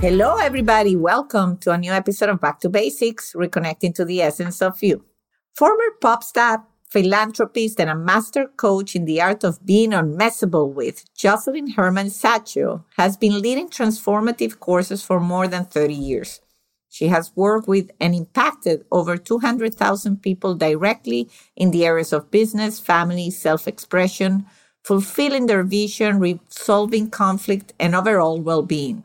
Hello, 0.00 0.36
everybody. 0.36 0.94
Welcome 0.94 1.56
to 1.58 1.72
a 1.72 1.78
new 1.78 1.90
episode 1.90 2.28
of 2.28 2.38
Back 2.38 2.60
to 2.60 2.68
Basics, 2.68 3.32
Reconnecting 3.32 3.94
to 3.94 4.04
the 4.04 4.20
Essence 4.20 4.60
of 4.60 4.82
You. 4.82 5.02
Former 5.56 5.90
pop 6.02 6.22
star, 6.22 6.66
philanthropist, 6.90 7.80
and 7.80 7.88
a 7.88 7.94
master 7.94 8.46
coach 8.46 8.94
in 8.94 9.06
the 9.06 9.22
art 9.22 9.42
of 9.42 9.64
being 9.64 9.92
unmessable 9.92 10.70
with, 10.70 11.02
Josselyne 11.14 11.76
Herman 11.76 12.08
Saccio 12.08 12.84
has 12.98 13.16
been 13.16 13.40
leading 13.40 13.70
transformative 13.70 14.60
courses 14.60 15.02
for 15.02 15.18
more 15.18 15.48
than 15.48 15.64
30 15.64 15.94
years. 15.94 16.42
She 16.90 17.08
has 17.08 17.32
worked 17.34 17.66
with 17.66 17.90
and 17.98 18.14
impacted 18.14 18.84
over 18.92 19.16
200,000 19.16 20.22
people 20.22 20.54
directly 20.54 21.30
in 21.56 21.70
the 21.70 21.86
areas 21.86 22.12
of 22.12 22.30
business, 22.30 22.78
family, 22.78 23.30
self 23.30 23.66
expression, 23.66 24.44
fulfilling 24.84 25.46
their 25.46 25.62
vision, 25.62 26.20
resolving 26.20 27.08
conflict, 27.08 27.72
and 27.80 27.94
overall 27.94 28.38
well 28.38 28.62
being. 28.62 29.02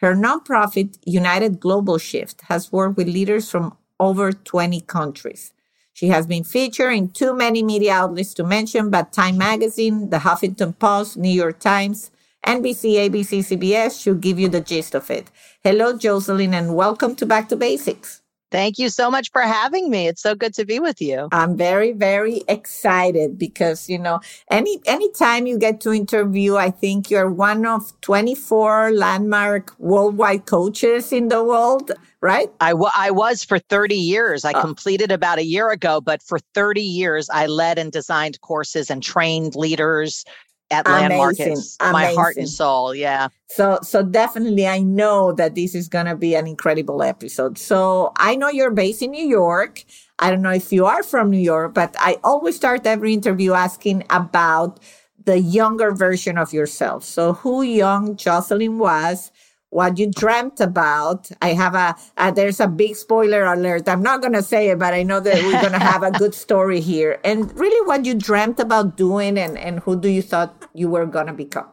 Her 0.00 0.14
nonprofit, 0.14 0.96
United 1.04 1.60
Global 1.60 1.98
Shift, 1.98 2.40
has 2.48 2.72
worked 2.72 2.96
with 2.96 3.06
leaders 3.06 3.50
from 3.50 3.76
over 3.98 4.32
20 4.32 4.80
countries. 4.82 5.52
She 5.92 6.08
has 6.08 6.26
been 6.26 6.42
featured 6.42 6.94
in 6.94 7.10
too 7.10 7.36
many 7.36 7.62
media 7.62 7.92
outlets 7.92 8.32
to 8.34 8.44
mention, 8.44 8.88
but 8.88 9.12
Time 9.12 9.36
Magazine, 9.36 10.08
The 10.08 10.20
Huffington 10.20 10.78
Post, 10.78 11.18
New 11.18 11.28
York 11.28 11.58
Times, 11.58 12.10
NBC, 12.46 12.94
ABC, 13.10 13.40
CBS 13.40 14.02
should 14.02 14.22
give 14.22 14.38
you 14.38 14.48
the 14.48 14.62
gist 14.62 14.94
of 14.94 15.10
it. 15.10 15.30
Hello, 15.62 15.92
Josselyne, 15.92 16.54
and 16.54 16.74
welcome 16.74 17.14
to 17.16 17.26
Back 17.26 17.50
to 17.50 17.56
Basics. 17.56 18.19
Thank 18.50 18.78
you 18.78 18.88
so 18.88 19.10
much 19.10 19.30
for 19.30 19.42
having 19.42 19.90
me. 19.90 20.08
It's 20.08 20.22
so 20.22 20.34
good 20.34 20.54
to 20.54 20.64
be 20.64 20.80
with 20.80 21.00
you. 21.00 21.28
I'm 21.30 21.56
very, 21.56 21.92
very 21.92 22.42
excited 22.48 23.38
because, 23.38 23.88
you 23.88 23.98
know, 23.98 24.20
any 24.50 24.80
anytime 24.86 25.46
you 25.46 25.58
get 25.58 25.80
to 25.82 25.92
interview, 25.92 26.56
I 26.56 26.70
think 26.70 27.10
you're 27.10 27.30
one 27.30 27.64
of 27.64 27.92
24 28.00 28.92
landmark 28.92 29.74
worldwide 29.78 30.46
coaches 30.46 31.12
in 31.12 31.28
the 31.28 31.44
world, 31.44 31.92
right? 32.20 32.50
I, 32.60 32.70
w- 32.70 32.90
I 32.96 33.12
was 33.12 33.44
for 33.44 33.60
30 33.60 33.94
years. 33.94 34.44
I 34.44 34.52
oh. 34.52 34.60
completed 34.60 35.12
about 35.12 35.38
a 35.38 35.44
year 35.44 35.70
ago, 35.70 36.00
but 36.00 36.20
for 36.20 36.40
30 36.54 36.80
years, 36.82 37.30
I 37.30 37.46
led 37.46 37.78
and 37.78 37.92
designed 37.92 38.40
courses 38.40 38.90
and 38.90 39.02
trained 39.02 39.54
leaders 39.54 40.24
at 40.70 40.86
Amazing. 40.86 41.08
Landmarkets. 41.08 41.76
Amazing. 41.80 41.92
My 41.92 42.12
heart 42.14 42.36
and 42.36 42.48
soul. 42.48 42.94
Yeah. 42.94 43.28
So 43.48 43.78
so 43.82 44.02
definitely 44.02 44.66
I 44.66 44.80
know 44.80 45.32
that 45.32 45.54
this 45.54 45.74
is 45.74 45.88
gonna 45.88 46.16
be 46.16 46.34
an 46.34 46.46
incredible 46.46 47.02
episode. 47.02 47.58
So 47.58 48.12
I 48.16 48.36
know 48.36 48.48
you're 48.48 48.70
based 48.70 49.02
in 49.02 49.10
New 49.10 49.26
York. 49.26 49.84
I 50.18 50.30
don't 50.30 50.42
know 50.42 50.52
if 50.52 50.72
you 50.72 50.86
are 50.86 51.02
from 51.02 51.30
New 51.30 51.38
York, 51.38 51.74
but 51.74 51.94
I 51.98 52.18
always 52.22 52.56
start 52.56 52.86
every 52.86 53.14
interview 53.14 53.52
asking 53.54 54.04
about 54.10 54.80
the 55.24 55.38
younger 55.38 55.92
version 55.92 56.38
of 56.38 56.52
yourself. 56.52 57.04
So 57.04 57.34
who 57.34 57.62
young 57.62 58.16
Josselyne 58.16 58.78
was 58.78 59.30
what 59.70 59.98
you 59.98 60.10
dreamt 60.10 60.60
about. 60.60 61.30
I 61.40 61.54
have 61.54 61.74
a, 61.74 61.96
uh, 62.16 62.30
there's 62.30 62.60
a 62.60 62.68
big 62.68 62.96
spoiler 62.96 63.44
alert. 63.44 63.88
I'm 63.88 64.02
not 64.02 64.20
going 64.20 64.34
to 64.34 64.42
say 64.42 64.70
it, 64.70 64.78
but 64.78 64.94
I 64.94 65.02
know 65.02 65.20
that 65.20 65.42
we're 65.42 65.60
going 65.60 65.72
to 65.72 65.78
have 65.78 66.02
a 66.02 66.10
good 66.22 66.34
story 66.34 66.80
here. 66.80 67.20
And 67.24 67.56
really 67.58 67.86
what 67.86 68.04
you 68.04 68.14
dreamt 68.14 68.60
about 68.60 68.96
doing 68.96 69.38
and, 69.38 69.56
and 69.56 69.80
who 69.80 69.98
do 69.98 70.08
you 70.08 70.22
thought 70.22 70.68
you 70.74 70.88
were 70.88 71.06
going 71.06 71.26
to 71.26 71.32
become? 71.32 71.68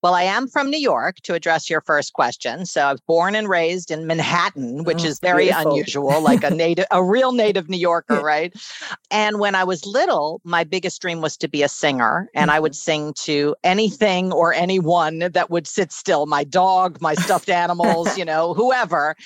Well, 0.00 0.14
I 0.14 0.22
am 0.22 0.46
from 0.46 0.70
New 0.70 0.78
York 0.78 1.16
to 1.24 1.34
address 1.34 1.68
your 1.68 1.80
first 1.80 2.12
question. 2.12 2.66
So 2.66 2.82
I 2.82 2.92
was 2.92 3.00
born 3.00 3.34
and 3.34 3.48
raised 3.48 3.90
in 3.90 4.06
Manhattan, 4.06 4.84
which 4.84 5.02
oh, 5.02 5.06
is 5.06 5.18
very 5.18 5.46
beautiful. 5.46 5.72
unusual, 5.72 6.20
like 6.20 6.44
a 6.44 6.50
native, 6.50 6.86
a 6.92 7.02
real 7.02 7.32
native 7.32 7.68
New 7.68 7.78
Yorker, 7.78 8.20
right? 8.22 8.54
And 9.10 9.40
when 9.40 9.56
I 9.56 9.64
was 9.64 9.84
little, 9.84 10.40
my 10.44 10.62
biggest 10.62 11.02
dream 11.02 11.20
was 11.20 11.36
to 11.38 11.48
be 11.48 11.64
a 11.64 11.68
singer. 11.68 12.30
And 12.34 12.48
mm-hmm. 12.48 12.56
I 12.56 12.60
would 12.60 12.72
mm-hmm. 12.72 13.08
sing 13.08 13.14
to 13.24 13.56
anything 13.64 14.32
or 14.32 14.54
anyone 14.54 15.18
that 15.18 15.50
would 15.50 15.66
sit 15.66 15.90
still, 15.90 16.26
my 16.26 16.44
dog, 16.44 17.00
my 17.00 17.14
stuffed 17.14 17.48
animals, 17.48 18.16
you 18.16 18.24
know, 18.24 18.54
whoever. 18.54 19.16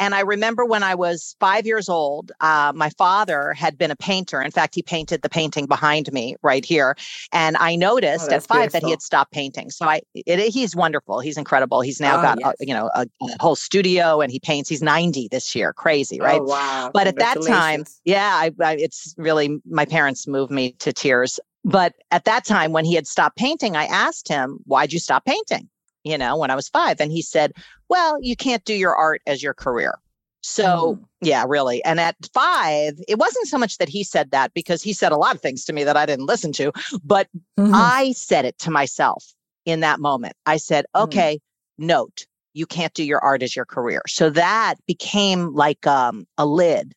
And 0.00 0.14
I 0.14 0.20
remember 0.20 0.64
when 0.64 0.82
I 0.82 0.94
was 0.94 1.36
five 1.40 1.66
years 1.66 1.90
old, 1.90 2.32
uh, 2.40 2.72
my 2.74 2.88
father 2.90 3.52
had 3.52 3.76
been 3.76 3.90
a 3.90 3.96
painter. 3.96 4.40
In 4.40 4.50
fact, 4.50 4.74
he 4.74 4.82
painted 4.82 5.20
the 5.20 5.28
painting 5.28 5.66
behind 5.66 6.10
me 6.10 6.36
right 6.42 6.64
here. 6.64 6.96
And 7.32 7.54
I 7.58 7.76
noticed 7.76 8.30
oh, 8.32 8.34
at 8.34 8.42
five 8.42 8.56
beautiful. 8.56 8.80
that 8.80 8.86
he 8.86 8.90
had 8.90 9.02
stopped 9.02 9.30
painting. 9.30 9.70
So 9.70 9.84
I, 9.84 10.00
it, 10.14 10.40
he's 10.52 10.74
wonderful. 10.74 11.20
He's 11.20 11.36
incredible. 11.36 11.82
He's 11.82 12.00
now 12.00 12.18
oh, 12.18 12.22
got, 12.22 12.38
yes. 12.40 12.54
a, 12.60 12.66
you 12.66 12.72
know, 12.72 12.90
a, 12.94 13.06
a, 13.22 13.28
whole 13.40 13.56
studio 13.56 14.22
and 14.22 14.32
he 14.32 14.40
paints. 14.40 14.70
He's 14.70 14.82
90 14.82 15.28
this 15.30 15.54
year. 15.54 15.74
Crazy, 15.74 16.18
right? 16.18 16.40
Oh, 16.40 16.44
wow. 16.44 16.90
But 16.94 17.06
at 17.06 17.16
that 17.16 17.36
time, 17.46 17.84
yeah, 18.06 18.30
I, 18.32 18.52
I, 18.64 18.76
it's 18.76 19.14
really, 19.18 19.60
my 19.68 19.84
parents 19.84 20.26
moved 20.26 20.50
me 20.50 20.72
to 20.78 20.94
tears. 20.94 21.38
But 21.62 21.92
at 22.10 22.24
that 22.24 22.46
time, 22.46 22.72
when 22.72 22.86
he 22.86 22.94
had 22.94 23.06
stopped 23.06 23.36
painting, 23.36 23.76
I 23.76 23.84
asked 23.84 24.28
him, 24.28 24.60
why'd 24.64 24.94
you 24.94 24.98
stop 24.98 25.26
painting? 25.26 25.68
You 26.04 26.18
know, 26.18 26.36
when 26.36 26.50
I 26.50 26.54
was 26.54 26.68
five. 26.68 27.00
And 27.00 27.12
he 27.12 27.22
said, 27.22 27.52
Well, 27.88 28.18
you 28.20 28.36
can't 28.36 28.64
do 28.64 28.74
your 28.74 28.94
art 28.94 29.22
as 29.26 29.42
your 29.42 29.54
career. 29.54 29.98
So, 30.42 30.96
mm. 30.96 31.04
yeah, 31.20 31.44
really. 31.46 31.84
And 31.84 32.00
at 32.00 32.16
five, 32.32 32.94
it 33.08 33.18
wasn't 33.18 33.46
so 33.48 33.58
much 33.58 33.78
that 33.78 33.88
he 33.88 34.02
said 34.02 34.30
that 34.30 34.54
because 34.54 34.82
he 34.82 34.92
said 34.92 35.12
a 35.12 35.16
lot 35.16 35.34
of 35.34 35.42
things 35.42 35.64
to 35.66 35.72
me 35.72 35.84
that 35.84 35.96
I 35.96 36.06
didn't 36.06 36.26
listen 36.26 36.52
to, 36.52 36.72
but 37.04 37.28
mm-hmm. 37.58 37.72
I 37.74 38.12
said 38.12 38.44
it 38.44 38.58
to 38.60 38.70
myself 38.70 39.34
in 39.66 39.80
that 39.80 40.00
moment. 40.00 40.34
I 40.46 40.56
said, 40.56 40.86
mm. 40.96 41.02
okay, 41.04 41.36
mm. 41.36 41.86
note, 41.86 42.26
you 42.54 42.66
can't 42.66 42.94
do 42.94 43.04
your 43.04 43.20
art 43.20 43.42
as 43.42 43.54
your 43.54 43.66
career. 43.66 44.02
So 44.08 44.30
that 44.30 44.74
became 44.86 45.54
like 45.54 45.86
um, 45.86 46.26
a 46.38 46.46
lid 46.46 46.94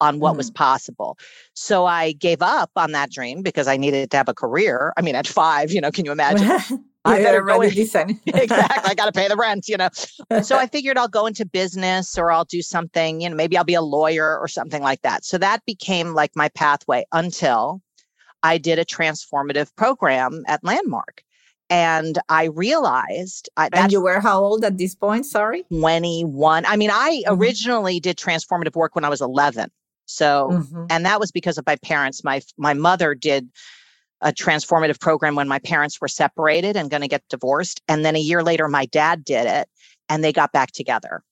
on 0.00 0.20
what 0.20 0.34
mm. 0.34 0.38
was 0.38 0.50
possible. 0.50 1.18
So 1.54 1.86
I 1.86 2.12
gave 2.12 2.42
up 2.42 2.70
on 2.76 2.92
that 2.92 3.10
dream 3.10 3.42
because 3.42 3.66
I 3.66 3.76
needed 3.76 4.10
to 4.10 4.16
have 4.16 4.28
a 4.28 4.34
career. 4.34 4.92
I 4.96 5.02
mean, 5.02 5.14
at 5.14 5.26
five, 5.26 5.70
you 5.70 5.80
know, 5.80 5.90
can 5.90 6.04
you 6.04 6.12
imagine? 6.12 6.84
I 7.06 7.22
better 7.22 7.50
already 7.50 7.74
decent. 7.74 8.20
exactly. 8.26 8.90
I 8.90 8.94
got 8.94 9.06
to 9.06 9.12
pay 9.12 9.28
the 9.28 9.36
rent, 9.36 9.68
you 9.68 9.76
know. 9.76 9.88
So 10.42 10.56
I 10.56 10.66
figured 10.66 10.98
I'll 10.98 11.08
go 11.08 11.26
into 11.26 11.44
business 11.46 12.18
or 12.18 12.30
I'll 12.30 12.44
do 12.44 12.60
something, 12.60 13.20
you 13.20 13.28
know, 13.28 13.36
maybe 13.36 13.56
I'll 13.56 13.64
be 13.64 13.74
a 13.74 13.82
lawyer 13.82 14.38
or 14.38 14.48
something 14.48 14.82
like 14.82 15.02
that. 15.02 15.24
So 15.24 15.38
that 15.38 15.64
became 15.64 16.14
like 16.14 16.32
my 16.34 16.48
pathway 16.50 17.04
until 17.12 17.80
I 18.42 18.58
did 18.58 18.78
a 18.78 18.84
transformative 18.84 19.74
program 19.76 20.42
at 20.46 20.62
Landmark. 20.62 21.22
And 21.68 22.18
I 22.28 22.44
realized. 22.44 23.48
I, 23.56 23.68
and 23.72 23.90
you 23.90 24.00
were 24.00 24.20
how 24.20 24.40
old 24.40 24.64
at 24.64 24.78
this 24.78 24.94
point? 24.94 25.26
Sorry? 25.26 25.64
21. 25.72 26.64
I 26.66 26.76
mean, 26.76 26.90
I 26.90 27.22
mm-hmm. 27.26 27.40
originally 27.40 27.98
did 27.98 28.16
transformative 28.16 28.76
work 28.76 28.94
when 28.94 29.04
I 29.04 29.08
was 29.08 29.20
11. 29.20 29.70
So, 30.06 30.50
mm-hmm. 30.52 30.86
and 30.90 31.04
that 31.04 31.18
was 31.18 31.32
because 31.32 31.58
of 31.58 31.66
my 31.66 31.76
parents. 31.76 32.22
My 32.22 32.40
my 32.56 32.72
mother 32.72 33.14
did 33.14 33.48
a 34.20 34.32
transformative 34.32 35.00
program 35.00 35.34
when 35.34 35.48
my 35.48 35.58
parents 35.58 36.00
were 36.00 36.08
separated 36.08 36.76
and 36.76 36.90
going 36.90 37.02
to 37.02 37.08
get 37.08 37.22
divorced. 37.28 37.82
And 37.88 38.04
then 38.04 38.16
a 38.16 38.20
year 38.20 38.42
later, 38.42 38.68
my 38.68 38.86
dad 38.86 39.24
did 39.24 39.46
it 39.46 39.68
and 40.08 40.22
they 40.24 40.32
got 40.32 40.52
back 40.52 40.72
together 40.72 41.22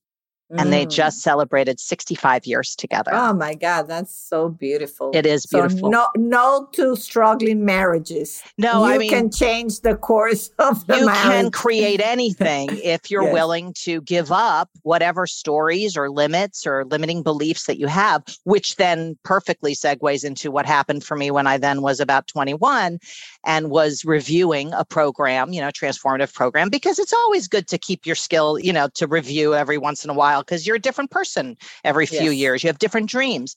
and 0.51 0.73
they 0.73 0.87
mm. 0.87 0.91
just 0.91 1.23
celebrated 1.23 1.81
65 1.81 2.47
years 2.47 2.77
together. 2.77 3.11
Oh 3.15 3.33
my 3.33 3.55
God, 3.55 3.89
that's 3.89 4.15
so 4.15 4.49
beautiful. 4.49 5.11
It 5.15 5.27
is 5.27 5.47
beautiful. 5.47 5.79
So 5.79 5.89
no, 5.89 6.09
no 6.17 6.69
two 6.73 6.97
struggling 6.97 7.65
marriages. 7.65 8.43
No, 8.59 8.87
you 8.87 8.95
I 8.95 8.99
mean, 8.99 9.11
can 9.11 9.31
change 9.31 9.81
the 9.81 9.97
course 9.97 10.51
of 10.59 10.87
the 10.87 10.99
you 10.99 11.07
marriage. 11.07 11.23
can 11.23 11.51
create 11.51 12.01
anything 12.05 12.69
if 12.83 13.11
you're 13.11 13.25
yes. 13.25 13.33
willing 13.33 13.73
to 13.79 14.03
give 14.03 14.31
up 14.31 14.71
whatever 14.83 15.27
stories 15.27 15.97
or 15.97 16.11
limits 16.11 16.67
or 16.67 16.85
limiting 16.85 17.23
beliefs 17.23 17.67
that 17.67 17.79
you 17.79 17.87
have, 17.87 18.23
which 18.45 18.77
then 18.77 19.17
perfectly 19.23 19.75
segues 19.75 20.25
into 20.25 20.51
what 20.51 20.67
happened 20.67 21.05
for 21.05 21.17
me 21.17 21.31
when 21.31 21.47
I 21.47 21.59
then 21.59 21.83
was 21.83 22.01
about 22.01 22.27
21 22.27 22.99
and 23.47 23.71
was 23.71 24.05
reviewing 24.05 24.73
a 24.75 24.85
program, 24.85 25.53
you 25.53 25.61
know, 25.61 25.69
transformative 25.69 26.35
program, 26.35 26.69
because 26.69 26.99
it's 26.99 27.13
always 27.13 27.49
good 27.49 27.67
to 27.69 27.79
keep 27.79 28.07
your 28.07 28.17
skill, 28.17 28.59
you 28.59 28.73
know, 28.73 28.89
to 28.95 29.07
review 29.07 29.55
every 29.55 29.79
once 29.79 30.05
in 30.05 30.11
a 30.11 30.15
while 30.15 30.34
because 30.41 30.67
you're 30.67 30.77
a 30.77 30.81
different 30.81 31.11
person 31.11 31.57
every 31.85 32.07
few 32.07 32.31
yes. 32.31 32.35
years. 32.35 32.65
You 32.65 32.69
have 32.69 32.79
different 32.79 33.09
dreams. 33.09 33.57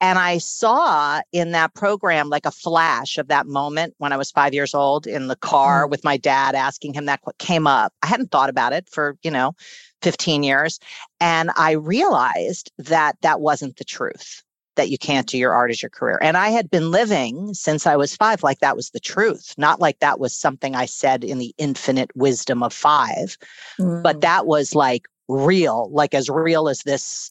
And 0.00 0.18
I 0.18 0.38
saw 0.38 1.22
in 1.32 1.52
that 1.52 1.74
program 1.74 2.28
like 2.28 2.44
a 2.44 2.50
flash 2.50 3.16
of 3.16 3.28
that 3.28 3.46
moment 3.46 3.94
when 3.98 4.12
I 4.12 4.16
was 4.16 4.30
five 4.30 4.52
years 4.52 4.74
old 4.74 5.06
in 5.06 5.28
the 5.28 5.36
car 5.36 5.86
mm. 5.86 5.90
with 5.90 6.04
my 6.04 6.16
dad 6.16 6.54
asking 6.54 6.94
him 6.94 7.06
that 7.06 7.20
what 7.22 7.38
came 7.38 7.66
up. 7.66 7.92
I 8.02 8.08
hadn't 8.08 8.30
thought 8.30 8.50
about 8.50 8.72
it 8.72 8.88
for, 8.90 9.16
you 9.22 9.30
know, 9.30 9.54
15 10.02 10.42
years. 10.42 10.78
And 11.20 11.50
I 11.56 11.72
realized 11.72 12.70
that 12.78 13.16
that 13.22 13.40
wasn't 13.40 13.76
the 13.76 13.84
truth 13.84 14.42
that 14.76 14.90
you 14.90 14.98
can't 14.98 15.28
do 15.28 15.38
your 15.38 15.52
art 15.52 15.70
as 15.70 15.82
your 15.82 15.90
career. 15.90 16.18
And 16.20 16.36
I 16.36 16.48
had 16.48 16.70
been 16.70 16.90
living 16.90 17.54
since 17.54 17.86
I 17.86 17.96
was 17.96 18.16
five 18.16 18.42
like 18.42 18.58
that 18.58 18.76
was 18.76 18.90
the 18.90 19.00
truth, 19.00 19.54
not 19.56 19.80
like 19.80 20.00
that 20.00 20.18
was 20.18 20.36
something 20.36 20.74
I 20.74 20.86
said 20.86 21.24
in 21.24 21.38
the 21.38 21.54
infinite 21.58 22.10
wisdom 22.16 22.62
of 22.62 22.72
five, 22.72 23.38
mm. 23.78 24.02
but 24.02 24.20
that 24.20 24.46
was 24.46 24.74
like 24.74 25.06
real, 25.28 25.90
like 25.92 26.14
as 26.14 26.28
real 26.28 26.68
as 26.68 26.82
this 26.82 27.30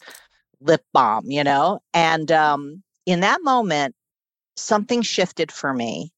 lip 0.61 0.83
balm, 0.93 1.29
you 1.29 1.43
know? 1.43 1.79
And 1.93 2.31
um, 2.31 2.83
in 3.05 3.19
that 3.21 3.39
moment, 3.43 3.95
something 4.55 5.01
shifted 5.01 5.51
for 5.51 5.73
me. 5.73 6.11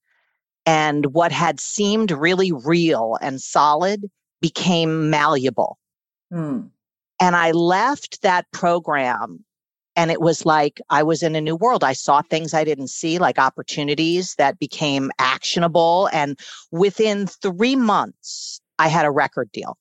And 0.66 1.08
what 1.08 1.32
had 1.32 1.60
seemed 1.60 2.12
really 2.12 2.52
real 2.52 3.18
and 3.22 3.40
solid 3.40 4.10
became 4.42 5.10
malleable. 5.10 5.78
Mm. 6.34 6.70
And 7.20 7.36
I 7.36 7.52
left 7.52 8.22
that 8.24 8.50
program 8.52 9.46
and 9.96 10.12
it 10.12 10.20
was 10.20 10.46
like 10.46 10.82
I 10.90 11.04
was 11.04 11.24
in 11.24 11.36
a 11.36 11.42
new 11.42 11.56
world. 11.56 11.84
I 11.84 11.94
saw 11.94 12.22
things 12.22 12.54
I 12.54 12.64
didn't 12.64 12.90
see, 12.90 13.18
like 13.18 13.40
opportunities 13.40 14.36
that 14.36 14.60
became 14.60 15.12
actionable. 15.20 16.10
And 16.12 16.38
within 16.72 17.28
three 17.28 17.76
months, 17.76 18.60
I 18.78 18.90
had 18.90 19.06
a 19.06 19.12
record 19.12 19.52
deal. 19.54 19.78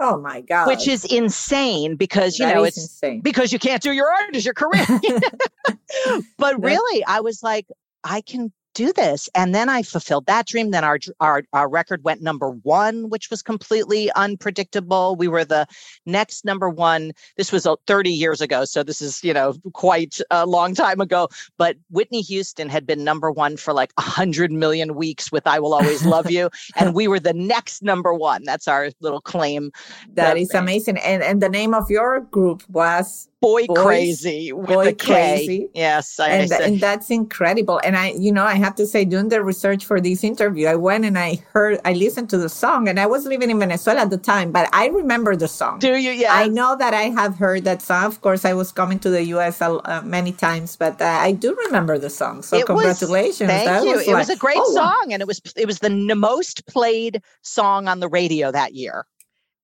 Oh 0.00 0.18
my 0.18 0.40
God. 0.42 0.68
Which 0.68 0.86
is 0.86 1.04
insane 1.04 1.96
because, 1.96 2.38
you 2.38 2.46
that 2.46 2.54
know, 2.54 2.64
it's 2.64 2.78
insane. 2.78 3.20
because 3.20 3.52
you 3.52 3.58
can't 3.58 3.82
do 3.82 3.92
your 3.92 4.08
art 4.08 4.36
as 4.36 4.44
your 4.44 4.54
career. 4.54 4.86
but 6.38 6.62
really, 6.62 7.04
I 7.04 7.20
was 7.20 7.42
like, 7.42 7.66
I 8.04 8.20
can 8.20 8.52
do 8.78 8.92
this. 8.92 9.28
And 9.34 9.56
then 9.56 9.68
I 9.68 9.82
fulfilled 9.82 10.26
that 10.26 10.46
dream. 10.46 10.70
Then 10.70 10.84
our, 10.84 11.00
our, 11.18 11.42
our 11.52 11.68
record 11.68 12.04
went 12.04 12.22
number 12.22 12.50
one, 12.50 13.10
which 13.10 13.28
was 13.28 13.42
completely 13.42 14.08
unpredictable. 14.12 15.16
We 15.16 15.26
were 15.26 15.44
the 15.44 15.66
next 16.06 16.44
number 16.44 16.70
one. 16.70 17.10
This 17.36 17.50
was 17.50 17.66
uh, 17.66 17.74
30 17.88 18.10
years 18.10 18.40
ago. 18.40 18.64
So 18.64 18.84
this 18.84 19.02
is, 19.02 19.24
you 19.24 19.34
know, 19.34 19.54
quite 19.72 20.20
a 20.30 20.46
long 20.46 20.76
time 20.76 21.00
ago. 21.00 21.28
But 21.56 21.76
Whitney 21.90 22.20
Houston 22.20 22.68
had 22.68 22.86
been 22.86 23.02
number 23.02 23.32
one 23.32 23.56
for 23.56 23.74
like 23.74 23.92
100 23.98 24.52
million 24.52 24.94
weeks 24.94 25.32
with 25.32 25.44
I 25.48 25.58
Will 25.58 25.74
Always 25.74 26.06
Love 26.06 26.30
You. 26.30 26.48
and 26.76 26.94
we 26.94 27.08
were 27.08 27.18
the 27.18 27.34
next 27.34 27.82
number 27.82 28.14
one. 28.14 28.44
That's 28.44 28.68
our 28.68 28.90
little 29.00 29.20
claim. 29.20 29.72
That 30.14 30.38
is 30.38 30.54
amazing. 30.54 30.98
And, 30.98 31.24
and 31.24 31.42
the 31.42 31.48
name 31.48 31.74
of 31.74 31.90
your 31.90 32.20
group 32.20 32.62
was 32.68 33.28
boy 33.40 33.66
Boys, 33.66 33.78
crazy 33.78 34.52
Boy 34.52 34.92
Krazy? 34.92 35.68
Yes 35.74 36.18
I, 36.18 36.28
and, 36.28 36.52
I 36.52 36.56
and 36.58 36.80
that's 36.80 37.10
incredible. 37.10 37.80
And 37.84 37.96
i 37.96 38.10
you 38.12 38.32
know 38.32 38.44
i 38.44 38.54
have 38.54 38.74
to 38.76 38.86
say 38.86 39.04
doing 39.04 39.28
the 39.28 39.42
research 39.42 39.84
for 39.84 40.00
this 40.00 40.24
interview 40.24 40.66
i 40.66 40.74
went 40.74 41.04
and 41.04 41.18
i 41.18 41.42
heard 41.52 41.80
i 41.84 41.92
listened 41.92 42.30
to 42.30 42.38
the 42.38 42.48
song 42.48 42.88
and 42.88 42.98
i 42.98 43.06
was 43.06 43.26
living 43.26 43.50
in 43.50 43.58
venezuela 43.58 44.00
at 44.00 44.10
the 44.10 44.18
time 44.18 44.50
but 44.52 44.68
i 44.72 44.86
remember 44.88 45.36
the 45.36 45.48
song. 45.48 45.78
Do 45.78 45.96
you? 45.96 46.10
Yeah. 46.10 46.34
I 46.34 46.48
know 46.48 46.76
that 46.76 46.94
i 46.94 47.10
have 47.20 47.36
heard 47.36 47.64
that 47.64 47.82
song. 47.82 48.06
Of 48.06 48.20
course 48.20 48.44
i 48.44 48.54
was 48.54 48.72
coming 48.72 48.98
to 49.00 49.10
the 49.10 49.22
us 49.22 49.60
uh, 49.62 50.02
many 50.04 50.32
times 50.32 50.76
but 50.76 51.00
uh, 51.00 51.04
i 51.04 51.32
do 51.32 51.54
remember 51.66 51.98
the 51.98 52.10
song. 52.10 52.42
So 52.42 52.56
it 52.58 52.66
congratulations. 52.66 53.40
was, 53.40 53.48
thank 53.48 53.66
that 53.66 53.84
you. 53.84 53.92
was 53.92 54.02
it 54.02 54.12
like, 54.12 54.18
was 54.18 54.30
a 54.30 54.36
great 54.36 54.58
oh, 54.58 54.74
song 54.74 55.12
and 55.12 55.22
it 55.22 55.28
was 55.28 55.40
it 55.56 55.66
was 55.66 55.78
the 55.78 55.90
most 56.14 56.66
played 56.66 57.22
song 57.42 57.88
on 57.88 58.00
the 58.00 58.08
radio 58.08 58.50
that 58.50 58.74
year 58.74 59.04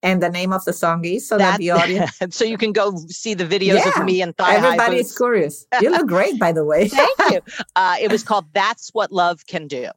and 0.05 0.23
the 0.23 0.29
name 0.29 0.53
of 0.53 0.65
the 0.67 0.73
song 0.73 1.05
is 1.05 1.27
so 1.27 1.39
that, 1.39 1.53
that 1.53 1.59
the 1.59 1.71
audience 1.79 2.17
so 2.31 2.45
you 2.45 2.59
can 2.59 2.73
go 2.73 2.95
see 3.09 3.35
the 3.35 3.45
videos 3.45 3.79
yeah, 3.85 4.01
of 4.01 4.05
me 4.05 4.23
and 4.23 4.37
thigh 4.37 4.93
is 4.93 5.17
curious. 5.17 5.67
You 5.81 5.91
look 5.91 6.06
great 6.06 6.39
by 6.39 6.53
the 6.53 6.65
way. 6.65 6.89
Thank 7.01 7.19
you. 7.33 7.41
Uh, 7.77 7.97
it 8.01 8.11
was 8.11 8.23
called 8.23 8.45
that's 8.53 8.91
what 8.91 9.11
love 9.11 9.47
can 9.47 9.67
do. 9.67 9.89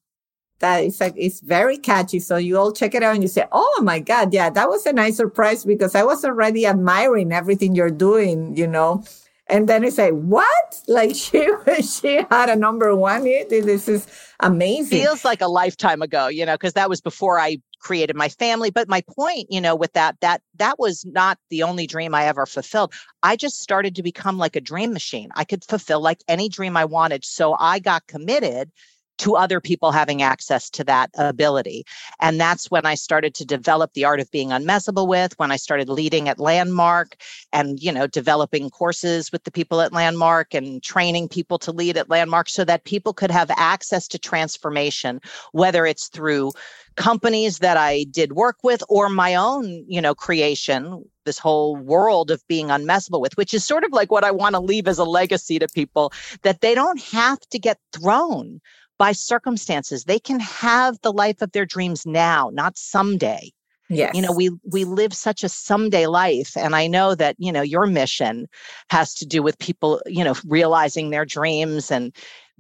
That 0.60 0.84
is 0.84 1.00
like 1.00 1.14
it's 1.16 1.42
very 1.42 1.78
catchy 1.78 2.20
so 2.20 2.38
you 2.38 2.58
all 2.58 2.72
check 2.72 2.96
it 2.96 3.04
out 3.04 3.14
and 3.14 3.22
you 3.22 3.28
say 3.28 3.46
oh 3.52 3.82
my 3.84 4.00
god 4.00 4.34
yeah 4.34 4.50
that 4.50 4.70
was 4.70 4.86
a 4.88 4.94
nice 4.94 5.18
surprise 5.18 5.64
because 5.64 5.94
i 5.94 6.02
was 6.02 6.26
already 6.26 6.66
admiring 6.66 7.32
everything 7.32 7.76
you're 7.76 7.92
doing 7.92 8.58
you 8.58 8.66
know 8.66 9.04
and 9.50 9.68
then 9.70 9.84
you 9.84 9.92
say 9.92 10.12
what? 10.12 10.82
Like 10.88 11.16
she 11.16 11.48
she 11.82 12.22
had 12.30 12.50
a 12.50 12.56
number 12.56 12.96
one. 12.96 13.26
Hit 13.26 13.50
this. 13.50 13.88
Is 13.88 14.08
amazing. 14.40 15.00
Feels 15.00 15.26
like 15.26 15.42
a 15.42 15.48
lifetime 15.48 16.02
ago 16.02 16.28
you 16.28 16.46
know 16.46 16.56
because 16.56 16.74
that 16.74 16.90
was 16.90 17.02
before 17.02 17.40
i 17.40 17.58
created 17.80 18.16
my 18.16 18.30
family. 18.30 18.72
But 18.72 18.88
my 18.88 19.02
point 19.16 19.48
you 19.50 19.62
know 19.62 19.76
with 19.76 19.94
that 19.94 20.20
that 20.22 20.42
that 20.58 20.80
was 20.80 21.06
not 21.06 21.38
the 21.50 21.64
only 21.64 21.88
dream 21.88 22.14
i 22.14 22.26
ever 22.26 22.46
fulfilled. 22.46 22.94
I 23.24 23.36
just 23.36 23.62
started 23.62 23.96
to 23.96 24.04
become 24.04 24.38
like 24.38 24.56
a 24.56 24.62
dream 24.62 24.94
machine. 24.94 25.30
I 25.36 25.44
could 25.44 25.64
fulfill 25.64 26.02
like 26.02 26.24
any 26.28 26.50
dream 26.50 26.78
i 26.78 26.86
wanted. 26.86 27.24
So 27.26 27.56
i 27.60 27.80
got 27.80 28.08
committed 28.08 28.72
to 29.18 29.36
other 29.36 29.60
people 29.60 29.92
having 29.92 30.22
access 30.22 30.70
to 30.70 30.84
that 30.84 31.10
ability. 31.18 31.86
And 32.20 32.40
that's 32.40 32.70
when 32.70 32.86
I 32.86 32.96
started 32.96 33.34
to 33.36 33.46
develop 33.46 33.94
the 33.94 34.06
art 34.06 34.20
of 34.20 34.32
being 34.32 34.50
unmessable 34.50 35.08
with, 35.08 35.38
when 35.40 35.52
I 35.52 35.58
started 35.58 35.90
leading 35.90 36.30
at 36.30 36.40
Landmark 36.40 37.16
and, 37.52 37.80
you 37.82 37.92
know, 37.92 38.08
developing 38.08 38.70
courses 38.70 39.32
with 39.32 39.44
the 39.44 39.52
people 39.52 39.82
at 39.82 39.94
Landmark 39.94 40.54
and 40.54 40.84
training 40.84 41.30
people 41.30 41.58
to 41.60 41.72
lead 41.72 41.98
at 41.98 42.10
Landmark 42.10 42.50
so 42.50 42.64
that 42.66 42.84
people 42.86 43.14
could 43.14 43.32
have 43.32 43.52
access 43.52 44.08
to 44.10 44.20
transformation, 44.20 45.20
whether 45.52 45.86
it's 45.86 46.08
through 46.08 46.52
companies 46.96 47.60
that 47.60 47.78
I 47.78 48.06
did 48.06 48.34
work 48.34 48.58
with 48.64 48.84
or 48.90 49.08
my 49.10 49.36
own, 49.36 49.86
you 49.88 50.02
know, 50.02 50.16
creation, 50.16 51.04
this 51.26 51.38
whole 51.38 51.76
world 51.76 52.32
of 52.32 52.46
being 52.48 52.68
unmessable 52.68 53.22
with, 53.22 53.38
which 53.38 53.54
is 53.54 53.66
sort 53.66 53.84
of 53.84 53.92
like 53.92 54.12
what 54.12 54.24
I 54.24 54.32
want 54.32 54.56
to 54.56 54.60
leave 54.60 54.88
as 54.88 54.98
a 54.98 55.04
legacy 55.04 55.60
to 55.60 55.68
people 55.68 56.12
that 56.42 56.62
they 56.62 56.74
don't 56.74 57.02
have 57.02 57.40
to 57.52 57.60
get 57.60 57.78
thrown 57.94 58.60
by 58.98 59.12
circumstances. 59.12 60.04
They 60.04 60.20
can 60.20 60.40
have 60.40 61.00
the 61.02 61.14
life 61.14 61.42
of 61.42 61.52
their 61.52 61.66
dreams 61.66 62.06
now, 62.06 62.50
not 62.54 62.78
someday. 62.78 63.52
Yes. 63.90 64.16
You 64.16 64.22
know, 64.22 64.34
we 64.34 64.50
we 64.70 64.84
live 64.84 65.14
such 65.14 65.44
a 65.44 65.50
someday 65.50 66.08
life 66.08 66.58
and 66.58 66.76
I 66.76 66.88
know 66.88 67.16
that, 67.16 67.36
you 67.40 67.52
know, 67.54 67.62
your 67.62 67.86
mission 67.86 68.48
has 68.90 69.14
to 69.16 69.26
do 69.26 69.42
with 69.42 69.58
people, 69.60 70.02
you 70.06 70.26
know, 70.26 70.36
realizing 70.46 71.10
their 71.10 71.26
dreams 71.26 71.90
and 71.90 72.14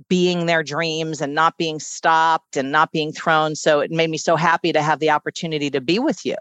being 0.07 0.45
their 0.45 0.63
dreams 0.63 1.21
and 1.21 1.35
not 1.35 1.57
being 1.57 1.79
stopped 1.79 2.55
and 2.55 2.71
not 2.71 2.91
being 2.91 3.11
thrown. 3.11 3.55
So 3.55 3.81
it 3.81 3.91
made 3.91 4.09
me 4.09 4.17
so 4.17 4.37
happy 4.37 4.71
to 4.71 4.81
have 4.81 4.99
the 4.99 5.09
opportunity 5.09 5.69
to 5.71 5.81
be 5.81 5.99
with 5.99 6.25
you. 6.25 6.35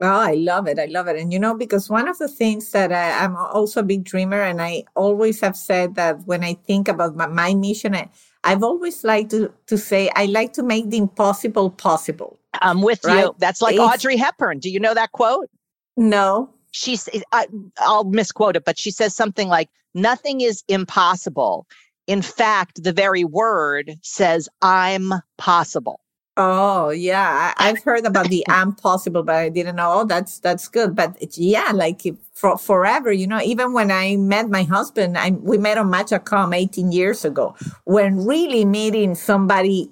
Oh, 0.00 0.20
I 0.20 0.34
love 0.34 0.66
it. 0.66 0.78
I 0.80 0.86
love 0.86 1.06
it. 1.06 1.16
And 1.16 1.32
you 1.32 1.38
know, 1.38 1.54
because 1.54 1.88
one 1.88 2.08
of 2.08 2.18
the 2.18 2.28
things 2.28 2.70
that 2.72 2.92
I, 2.92 3.24
am 3.24 3.36
also 3.36 3.80
a 3.80 3.84
big 3.84 4.02
dreamer, 4.02 4.42
and 4.42 4.60
I 4.60 4.84
always 4.96 5.40
have 5.40 5.56
said 5.56 5.94
that 5.94 6.26
when 6.26 6.42
I 6.42 6.54
think 6.54 6.88
about 6.88 7.16
my, 7.16 7.28
my 7.28 7.54
mission, 7.54 7.94
I, 7.94 8.10
I've 8.44 8.62
always 8.62 9.04
liked 9.04 9.30
to, 9.30 9.52
to 9.66 9.78
say, 9.78 10.10
I 10.16 10.26
like 10.26 10.52
to 10.54 10.62
make 10.62 10.90
the 10.90 10.98
impossible 10.98 11.70
possible. 11.70 12.38
I'm 12.60 12.82
with 12.82 13.04
right? 13.04 13.24
you. 13.24 13.34
That's 13.38 13.62
like 13.62 13.74
it's, 13.74 13.82
Audrey 13.82 14.16
Hepburn. 14.16 14.58
Do 14.58 14.70
you 14.70 14.80
know 14.80 14.94
that 14.94 15.12
quote? 15.12 15.48
No. 15.96 16.50
She's, 16.72 17.08
I, 17.32 17.46
I'll 17.78 18.04
misquote 18.04 18.56
it, 18.56 18.64
but 18.64 18.78
she 18.78 18.90
says 18.90 19.14
something 19.14 19.48
like, 19.48 19.68
nothing 19.94 20.40
is 20.40 20.64
impossible. 20.68 21.66
In 22.06 22.22
fact, 22.22 22.82
the 22.82 22.92
very 22.92 23.24
word 23.24 23.92
says, 24.02 24.48
I'm 24.60 25.12
possible. 25.38 26.00
Oh 26.36 26.88
yeah, 26.88 27.52
I, 27.58 27.68
have 27.68 27.82
heard 27.82 28.06
about 28.06 28.28
the 28.28 28.42
"am 28.48 28.74
possible," 28.74 29.22
but 29.22 29.34
I 29.34 29.48
didn't 29.50 29.76
know. 29.76 30.00
Oh, 30.00 30.04
that's 30.04 30.38
that's 30.38 30.66
good. 30.66 30.96
But 30.96 31.16
yeah, 31.36 31.72
like 31.74 32.02
for 32.32 32.56
forever, 32.56 33.12
you 33.12 33.26
know. 33.26 33.40
Even 33.42 33.74
when 33.74 33.90
I 33.90 34.16
met 34.16 34.48
my 34.48 34.62
husband, 34.62 35.18
I 35.18 35.30
we 35.30 35.58
met 35.58 35.76
on 35.76 35.90
Match.com 35.90 36.54
18 36.54 36.90
years 36.90 37.24
ago. 37.26 37.54
When 37.84 38.24
really 38.24 38.64
meeting 38.64 39.14
somebody 39.14 39.90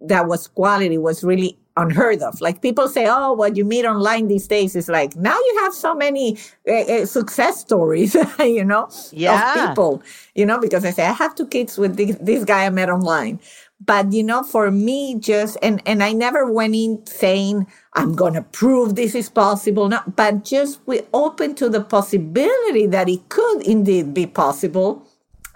that 0.00 0.26
was 0.26 0.48
quality 0.48 0.98
was 0.98 1.22
really 1.22 1.56
unheard 1.76 2.22
of. 2.22 2.40
Like 2.40 2.62
people 2.62 2.88
say, 2.88 3.06
oh, 3.08 3.32
what 3.32 3.56
you 3.56 3.64
meet 3.64 3.84
online 3.84 4.28
these 4.28 4.46
days 4.48 4.74
is 4.74 4.88
like 4.88 5.14
now 5.16 5.36
you 5.36 5.60
have 5.62 5.74
so 5.74 5.94
many 5.94 6.38
uh, 6.66 6.72
uh, 6.72 7.06
success 7.06 7.60
stories, 7.60 8.14
you 8.40 8.64
know, 8.64 8.88
yeah. 9.12 9.52
of 9.52 9.68
people, 9.68 10.02
you 10.34 10.46
know, 10.46 10.58
because 10.58 10.84
I 10.84 10.90
say 10.90 11.04
I 11.04 11.12
have 11.12 11.34
two 11.34 11.46
kids 11.46 11.78
with 11.78 11.96
this, 11.96 12.16
this 12.20 12.44
guy 12.44 12.66
I 12.66 12.70
met 12.70 12.90
online. 12.90 13.40
But 13.84 14.12
you 14.12 14.22
know, 14.22 14.42
for 14.42 14.70
me, 14.70 15.16
just 15.18 15.58
and 15.62 15.82
and 15.84 16.02
I 16.02 16.12
never 16.12 16.50
went 16.50 16.74
in 16.74 17.04
saying 17.06 17.66
I'm 17.92 18.14
gonna 18.14 18.42
prove 18.42 18.94
this 18.94 19.14
is 19.14 19.28
possible. 19.28 19.88
No, 19.88 20.00
but 20.16 20.44
just 20.44 20.80
we 20.86 21.02
open 21.12 21.54
to 21.56 21.68
the 21.68 21.82
possibility 21.82 22.86
that 22.86 23.08
it 23.08 23.28
could 23.28 23.62
indeed 23.62 24.14
be 24.14 24.26
possible. 24.26 25.06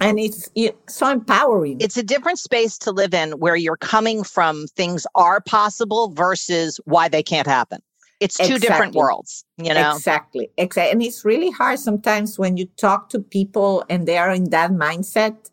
And 0.03 0.19
it's, 0.19 0.49
it's 0.55 0.97
so 0.97 1.11
empowering. 1.11 1.77
It's 1.79 1.99
a 1.99 2.03
different 2.03 2.39
space 2.39 2.79
to 2.79 2.91
live 2.91 3.13
in 3.13 3.33
where 3.33 3.55
you're 3.55 3.77
coming 3.77 4.25
from 4.25 4.67
things 4.69 5.07
are 5.15 5.43
possible 5.43 6.09
versus 6.09 6.81
why 6.87 7.09
they 7.09 7.23
can't 7.23 7.47
happen 7.47 7.83
it's 8.21 8.37
two 8.37 8.45
exactly. 8.45 8.69
different 8.69 8.95
worlds 8.95 9.45
you 9.57 9.73
know 9.73 9.95
exactly 9.97 10.51
exactly 10.59 10.93
and 10.93 11.03
it's 11.03 11.25
really 11.25 11.51
hard 11.51 11.79
sometimes 11.79 12.39
when 12.39 12.57
you 12.57 12.67
talk 12.77 13.09
to 13.09 13.19
people 13.19 13.83
and 13.89 14.07
they 14.07 14.19
are 14.19 14.31
in 14.31 14.51
that 14.51 14.71
mindset 14.71 15.50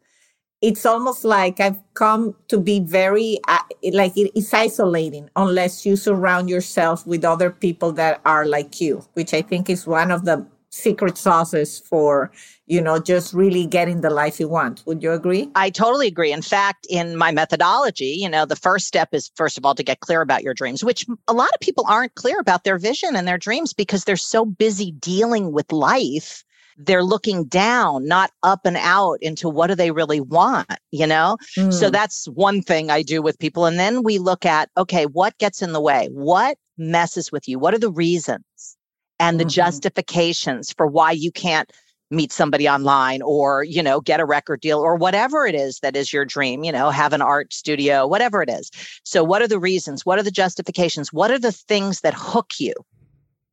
it's 0.62 0.86
almost 0.86 1.24
like 1.24 1.60
I've 1.60 1.80
come 1.94 2.36
to 2.48 2.58
be 2.58 2.80
very 2.80 3.40
uh, 3.48 3.60
like 3.94 4.14
it's 4.16 4.54
isolating 4.54 5.30
unless 5.36 5.86
you 5.86 5.96
surround 5.96 6.50
yourself 6.50 7.06
with 7.06 7.24
other 7.24 7.52
people 7.52 7.92
that 7.94 8.22
are 8.26 8.46
like 8.46 8.82
you, 8.82 9.06
which 9.14 9.34
I 9.34 9.42
think 9.42 9.70
is 9.70 9.86
one 9.86 10.12
of 10.12 10.26
the 10.26 10.46
secret 10.70 11.18
sauces 11.18 11.80
for 11.80 12.32
you 12.66 12.82
know 12.82 13.00
just 13.00 13.34
really 13.34 13.66
getting 13.66 14.02
the 14.02 14.10
life 14.10 14.40
you 14.40 14.48
want. 14.48 14.84
Would 14.86 15.02
you 15.04 15.12
agree? 15.12 15.50
I 15.56 15.70
totally 15.70 16.08
agree. 16.08 16.32
In 16.32 16.42
fact 16.42 16.88
in 16.90 17.16
my 17.16 17.32
methodology 17.32 18.16
you 18.18 18.30
know 18.30 18.46
the 18.46 18.56
first 18.56 18.88
step 18.88 19.10
is 19.14 19.32
first 19.36 19.58
of 19.58 19.66
all 19.66 19.76
to 19.76 19.84
get 19.84 20.00
clear 20.02 20.22
about 20.22 20.44
your 20.44 20.54
dreams 20.54 20.84
which 20.84 21.06
a 21.28 21.34
lot 21.34 21.50
of 21.54 21.60
people 21.62 21.86
aren't 21.88 22.16
clear 22.16 22.40
about 22.40 22.64
their 22.64 22.78
vision 22.78 23.16
and 23.16 23.28
their 23.28 23.38
dreams 23.38 23.74
because 23.74 24.04
they're 24.04 24.16
so 24.18 24.46
busy 24.46 24.92
dealing 24.92 25.52
with 25.52 25.72
life 25.72 26.44
they're 26.78 27.04
looking 27.04 27.46
down, 27.46 28.08
not 28.08 28.32
up 28.44 28.62
and 28.66 28.78
out 28.78 29.18
into 29.22 29.50
what 29.50 29.68
do 29.68 29.76
they 29.76 29.92
really 29.92 30.22
want, 30.22 30.72
you 30.92 31.08
know? 31.08 31.38
Mm. 31.58 31.74
So 31.74 31.90
that's 31.90 32.26
one 32.28 32.62
thing 32.62 32.92
I 32.92 33.02
do 33.02 33.22
with 33.22 33.40
people. 33.40 33.66
And 33.66 33.80
then 33.80 34.04
we 34.04 34.20
look 34.20 34.46
at, 34.46 34.70
okay, 34.78 35.06
what 35.06 35.38
gets 35.40 35.62
in 35.62 35.74
the 35.74 35.82
way? 35.82 36.08
What 36.12 36.58
messes 36.78 37.32
with 37.32 37.48
you? 37.48 37.58
What 37.58 37.74
are 37.74 37.80
the 37.80 37.92
reasons 37.92 38.78
and 39.20 39.40
the 39.40 39.44
mm-hmm. 39.44 39.50
justifications 39.50 40.72
for 40.72 40.88
why 40.88 41.12
you 41.12 41.32
can't 41.32 41.72
meet 42.10 42.32
somebody 42.32 42.70
online 42.70 43.22
or 43.22 43.64
you 43.64 43.84
know 43.84 44.00
get 44.00 44.22
a 44.22 44.26
record 44.26 44.62
deal 44.62 44.80
or 44.80 44.96
whatever 44.96 45.46
it 45.46 45.54
is 45.54 45.80
that 45.82 45.94
is 45.94 46.14
your 46.14 46.24
dream 46.24 46.64
you 46.64 46.72
know 46.72 46.90
have 46.90 47.12
an 47.12 47.22
art 47.22 47.52
studio 47.52 48.08
whatever 48.08 48.42
it 48.42 48.50
is 48.50 48.72
so 49.04 49.26
what 49.26 49.42
are 49.42 49.48
the 49.48 49.60
reasons 49.60 50.06
what 50.06 50.18
are 50.18 50.24
the 50.24 50.32
justifications 50.32 51.12
what 51.12 51.30
are 51.30 51.40
the 51.40 51.52
things 51.52 52.00
that 52.02 52.14
hook 52.16 52.54
you 52.60 52.74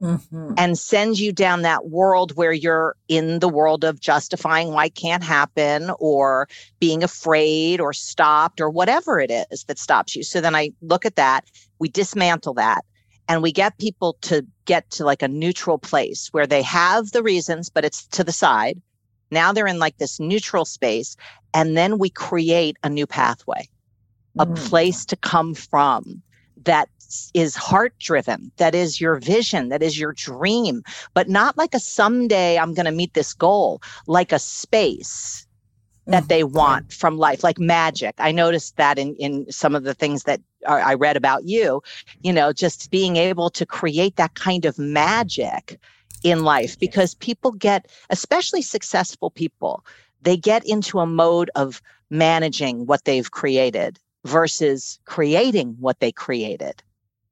mm-hmm. 0.05 0.53
and 0.57 0.79
sends 0.79 1.21
you 1.21 1.33
down 1.33 1.63
that 1.63 1.87
world 1.87 2.37
where 2.37 2.53
you're 2.53 2.97
in 3.09 3.39
the 3.39 3.49
world 3.49 3.85
of 3.85 4.01
justifying 4.01 4.73
why 4.73 4.87
it 4.87 4.95
can't 4.95 5.25
happen 5.25 5.91
or 5.99 6.49
being 6.79 7.03
afraid 7.03 7.81
or 7.81 7.93
stopped 7.93 8.61
or 8.61 8.71
whatever 8.71 9.19
it 9.19 9.31
is 9.51 9.65
that 9.65 9.79
stops 9.79 10.15
you 10.15 10.23
so 10.23 10.41
then 10.41 10.55
i 10.55 10.71
look 10.81 11.05
at 11.05 11.17
that 11.17 11.45
we 11.79 11.89
dismantle 11.89 12.55
that 12.55 12.85
and 13.29 13.43
we 13.43 13.53
get 13.53 13.79
people 13.79 14.17
to 14.23 14.47
get 14.65 14.91
to 14.91 15.05
like 15.05 15.23
a 15.23 15.29
neutral 15.29 15.79
place 15.79 16.29
where 16.33 16.47
they 16.47 16.63
have 16.63 17.11
the 17.11 17.23
reasons, 17.23 17.71
but 17.71 17.85
it's 17.85 18.07
to 18.09 18.25
the 18.25 18.33
side. 18.33 18.81
Now 19.31 19.53
they're 19.53 19.67
in 19.67 19.79
like 19.79 19.97
this 19.97 20.21
neutral 20.21 20.65
space. 20.65 21.17
And 21.53 21.77
then 21.77 21.99
we 21.99 22.11
create 22.11 22.77
a 22.83 22.91
new 22.91 23.07
pathway, 23.07 23.69
a 24.39 24.47
mm. 24.47 24.57
place 24.57 25.05
to 25.07 25.17
come 25.17 25.55
from 25.55 26.23
that 26.65 26.89
is 27.35 27.57
heart 27.57 27.95
driven, 27.99 28.51
that 28.57 28.75
is 28.75 29.01
your 29.01 29.17
vision, 29.17 29.69
that 29.69 29.83
is 29.83 29.99
your 29.99 30.13
dream, 30.13 30.83
but 31.15 31.29
not 31.29 31.57
like 31.57 31.75
a 31.75 31.81
someday 31.81 32.59
I'm 32.59 32.75
going 32.75 32.87
to 32.87 32.93
meet 32.93 33.15
this 33.15 33.33
goal, 33.35 33.83
like 34.07 34.33
a 34.33 34.39
space 34.39 35.47
that 36.07 36.29
they 36.29 36.43
mm-hmm. 36.43 36.57
want 36.57 36.93
from 36.93 37.17
life, 37.17 37.43
like 37.43 37.59
magic. 37.59 38.15
I 38.19 38.33
noticed 38.33 38.77
that 38.77 38.99
in, 38.99 39.15
in 39.17 39.51
some 39.51 39.75
of 39.75 39.85
the 39.85 39.95
things 39.95 40.25
that 40.25 40.41
I 40.67 40.95
read 40.95 41.17
about 41.17 41.45
you, 41.45 41.83
you 42.23 42.33
know, 42.33 42.53
just 42.53 42.91
being 42.91 43.17
able 43.17 43.51
to 43.51 43.67
create 43.67 44.17
that 44.17 44.35
kind 44.35 44.65
of 44.65 44.79
magic 44.79 45.79
in 46.23 46.43
life 46.43 46.79
because 46.79 47.15
people 47.15 47.53
get, 47.53 47.91
especially 48.11 48.63
successful 48.63 49.31
people, 49.31 49.85
they 50.23 50.37
get 50.37 50.65
into 50.67 51.01
a 51.01 51.07
mode 51.07 51.51
of 51.55 51.83
managing 52.11 52.87
what 52.87 53.05
they've 53.05 53.31
created 53.31 53.99
versus 54.25 54.99
creating 55.05 55.77
what 55.79 56.01
they 56.01 56.11
created. 56.11 56.83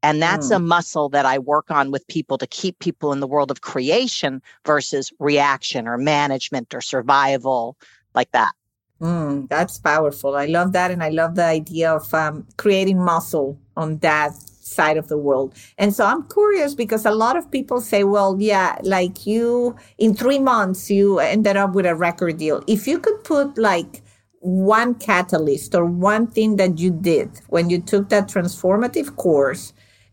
And 0.03 0.21
that's 0.21 0.49
mm. 0.49 0.57
a 0.57 0.59
muscle 0.59 1.09
that 1.11 1.27
I 1.27 1.39
work 1.39 1.71
on 1.71 1.91
with 1.91 2.07
people 2.09 2.39
to 2.39 2.47
keep 2.47 2.79
people 2.81 3.13
in 3.13 3.21
the 3.21 3.27
world 3.27 3.51
of 3.51 3.61
creation 3.61 4.43
versus 4.65 5.13
reaction 5.19 5.87
or 5.87 5.97
management 5.97 6.75
or 6.75 6.81
survival, 6.81 7.77
like 8.15 8.31
that. 8.33 8.53
Mm, 9.01 9.49
that's 9.49 9.79
powerful. 9.79 10.37
I 10.37 10.47
love 10.47 10.73
that. 10.73 10.91
And 10.91 11.03
I 11.03 11.09
love 11.09 11.35
the 11.35 11.45
idea 11.45 11.93
of 11.93 12.13
um, 12.15 12.47
creating 12.57 12.99
muscle 12.99 13.59
on 13.77 13.99
that 13.99 14.35
side 14.35 14.97
of 14.97 15.09
the 15.09 15.19
world. 15.19 15.55
And 15.77 15.95
so 15.95 16.05
I'm 16.07 16.23
curious 16.29 16.75
because 16.75 17.05
a 17.05 17.11
lot 17.11 17.37
of 17.37 17.51
people 17.51 17.81
say, 17.81 18.05
well, 18.05 18.37
yeah, 18.39 18.79
like 18.83 19.27
you, 19.27 19.77
in 19.99 20.15
three 20.15 20.39
months, 20.39 20.91
you 20.91 21.19
ended 21.19 21.57
up 21.57 21.75
with 21.75 21.85
a 21.85 21.95
record 21.95 22.39
deal. 22.39 22.63
If 22.67 22.87
you 22.87 22.99
could 22.99 23.23
put 23.25 23.59
like 23.59 24.03
one 24.39 24.95
catalyst 24.95 25.75
or 25.75 25.85
one 25.85 26.27
thing 26.27 26.57
that 26.57 26.79
you 26.79 26.91
did 26.91 27.31
when 27.49 27.71
you 27.71 27.81
took 27.81 28.09
that 28.09 28.29
transformative 28.29 29.17
course 29.17 29.73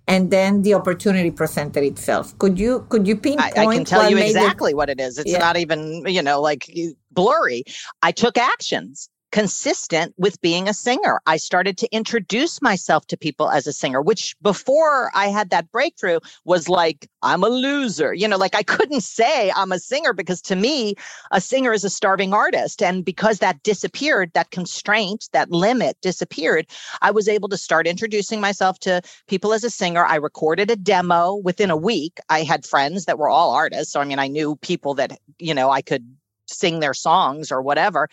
and 0.10 0.32
then 0.32 0.64
the 0.64 0.74
opportunity 0.74 1.30
presented 1.30 1.84
itself. 1.84 2.38
Could 2.40 2.60
you 2.60 2.86
could 2.90 3.08
you 3.08 3.16
pinpoint? 3.16 3.58
I, 3.58 3.66
I 3.68 3.76
can 3.76 3.86
tell 3.86 4.10
you 4.10 4.18
exactly 4.18 4.72
it, 4.72 4.76
what 4.76 4.90
it 4.90 5.00
is. 5.00 5.20
It's 5.20 5.32
yeah. 5.32 5.38
not 5.38 5.56
even 5.56 6.04
you 6.08 6.22
know 6.22 6.42
like 6.42 6.70
blurry. 7.12 7.64
I 8.02 8.12
took 8.12 8.38
actions 8.38 9.10
consistent 9.32 10.14
with 10.18 10.42
being 10.42 10.68
a 10.68 10.74
singer. 10.74 11.20
I 11.26 11.38
started 11.38 11.78
to 11.80 11.96
introduce 11.96 12.62
myself 12.62 13.06
to 13.08 13.18
people 13.18 13.50
as 13.50 13.68
a 13.68 13.74
singer, 13.74 14.02
which 14.02 14.36
before 14.42 15.12
I 15.14 15.28
had 15.28 15.50
that 15.50 15.72
breakthrough 15.72 16.20
was 16.46 16.68
like, 16.68 17.08
I'm 17.22 17.44
a 17.44 17.50
loser. 17.50 18.14
You 18.14 18.28
know, 18.28 18.38
like 18.38 18.56
I 18.56 18.64
couldn't 18.64 19.02
say 19.02 19.52
I'm 19.56 19.72
a 19.72 19.80
singer 19.80 20.14
because 20.14 20.42
to 20.44 20.56
me, 20.56 20.96
a 21.32 21.42
singer 21.42 21.74
is 21.74 21.84
a 21.84 21.90
starving 21.90 22.34
artist. 22.34 22.82
And 22.82 23.06
because 23.06 23.40
that 23.40 23.62
disappeared, 23.64 24.32
that 24.34 24.52
constraint, 24.52 25.30
that 25.34 25.52
limit 25.52 25.98
disappeared, 26.02 26.68
I 27.02 27.12
was 27.12 27.28
able 27.28 27.50
to 27.50 27.58
start 27.58 27.88
introducing 27.88 28.42
myself 28.42 28.80
to 28.80 29.02
people 29.28 29.54
as 29.54 29.64
a 29.64 29.70
singer. 29.70 30.06
I 30.06 30.16
recorded 30.16 30.72
a 30.72 30.76
demo 30.76 31.36
within 31.36 31.70
a 31.70 31.78
week. 31.78 32.20
I 32.30 32.44
had 32.44 32.66
friends 32.66 33.06
that 33.06 33.20
were 33.20 33.30
all 33.30 33.52
artists. 33.52 33.94
So, 33.94 34.00
I 34.00 34.06
mean, 34.06 34.20
I 34.20 34.28
knew 34.28 34.56
people 34.58 34.96
that, 34.96 35.20
you 35.38 35.54
know, 35.54 35.70
I 35.70 35.82
could 35.82 36.16
sing 36.50 36.80
their 36.80 36.94
songs 36.94 37.52
or 37.52 37.62
whatever. 37.62 38.08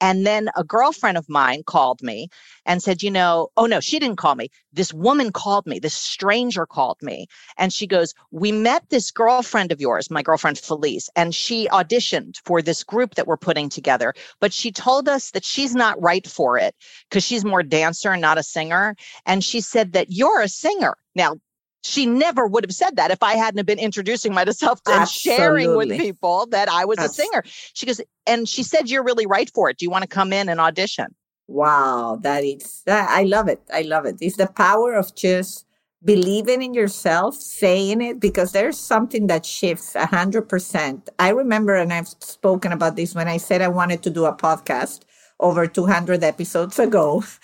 And 0.00 0.26
then 0.26 0.50
a 0.56 0.64
girlfriend 0.64 1.16
of 1.18 1.28
mine 1.28 1.62
called 1.64 2.02
me 2.02 2.28
and 2.66 2.82
said, 2.82 3.02
you 3.02 3.10
know, 3.10 3.48
oh 3.56 3.66
no, 3.66 3.80
she 3.80 3.98
didn't 3.98 4.16
call 4.16 4.34
me. 4.34 4.48
This 4.72 4.92
woman 4.92 5.32
called 5.32 5.66
me, 5.66 5.78
this 5.78 5.94
stranger 5.94 6.66
called 6.66 6.98
me. 7.02 7.26
And 7.58 7.72
she 7.72 7.86
goes, 7.86 8.14
We 8.30 8.52
met 8.52 8.88
this 8.88 9.10
girlfriend 9.10 9.72
of 9.72 9.80
yours, 9.80 10.10
my 10.10 10.22
girlfriend 10.22 10.58
Felice, 10.58 11.10
and 11.16 11.34
she 11.34 11.68
auditioned 11.68 12.36
for 12.44 12.62
this 12.62 12.82
group 12.84 13.14
that 13.14 13.26
we're 13.26 13.36
putting 13.36 13.68
together. 13.68 14.14
But 14.40 14.52
she 14.52 14.72
told 14.72 15.08
us 15.08 15.30
that 15.32 15.44
she's 15.44 15.74
not 15.74 16.00
right 16.00 16.26
for 16.26 16.58
it 16.58 16.74
because 17.08 17.24
she's 17.24 17.44
more 17.44 17.62
dancer, 17.62 18.12
and 18.12 18.22
not 18.22 18.38
a 18.38 18.42
singer. 18.42 18.96
And 19.26 19.44
she 19.44 19.60
said 19.60 19.92
that 19.92 20.10
you're 20.10 20.40
a 20.40 20.48
singer. 20.48 20.96
Now, 21.14 21.36
she 21.82 22.06
never 22.06 22.46
would 22.46 22.64
have 22.64 22.72
said 22.72 22.96
that 22.96 23.10
if 23.10 23.22
I 23.22 23.34
hadn't 23.34 23.66
been 23.66 23.78
introducing 23.78 24.32
myself 24.32 24.80
and 24.88 25.08
sharing 25.08 25.76
with 25.76 25.90
people 25.90 26.46
that 26.50 26.68
I 26.68 26.84
was 26.84 26.98
a 26.98 27.08
singer. 27.08 27.42
She 27.46 27.86
goes, 27.86 28.00
and 28.26 28.48
she 28.48 28.62
said, 28.62 28.88
You're 28.88 29.04
really 29.04 29.26
right 29.26 29.50
for 29.52 29.68
it. 29.68 29.78
Do 29.78 29.84
you 29.84 29.90
want 29.90 30.02
to 30.02 30.08
come 30.08 30.32
in 30.32 30.48
and 30.48 30.60
audition? 30.60 31.14
Wow, 31.48 32.18
that 32.22 32.44
is, 32.44 32.82
that, 32.86 33.10
I 33.10 33.24
love 33.24 33.48
it. 33.48 33.60
I 33.72 33.82
love 33.82 34.06
it. 34.06 34.16
It's 34.20 34.36
the 34.36 34.46
power 34.46 34.94
of 34.94 35.14
just 35.14 35.66
believing 36.04 36.62
in 36.62 36.72
yourself, 36.72 37.34
saying 37.34 38.00
it, 38.00 38.20
because 38.20 38.52
there's 38.52 38.78
something 38.78 39.26
that 39.26 39.44
shifts 39.44 39.94
a 39.94 40.06
hundred 40.06 40.48
percent. 40.48 41.08
I 41.18 41.30
remember, 41.30 41.74
and 41.74 41.92
I've 41.92 42.08
spoken 42.08 42.72
about 42.72 42.96
this 42.96 43.14
when 43.14 43.28
I 43.28 43.36
said 43.36 43.60
I 43.60 43.68
wanted 43.68 44.02
to 44.04 44.10
do 44.10 44.24
a 44.24 44.34
podcast 44.34 45.00
over 45.40 45.66
200 45.66 46.22
episodes 46.22 46.78
ago. 46.78 47.24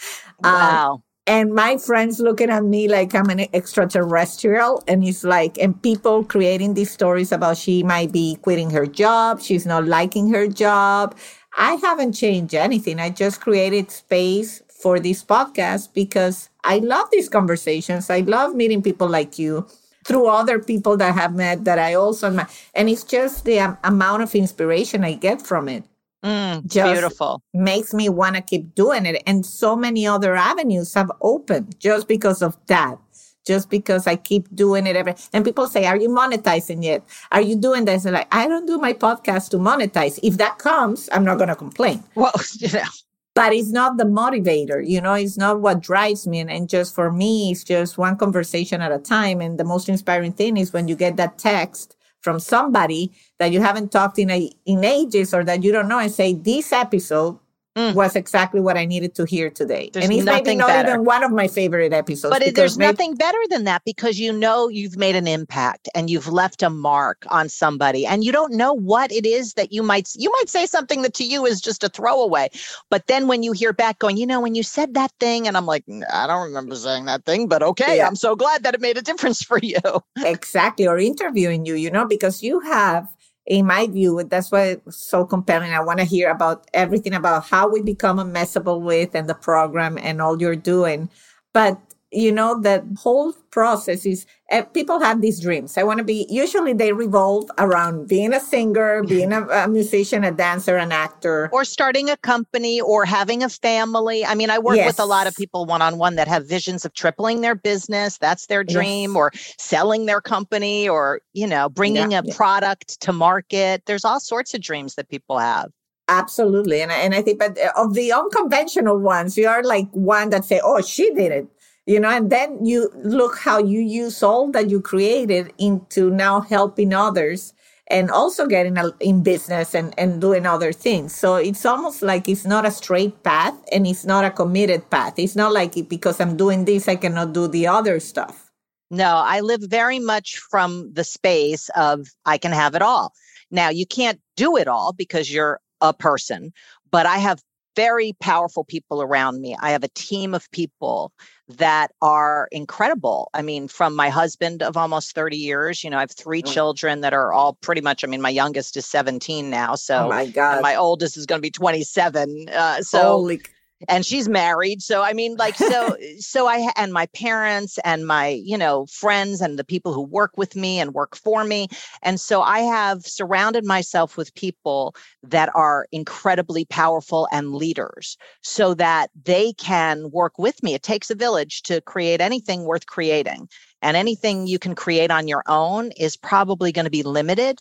Um, 0.45 0.52
wow. 0.52 0.92
Um, 0.92 1.02
and 1.29 1.53
my 1.53 1.77
friends 1.77 2.21
looking 2.21 2.49
at 2.49 2.65
me 2.65 2.89
like 2.89 3.15
I'm 3.15 3.29
an 3.29 3.45
extraterrestrial. 3.53 4.83
And 4.89 5.05
it's 5.05 5.25
like, 5.25 5.59
and 5.59 5.81
people 5.83 6.25
creating 6.25 6.73
these 6.73 6.91
stories 6.91 7.33
about 7.33 7.59
she 7.59 7.83
might 7.83 8.11
be 8.13 8.37
quitting 8.41 8.71
her 8.71 8.87
job. 8.87 9.43
She's 9.43 9.67
not 9.67 9.85
liking 9.85 10.33
her 10.33 10.49
job. 10.49 11.15
I 11.55 11.75
haven't 11.75 12.15
changed 12.15 12.55
anything. 12.55 12.99
I 12.99 13.11
just 13.11 13.43
created 13.43 13.91
space 13.91 14.63
for 14.71 14.99
this 14.99 15.23
podcast 15.23 15.93
because 15.93 16.49
I 16.65 16.79
love 16.79 17.09
these 17.13 17.29
conversations. 17.29 18.09
I 18.09 18.21
love 18.21 18.55
meeting 18.55 18.81
people 18.83 19.09
like 19.09 19.39
you 19.39 19.67
through 20.05 20.29
other 20.29 20.59
people 20.59 20.97
that 20.97 21.11
I 21.11 21.13
have 21.13 21.35
met 21.35 21.67
that 21.67 21.79
I 21.79 21.93
also 21.93 22.31
met. 22.31 22.49
And 22.75 22.89
it's 22.89 23.05
just 23.05 23.45
the 23.45 23.77
amount 23.85 24.23
of 24.23 24.35
inspiration 24.35 25.05
I 25.05 25.13
get 25.13 25.43
from 25.43 25.69
it. 25.69 25.85
Mm, 26.25 26.67
just 26.67 26.93
beautiful. 26.93 27.43
Makes 27.55 27.95
me 27.95 28.09
want 28.09 28.37
to 28.37 28.43
keep 28.43 28.75
doing 28.75 29.07
it. 29.07 29.23
And 29.27 29.47
so 29.47 29.77
many 29.77 30.07
other 30.07 30.35
avenues 30.35 30.95
have 30.95 31.11
opened 31.21 31.79
just 31.79 32.09
because 32.09 32.43
of 32.43 32.57
that. 32.67 32.99
Just 33.47 33.71
because 33.71 34.07
I 34.07 34.17
keep 34.17 34.55
doing 34.55 34.87
it 34.87 34.95
every 34.95 35.15
and 35.33 35.43
people 35.43 35.69
say, 35.69 35.87
Are 35.87 35.97
you 35.97 36.11
monetizing 36.11 36.85
yet? 36.85 37.03
Are 37.33 37.41
you 37.41 37.57
doing 37.57 37.87
this? 37.87 38.05
And 38.05 38.13
like, 38.13 38.29
I 38.31 38.47
don't 38.47 38.67
do 38.67 38.77
my 38.79 38.93
podcast 38.93 39.49
to 39.51 39.57
monetize. 39.57 40.19
If 40.23 40.37
that 40.37 40.59
comes, 40.59 41.09
I'm 41.13 41.25
not 41.25 41.39
gonna 41.39 41.57
complain. 41.57 42.05
Well, 42.15 42.33
yeah. 42.59 42.87
But 43.35 43.55
it's 43.55 43.71
not 43.71 43.97
the 43.97 44.05
motivator, 44.05 44.87
you 44.87 45.01
know, 45.01 45.15
it's 45.15 45.39
not 45.39 45.61
what 45.61 45.81
drives 45.81 46.27
me. 46.27 46.41
And, 46.41 46.51
and 46.51 46.69
just 46.69 46.95
for 46.95 47.13
me, 47.13 47.53
it's 47.53 47.63
just 47.63 47.97
one 47.97 48.17
conversation 48.17 48.83
at 48.83 48.91
a 48.91 48.99
time. 48.99 49.41
And 49.41 49.59
the 49.59 49.65
most 49.65 49.89
inspiring 49.89 50.33
thing 50.33 50.57
is 50.57 50.73
when 50.73 50.89
you 50.89 50.97
get 50.97 51.17
that 51.17 51.39
text 51.39 51.97
from 52.21 52.39
somebody 52.41 53.13
that 53.39 53.53
you 53.53 53.61
haven't 53.61 53.93
talked 53.93 54.19
in 54.19 54.31
a, 54.31 54.51
in 54.67 54.85
ages 54.85 55.33
or 55.33 55.45
that 55.45 55.63
you 55.63 55.73
don't 55.73 55.89
know 55.89 55.99
and 55.99 56.13
say 56.13 56.35
this 56.35 56.73
episode 56.73 57.39
mm. 57.77 57.95
was 57.95 58.17
exactly 58.17 58.61
what 58.61 58.77
I 58.77 58.85
needed 58.85 59.15
to 59.17 59.25
hear 59.25 59.51
today. 59.51 59.91
There's 59.93 60.05
and 60.05 60.15
it's 60.15 60.25
maybe 60.25 60.55
not 60.55 60.69
better. 60.69 60.91
even 60.91 61.05
one 61.05 61.23
of 61.23 61.33
my 61.33 61.49
favorite 61.49 61.93
episodes. 61.93 62.37
But 62.37 62.55
there's 62.55 62.79
maybe- 62.79 62.93
nothing 62.93 63.15
better 63.15 63.39
than 63.51 63.65
that 63.65 63.83
because 63.85 64.19
you 64.19 64.33
know 64.33 64.69
you've 64.69 64.97
made 64.97 65.17
an 65.17 65.27
impact 65.27 65.89
and 65.95 66.11
you've 66.11 66.29
left 66.29 66.63
a 66.63 66.71
mark 66.71 67.25
on 67.29 67.49
somebody 67.49 68.07
and 68.07 68.25
you 68.25 68.33
don't 68.33 68.53
know 68.53 68.73
what 68.73 69.13
it 69.13 69.27
is 69.27 69.55
that 69.55 69.73
you 69.73 69.83
might 69.83 70.11
you 70.17 70.31
might 70.39 70.49
say 70.49 70.67
something 70.67 71.03
that 71.03 71.15
to 71.15 71.25
you 71.25 71.47
is 71.47 71.61
just 71.61 71.85
a 71.85 71.89
throwaway. 71.89 72.49
But 72.91 73.07
then 73.07 73.29
when 73.29 73.43
you 73.43 73.53
hear 73.53 73.73
back 73.73 73.99
going, 73.99 74.17
you 74.17 74.27
know, 74.27 74.41
when 74.41 74.55
you 74.55 74.63
said 74.63 74.95
that 74.95 75.13
thing 75.21 75.47
and 75.47 75.57
I'm 75.57 75.67
like, 75.67 75.85
I 76.13 76.27
don't 76.27 76.45
remember 76.45 76.75
saying 76.75 77.07
that 77.07 77.25
thing, 77.25 77.49
but 77.49 77.63
okay, 77.63 77.99
yeah. 77.99 78.07
I'm 78.07 78.17
so 78.17 78.37
glad 78.37 78.63
that 78.63 78.75
it 78.75 78.81
made 78.81 78.99
a 78.99 79.03
difference 79.03 79.43
for 79.49 79.59
you. 79.59 79.79
exactly. 80.19 80.87
Or 80.87 80.99
interviewing 80.99 81.67
you, 81.67 81.75
you 81.75 81.91
know, 81.91 82.07
because 82.07 82.43
you 82.43 82.61
have 82.61 83.09
in 83.49 83.67
my 83.67 83.87
view, 83.87 84.23
that's 84.25 84.52
why 84.52 84.78
it's 84.87 84.97
so 84.99 85.25
compelling. 85.25 85.73
I 85.73 85.81
want 85.81 85.99
to 86.00 86.05
hear 86.05 86.31
about 86.31 86.69
everything 86.75 87.14
about 87.14 87.47
how 87.47 87.69
we 87.69 87.81
become 87.81 88.19
unmessable 88.19 88.83
with 88.83 89.14
and 89.14 89.28
the 89.28 89.35
program 89.35 89.99
and 89.99 90.21
all 90.21 90.40
you're 90.40 90.55
doing. 90.55 91.09
But 91.55 91.81
you 92.11 92.33
know, 92.33 92.59
the 92.61 92.87
whole 92.99 93.33
process 93.50 94.07
is 94.07 94.25
uh, 94.50 94.62
people 94.62 94.99
have 95.00 95.21
these 95.21 95.41
dreams. 95.41 95.77
I 95.77 95.83
want 95.83 95.99
to 95.99 96.05
be, 96.05 96.27
usually 96.31 96.73
they 96.73 96.93
revolve 96.93 97.50
around 97.59 98.09
being 98.09 98.33
a 98.33 98.41
singer, 98.41 99.03
being 99.09 99.33
a, 99.33 99.47
a, 99.49 99.69
musician, 99.69 100.25
a 100.25 100.33
dancer, 100.33 100.77
an 100.77 100.91
actor. 100.91 101.50
Or 101.53 101.65
starting 101.65 102.09
a 102.09 102.17
company 102.17 102.81
or 102.81 103.05
having 103.05 103.43
a 103.43 103.49
family. 103.49 104.25
I 104.25 104.35
mean, 104.35 104.49
I 104.49 104.59
work 104.59 104.77
yes. 104.77 104.87
with 104.87 105.00
a 105.00 105.05
lot 105.05 105.27
of 105.27 105.37
people 105.37 105.67
one 105.67 105.83
on 105.83 105.99
one 105.99 106.17
that 106.17 106.29
have 106.29 106.49
visions 106.49 106.85
of 106.85 106.95
tripling 106.95 107.43
their 107.43 107.55
business. 107.55 108.17
That's 108.17 108.47
their 108.47 108.65
dream, 108.65 109.11
yes. 109.11 109.17
or 109.17 109.33
selling 109.59 110.07
their 110.07 110.23
company, 110.23 110.88
or, 110.88 111.21
you 111.35 111.47
know, 111.47 111.69
bringing 111.69 112.12
yeah, 112.12 112.21
a 112.21 112.23
yeah. 112.25 112.35
product 112.35 113.00
to 113.03 113.12
market. 113.12 113.83
There's 113.85 114.05
all 114.05 114.21
sorts 114.21 114.55
of 114.55 114.62
dreams 114.62 114.95
that 114.95 115.11
people 115.11 115.38
have. 115.38 115.71
Absolutely. 116.09 116.81
And, 116.81 116.91
and 116.91 117.15
I 117.15 117.21
think, 117.21 117.38
but 117.38 117.59
uh, 117.59 117.71
of 117.77 117.93
the 117.93 118.12
unconventional 118.12 118.99
ones, 118.99 119.37
you 119.37 119.47
are 119.47 119.62
like 119.62 119.88
one 119.91 120.31
that 120.31 120.47
say, 120.47 120.59
oh, 120.65 120.81
she 120.81 121.12
did 121.12 121.33
it 121.33 121.49
you 121.88 121.99
know 121.99 122.11
and 122.11 122.30
then 122.30 122.64
you 122.64 122.90
look 123.02 123.38
how 123.38 123.59
you 123.59 123.80
use 123.80 124.23
all 124.23 124.50
that 124.52 124.71
you 124.71 124.80
created 124.80 125.52
into 125.59 126.11
now 126.11 126.40
helping 126.40 126.92
others 126.92 127.54
and 127.90 128.11
also 128.11 128.47
getting 128.47 128.76
in 129.00 129.23
business 129.23 129.75
and, 129.75 129.95
and 129.99 130.21
doing 130.21 130.47
other 130.47 130.73
things. 130.73 131.14
So 131.14 131.37
it's 131.37 131.64
almost 131.64 132.02
like 132.02 132.28
it's 132.28 132.45
not 132.45 132.66
a 132.66 132.71
straight 132.71 133.23
path 133.23 133.54
and 133.73 133.87
it's 133.87 134.04
not 134.04 134.25
a 134.25 134.30
committed 134.30 134.90
path. 134.90 135.14
It's 135.16 135.35
not 135.35 135.52
like 135.52 135.88
because 135.88 136.21
I'm 136.21 136.37
doing 136.37 136.66
this, 136.66 136.87
I 136.87 136.97
cannot 136.97 137.33
do 137.33 137.49
the 137.49 137.66
other 137.66 137.99
stuff. 137.99 138.50
No, 138.90 139.23
I 139.25 139.40
live 139.40 139.62
very 139.62 139.99
much 139.99 140.38
from 140.38 140.92
the 140.92 141.04
space 141.04 141.71
of 141.76 142.09
I 142.25 142.38
can 142.38 142.52
have 142.52 142.75
it 142.75 142.83
all. 142.83 143.12
Now, 143.50 143.71
you 143.71 143.87
can't 143.87 144.21
do 144.37 144.57
it 144.57 144.68
all 144.68 144.92
because 144.92 145.33
you're 145.33 145.61
a 145.80 145.95
person, 145.95 146.52
but 146.90 147.07
I 147.07 147.18
have 147.18 147.40
very 147.76 148.14
powerful 148.21 148.64
people 148.64 149.02
around 149.02 149.40
me. 149.40 149.57
I 149.61 149.71
have 149.71 149.85
a 149.85 149.88
team 149.88 150.35
of 150.35 150.50
people 150.50 151.12
that 151.49 151.93
are 152.02 152.49
incredible. 152.52 153.31
I 153.33 153.43
mean, 153.43 153.69
from 153.69 153.97
my 153.97 154.11
husband 154.11 154.62
of 154.62 154.76
almost 154.76 155.14
30 155.14 155.37
years, 155.37 155.83
you 155.83 155.90
know, 155.90 155.97
I 155.97 156.00
have 156.00 156.11
three 156.11 156.43
oh. 156.45 156.50
children 156.50 157.00
that 157.00 157.14
are 157.14 157.33
all 157.33 157.55
pretty 157.55 157.81
much, 157.81 158.05
I 158.05 158.07
mean, 158.07 158.21
my 158.21 158.31
youngest 158.31 158.76
is 158.76 158.87
17 158.87 159.49
now. 159.49 159.75
So 159.75 160.07
oh 160.07 160.09
my 160.09 160.26
God. 160.26 160.62
my 160.62 160.76
oldest 160.76 161.17
is 161.17 161.26
going 161.26 161.38
to 161.38 161.43
be 161.43 161.50
27. 161.50 162.49
Uh, 162.50 162.83
so 162.83 163.00
Holy 163.00 163.40
and 163.87 164.05
she's 164.05 164.29
married 164.29 164.83
so 164.83 165.03
i 165.03 165.13
mean 165.13 165.37
like 165.37 165.57
so 165.57 165.97
so 166.19 166.47
i 166.47 166.71
and 166.77 166.93
my 166.93 167.07
parents 167.07 167.79
and 167.85 168.07
my 168.07 168.29
you 168.29 168.59
know 168.59 168.87
friends 168.87 169.41
and 169.41 169.59
the 169.59 169.65
people 169.65 169.93
who 169.93 170.03
work 170.03 170.37
with 170.37 170.57
me 170.57 170.81
and 170.81 170.95
work 170.95 171.15
for 171.15 171.45
me 171.45 171.69
and 172.03 172.21
so 172.21 172.43
i 172.43 172.61
have 172.61 173.03
surrounded 173.03 173.65
myself 173.65 174.17
with 174.17 174.35
people 174.35 174.95
that 175.23 175.51
are 175.55 175.87
incredibly 175.93 176.65
powerful 176.65 177.29
and 177.31 177.55
leaders 177.55 178.17
so 178.43 178.75
that 178.75 179.11
they 179.25 179.53
can 179.55 180.11
work 180.11 180.39
with 180.39 180.63
me 180.63 180.75
it 180.75 180.83
takes 180.83 181.11
a 181.11 181.15
village 181.15 181.63
to 181.63 181.81
create 181.83 182.21
anything 182.21 182.65
worth 182.65 182.87
creating 182.87 183.49
and 183.83 183.97
anything 183.97 184.47
you 184.47 184.59
can 184.59 184.75
create 184.75 185.11
on 185.11 185.29
your 185.29 185.45
own 185.47 185.91
is 185.93 186.17
probably 186.17 186.73
going 186.73 186.85
to 186.85 186.91
be 186.91 187.03
limited 187.03 187.61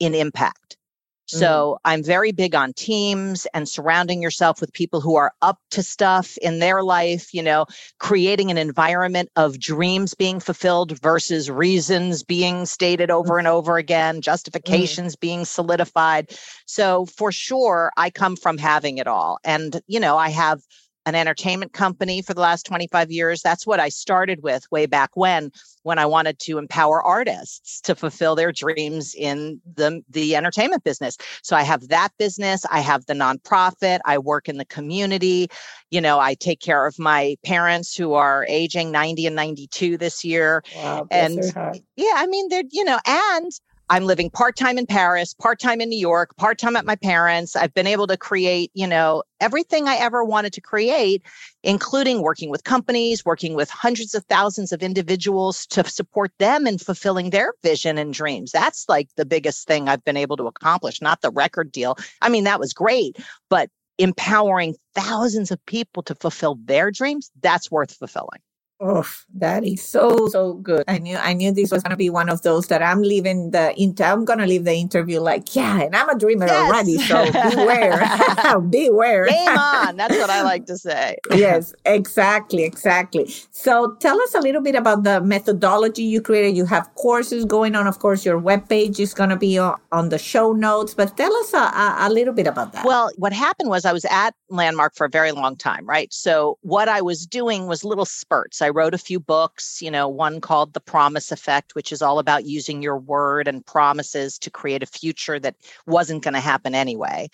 in 0.00 0.14
impact. 0.14 0.76
So 1.26 1.78
mm-hmm. 1.84 1.90
I'm 1.90 2.02
very 2.04 2.32
big 2.32 2.54
on 2.54 2.72
teams 2.72 3.46
and 3.54 3.68
surrounding 3.68 4.22
yourself 4.22 4.60
with 4.60 4.72
people 4.72 5.00
who 5.00 5.16
are 5.16 5.32
up 5.42 5.58
to 5.70 5.82
stuff 5.82 6.36
in 6.38 6.58
their 6.58 6.82
life, 6.82 7.32
you 7.32 7.42
know, 7.42 7.66
creating 7.98 8.50
an 8.50 8.58
environment 8.58 9.30
of 9.36 9.58
dreams 9.58 10.14
being 10.14 10.40
fulfilled 10.40 10.98
versus 11.00 11.50
reasons 11.50 12.22
being 12.22 12.66
stated 12.66 13.10
over 13.10 13.38
and 13.38 13.48
over 13.48 13.76
again, 13.76 14.16
mm-hmm. 14.16 14.20
justifications 14.20 15.14
mm-hmm. 15.14 15.26
being 15.26 15.44
solidified. 15.44 16.30
So 16.66 17.06
for 17.06 17.32
sure, 17.32 17.90
I 17.96 18.10
come 18.10 18.36
from 18.36 18.58
having 18.58 18.98
it 18.98 19.06
all. 19.06 19.38
And, 19.44 19.80
you 19.86 20.00
know, 20.00 20.16
I 20.16 20.30
have 20.30 20.60
an 21.06 21.14
entertainment 21.14 21.72
company 21.72 22.22
for 22.22 22.34
the 22.34 22.40
last 22.40 22.64
25 22.66 23.10
years. 23.10 23.42
That's 23.42 23.66
what 23.66 23.80
I 23.80 23.88
started 23.88 24.42
with 24.42 24.70
way 24.70 24.86
back 24.86 25.10
when, 25.14 25.50
when 25.82 25.98
I 25.98 26.06
wanted 26.06 26.38
to 26.40 26.58
empower 26.58 27.02
artists 27.02 27.80
to 27.82 27.94
fulfill 27.94 28.34
their 28.34 28.52
dreams 28.52 29.14
in 29.14 29.60
the, 29.74 30.02
the 30.08 30.36
entertainment 30.36 30.84
business. 30.84 31.16
So 31.42 31.56
I 31.56 31.62
have 31.62 31.88
that 31.88 32.10
business. 32.18 32.64
I 32.70 32.80
have 32.80 33.04
the 33.06 33.14
nonprofit. 33.14 34.00
I 34.04 34.18
work 34.18 34.48
in 34.48 34.56
the 34.56 34.64
community. 34.64 35.48
You 35.90 36.00
know, 36.00 36.18
I 36.18 36.34
take 36.34 36.60
care 36.60 36.86
of 36.86 36.98
my 36.98 37.36
parents 37.44 37.94
who 37.94 38.14
are 38.14 38.46
aging 38.48 38.90
90 38.90 39.26
and 39.26 39.36
92 39.36 39.98
this 39.98 40.24
year. 40.24 40.62
Wow, 40.76 41.06
and 41.10 41.38
yeah, 41.96 42.14
I 42.16 42.26
mean, 42.26 42.48
they're, 42.48 42.64
you 42.70 42.84
know, 42.84 42.98
and 43.06 43.50
I'm 43.90 44.04
living 44.04 44.30
part 44.30 44.56
time 44.56 44.78
in 44.78 44.86
Paris, 44.86 45.34
part 45.34 45.60
time 45.60 45.80
in 45.80 45.88
New 45.88 45.98
York, 45.98 46.36
part 46.36 46.58
time 46.58 46.74
at 46.74 46.86
my 46.86 46.96
parents. 46.96 47.54
I've 47.54 47.74
been 47.74 47.86
able 47.86 48.06
to 48.06 48.16
create, 48.16 48.70
you 48.74 48.86
know, 48.86 49.22
everything 49.40 49.88
I 49.88 49.96
ever 49.96 50.24
wanted 50.24 50.54
to 50.54 50.60
create, 50.60 51.22
including 51.62 52.22
working 52.22 52.48
with 52.48 52.64
companies, 52.64 53.24
working 53.24 53.54
with 53.54 53.68
hundreds 53.68 54.14
of 54.14 54.24
thousands 54.24 54.72
of 54.72 54.82
individuals 54.82 55.66
to 55.66 55.84
support 55.84 56.32
them 56.38 56.66
in 56.66 56.78
fulfilling 56.78 57.30
their 57.30 57.52
vision 57.62 57.98
and 57.98 58.14
dreams. 58.14 58.52
That's 58.52 58.88
like 58.88 59.08
the 59.16 59.26
biggest 59.26 59.66
thing 59.66 59.88
I've 59.88 60.04
been 60.04 60.16
able 60.16 60.38
to 60.38 60.46
accomplish, 60.46 61.02
not 61.02 61.20
the 61.20 61.30
record 61.30 61.70
deal. 61.70 61.96
I 62.22 62.30
mean, 62.30 62.44
that 62.44 62.60
was 62.60 62.72
great, 62.72 63.18
but 63.50 63.68
empowering 63.98 64.76
thousands 64.94 65.50
of 65.50 65.64
people 65.66 66.02
to 66.04 66.14
fulfill 66.14 66.58
their 66.64 66.90
dreams, 66.90 67.30
that's 67.42 67.70
worth 67.70 67.94
fulfilling. 67.94 68.40
Oh, 68.80 69.06
that 69.36 69.64
is 69.64 69.82
so 69.82 70.28
so 70.28 70.54
good. 70.54 70.82
I 70.88 70.98
knew 70.98 71.16
I 71.16 71.32
knew 71.32 71.52
this 71.52 71.70
was 71.70 71.82
gonna 71.82 71.96
be 71.96 72.10
one 72.10 72.28
of 72.28 72.42
those 72.42 72.66
that 72.66 72.82
I'm 72.82 73.02
leaving 73.02 73.52
the 73.52 73.72
inter. 73.80 74.04
I'm 74.04 74.24
gonna 74.24 74.46
leave 74.46 74.64
the 74.64 74.74
interview 74.74 75.20
like, 75.20 75.54
yeah, 75.54 75.82
and 75.82 75.94
I'm 75.94 76.08
a 76.08 76.18
dreamer 76.18 76.46
yes. 76.46 76.70
already. 76.70 76.98
So 76.98 77.24
beware, 77.50 78.60
beware. 78.68 79.26
Game 79.26 79.48
on. 79.48 79.96
That's 79.96 80.16
what 80.18 80.28
I 80.28 80.42
like 80.42 80.66
to 80.66 80.76
say. 80.76 81.16
yes, 81.30 81.72
exactly, 81.84 82.64
exactly. 82.64 83.32
So 83.52 83.94
tell 84.00 84.20
us 84.20 84.34
a 84.34 84.40
little 84.40 84.60
bit 84.60 84.74
about 84.74 85.04
the 85.04 85.20
methodology 85.20 86.02
you 86.02 86.20
created. 86.20 86.56
You 86.56 86.66
have 86.66 86.92
courses 86.96 87.44
going 87.44 87.76
on. 87.76 87.86
Of 87.86 88.00
course, 88.00 88.24
your 88.24 88.40
webpage 88.40 88.98
is 88.98 89.14
gonna 89.14 89.36
be 89.36 89.56
on 89.56 90.08
the 90.08 90.18
show 90.18 90.52
notes. 90.52 90.94
But 90.94 91.16
tell 91.16 91.34
us 91.36 91.54
a, 91.54 91.58
a, 91.58 91.96
a 92.00 92.10
little 92.10 92.34
bit 92.34 92.48
about 92.48 92.72
that. 92.72 92.84
Well, 92.84 93.12
what 93.16 93.32
happened 93.32 93.70
was 93.70 93.84
I 93.84 93.92
was 93.92 94.04
at 94.06 94.34
Landmark 94.48 94.96
for 94.96 95.06
a 95.06 95.10
very 95.10 95.30
long 95.30 95.56
time, 95.56 95.86
right? 95.86 96.12
So 96.12 96.58
what 96.62 96.88
I 96.88 97.00
was 97.00 97.24
doing 97.24 97.66
was 97.66 97.84
little 97.84 98.04
spurts. 98.04 98.60
I 98.60 98.73
wrote 98.74 98.94
a 98.94 98.98
few 98.98 99.20
books, 99.20 99.80
you 99.80 99.90
know, 99.90 100.08
one 100.08 100.40
called 100.40 100.74
The 100.74 100.80
Promise 100.80 101.32
Effect, 101.32 101.74
which 101.74 101.92
is 101.92 102.02
all 102.02 102.18
about 102.18 102.44
using 102.44 102.82
your 102.82 102.98
word 102.98 103.48
and 103.48 103.64
promises 103.64 104.38
to 104.38 104.50
create 104.50 104.82
a 104.82 104.86
future 104.86 105.38
that 105.38 105.56
wasn't 105.86 106.22
going 106.22 106.34
to 106.34 106.40
happen 106.40 106.74
anyway. 106.74 107.28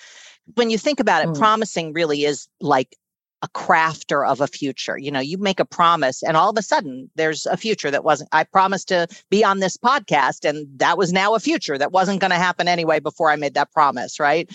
When 0.55 0.71
you 0.71 0.79
think 0.79 1.01
about 1.01 1.25
it, 1.25 1.29
mm. 1.29 1.39
promising 1.39 1.93
really 1.93 2.25
is 2.25 2.49
like 2.61 2.97
a 3.43 3.49
crafter 3.49 4.27
of 4.27 4.41
a 4.41 4.47
future. 4.47 4.99
You 4.99 5.11
know, 5.11 5.21
you 5.21 5.39
make 5.39 5.61
a 5.61 5.65
promise 5.65 6.23
and 6.23 6.37
all 6.37 6.51
of 6.51 6.59
a 6.59 6.63
sudden 6.63 7.11
there's 7.15 7.47
a 7.47 7.57
future 7.57 7.91
that 7.91 8.05
wasn't, 8.05 8.29
I 8.33 8.45
promised 8.45 8.89
to 8.89 9.07
be 9.31 9.43
on 9.43 9.61
this 9.61 9.77
podcast 9.77 10.49
and 10.49 10.67
that 10.79 10.99
was 10.99 11.13
now 11.13 11.35
a 11.35 11.41
future 11.41 11.79
that 11.79 11.93
wasn't 11.93 12.21
going 12.21 12.33
to 12.33 12.37
happen 12.37 12.69
anyway 12.69 13.01
before 13.01 13.31
I 13.31 13.37
made 13.37 13.55
that 13.55 13.73
promise, 13.73 14.21
right? 14.21 14.51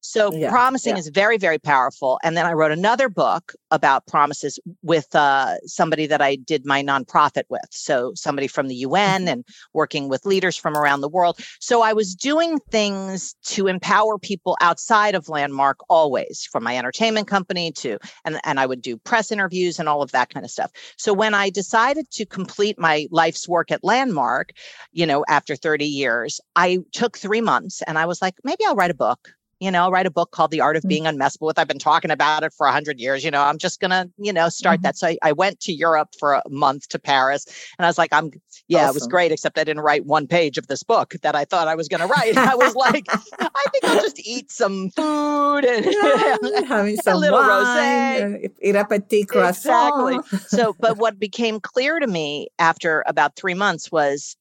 So 0.00 0.32
yeah, 0.32 0.50
promising 0.50 0.94
yeah. 0.94 1.00
is 1.00 1.08
very, 1.08 1.36
very 1.36 1.58
powerful. 1.58 2.18
And 2.22 2.36
then 2.36 2.46
I 2.46 2.52
wrote 2.52 2.72
another 2.72 3.08
book 3.08 3.52
about 3.70 4.06
promises 4.06 4.58
with 4.82 5.14
uh, 5.14 5.56
somebody 5.66 6.06
that 6.06 6.22
I 6.22 6.36
did 6.36 6.64
my 6.64 6.82
nonprofit 6.82 7.44
with. 7.48 7.66
So 7.70 8.12
somebody 8.14 8.46
from 8.46 8.68
the 8.68 8.76
UN 8.76 9.22
mm-hmm. 9.22 9.28
and 9.28 9.44
working 9.74 10.08
with 10.08 10.24
leaders 10.24 10.56
from 10.56 10.76
around 10.76 11.02
the 11.02 11.08
world. 11.08 11.38
So 11.60 11.82
I 11.82 11.92
was 11.92 12.14
doing 12.14 12.58
things 12.70 13.34
to 13.44 13.66
empower 13.66 14.18
people 14.18 14.56
outside 14.60 15.14
of 15.14 15.28
Landmark 15.28 15.78
always, 15.88 16.48
from 16.50 16.64
my 16.64 16.76
entertainment 16.76 17.28
company 17.28 17.70
to, 17.72 17.98
and, 18.24 18.40
and 18.44 18.58
I 18.58 18.66
would 18.66 18.82
do 18.82 18.96
press 18.96 19.30
interviews 19.30 19.78
and 19.78 19.88
all 19.88 20.02
of 20.02 20.12
that 20.12 20.30
kind 20.30 20.44
of 20.44 20.50
stuff. 20.50 20.70
So 20.96 21.12
when 21.12 21.34
I 21.34 21.50
decided 21.50 22.10
to 22.12 22.26
complete 22.26 22.78
my 22.78 23.06
life's 23.10 23.48
work 23.48 23.70
at 23.70 23.84
Landmark, 23.84 24.52
you 24.92 25.06
know, 25.06 25.24
after 25.28 25.56
30 25.56 25.84
years, 25.84 26.40
I 26.56 26.78
took 26.92 27.18
three 27.18 27.40
months 27.40 27.82
and 27.82 27.98
I 27.98 28.06
was 28.06 28.22
like, 28.22 28.34
maybe 28.44 28.64
I'll 28.66 28.74
write 28.74 28.90
a 28.90 28.94
book 28.94 29.34
you 29.60 29.70
know, 29.70 29.90
write 29.90 30.06
a 30.06 30.10
book 30.10 30.30
called 30.32 30.50
The 30.50 30.60
Art 30.60 30.76
of 30.76 30.82
mm. 30.82 30.88
Being 30.88 31.04
Unmessable 31.04 31.46
with. 31.46 31.58
I've 31.58 31.68
been 31.68 31.78
talking 31.78 32.10
about 32.10 32.42
it 32.42 32.52
for 32.52 32.66
a 32.66 32.72
hundred 32.72 32.98
years. 32.98 33.22
You 33.22 33.30
know, 33.30 33.42
I'm 33.42 33.58
just 33.58 33.78
gonna, 33.78 34.08
you 34.16 34.32
know, 34.32 34.48
start 34.48 34.78
mm-hmm. 34.78 34.84
that. 34.84 34.96
So 34.96 35.08
I, 35.08 35.18
I, 35.22 35.32
went 35.32 35.60
to 35.60 35.72
Europe 35.72 36.08
for 36.18 36.34
a 36.34 36.42
month 36.48 36.88
to 36.88 36.98
Paris, 36.98 37.46
and 37.78 37.86
I 37.86 37.88
was 37.88 37.98
like, 37.98 38.12
I'm, 38.12 38.30
yeah, 38.68 38.80
awesome. 38.80 38.90
it 38.90 38.94
was 38.94 39.06
great, 39.06 39.32
except 39.32 39.58
I 39.58 39.64
didn't 39.64 39.82
write 39.82 40.06
one 40.06 40.26
page 40.26 40.58
of 40.58 40.66
this 40.66 40.82
book 40.82 41.14
that 41.22 41.36
I 41.36 41.44
thought 41.44 41.68
I 41.68 41.74
was 41.74 41.88
gonna 41.88 42.06
write. 42.06 42.36
I 42.36 42.54
was 42.54 42.74
like, 42.80 43.06
I 43.10 43.64
think 43.70 43.84
I'll 43.84 44.00
just 44.00 44.26
eat 44.26 44.50
some 44.50 44.90
food 44.90 45.64
and 45.64 45.84
yeah, 45.84 46.36
having 46.66 46.96
some 46.96 47.16
a 47.16 47.18
little 47.18 47.38
rosé, 47.38 48.50
eat 48.62 48.76
up 48.76 48.90
a 48.90 48.98
tea 48.98 49.24
croissant. 49.24 50.14
Exactly. 50.24 50.38
so, 50.48 50.74
but 50.78 50.96
what 50.96 51.18
became 51.18 51.60
clear 51.60 51.98
to 51.98 52.06
me 52.06 52.48
after 52.58 53.04
about 53.06 53.36
three 53.36 53.54
months 53.54 53.92
was 53.92 54.36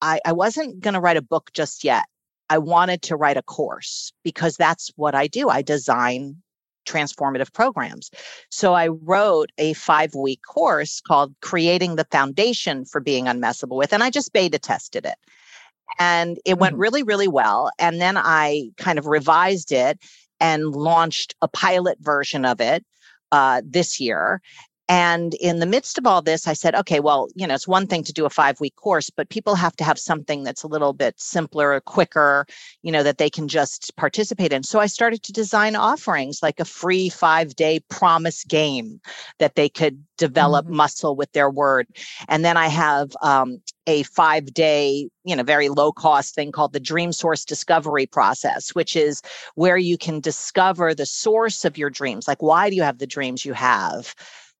I, 0.00 0.20
I 0.24 0.32
wasn't 0.32 0.80
going 0.80 0.94
to 0.94 1.00
write 1.00 1.16
a 1.16 1.22
book 1.22 1.50
just 1.54 1.84
yet. 1.84 2.04
I 2.52 2.58
wanted 2.58 3.00
to 3.04 3.16
write 3.16 3.38
a 3.38 3.42
course 3.42 4.12
because 4.22 4.58
that's 4.58 4.92
what 4.96 5.14
I 5.14 5.26
do. 5.26 5.48
I 5.48 5.62
design 5.62 6.36
transformative 6.84 7.50
programs. 7.54 8.10
So 8.50 8.74
I 8.74 8.88
wrote 8.88 9.50
a 9.56 9.72
five 9.72 10.14
week 10.14 10.42
course 10.46 11.00
called 11.00 11.34
Creating 11.40 11.96
the 11.96 12.04
Foundation 12.10 12.84
for 12.84 13.00
Being 13.00 13.24
Unmessable 13.24 13.78
with, 13.78 13.94
and 13.94 14.02
I 14.02 14.10
just 14.10 14.34
beta 14.34 14.58
tested 14.58 15.06
it. 15.06 15.16
And 15.98 16.38
it 16.44 16.58
went 16.58 16.74
mm-hmm. 16.74 16.82
really, 16.82 17.02
really 17.02 17.28
well. 17.28 17.70
And 17.78 18.02
then 18.02 18.18
I 18.18 18.68
kind 18.76 18.98
of 18.98 19.06
revised 19.06 19.72
it 19.72 19.98
and 20.38 20.76
launched 20.76 21.34
a 21.40 21.48
pilot 21.48 21.96
version 22.00 22.44
of 22.44 22.60
it 22.60 22.84
uh, 23.30 23.62
this 23.64 23.98
year. 23.98 24.42
And 24.92 25.32
in 25.32 25.58
the 25.58 25.64
midst 25.64 25.96
of 25.96 26.06
all 26.06 26.20
this, 26.20 26.46
I 26.46 26.52
said, 26.52 26.74
okay, 26.74 27.00
well, 27.00 27.28
you 27.34 27.46
know, 27.46 27.54
it's 27.54 27.66
one 27.66 27.86
thing 27.86 28.04
to 28.04 28.12
do 28.12 28.26
a 28.26 28.30
five 28.30 28.60
week 28.60 28.76
course, 28.76 29.08
but 29.08 29.30
people 29.30 29.54
have 29.54 29.74
to 29.76 29.84
have 29.84 29.98
something 29.98 30.42
that's 30.42 30.64
a 30.64 30.68
little 30.68 30.92
bit 30.92 31.18
simpler, 31.18 31.80
quicker, 31.80 32.46
you 32.82 32.92
know, 32.92 33.02
that 33.02 33.16
they 33.16 33.30
can 33.30 33.48
just 33.48 33.96
participate 33.96 34.52
in. 34.52 34.62
So 34.62 34.80
I 34.80 34.86
started 34.86 35.22
to 35.22 35.32
design 35.32 35.76
offerings 35.76 36.42
like 36.42 36.60
a 36.60 36.66
free 36.66 37.08
five 37.08 37.56
day 37.56 37.80
promise 37.88 38.44
game 38.44 39.00
that 39.38 39.54
they 39.54 39.70
could 39.70 40.04
develop 40.18 40.66
mm-hmm. 40.66 40.76
muscle 40.76 41.16
with 41.16 41.32
their 41.32 41.48
word. 41.48 41.86
And 42.28 42.44
then 42.44 42.58
I 42.58 42.66
have 42.66 43.12
um, 43.22 43.62
a 43.86 44.02
five 44.02 44.52
day, 44.52 45.08
you 45.24 45.34
know, 45.34 45.42
very 45.42 45.70
low 45.70 45.92
cost 45.92 46.34
thing 46.34 46.52
called 46.52 46.74
the 46.74 46.80
Dream 46.80 47.12
Source 47.12 47.46
Discovery 47.46 48.04
Process, 48.04 48.74
which 48.74 48.94
is 48.94 49.22
where 49.54 49.78
you 49.78 49.96
can 49.96 50.20
discover 50.20 50.94
the 50.94 51.06
source 51.06 51.64
of 51.64 51.78
your 51.78 51.88
dreams. 51.88 52.28
Like, 52.28 52.42
why 52.42 52.68
do 52.68 52.76
you 52.76 52.82
have 52.82 52.98
the 52.98 53.06
dreams 53.06 53.46
you 53.46 53.54
have? 53.54 54.14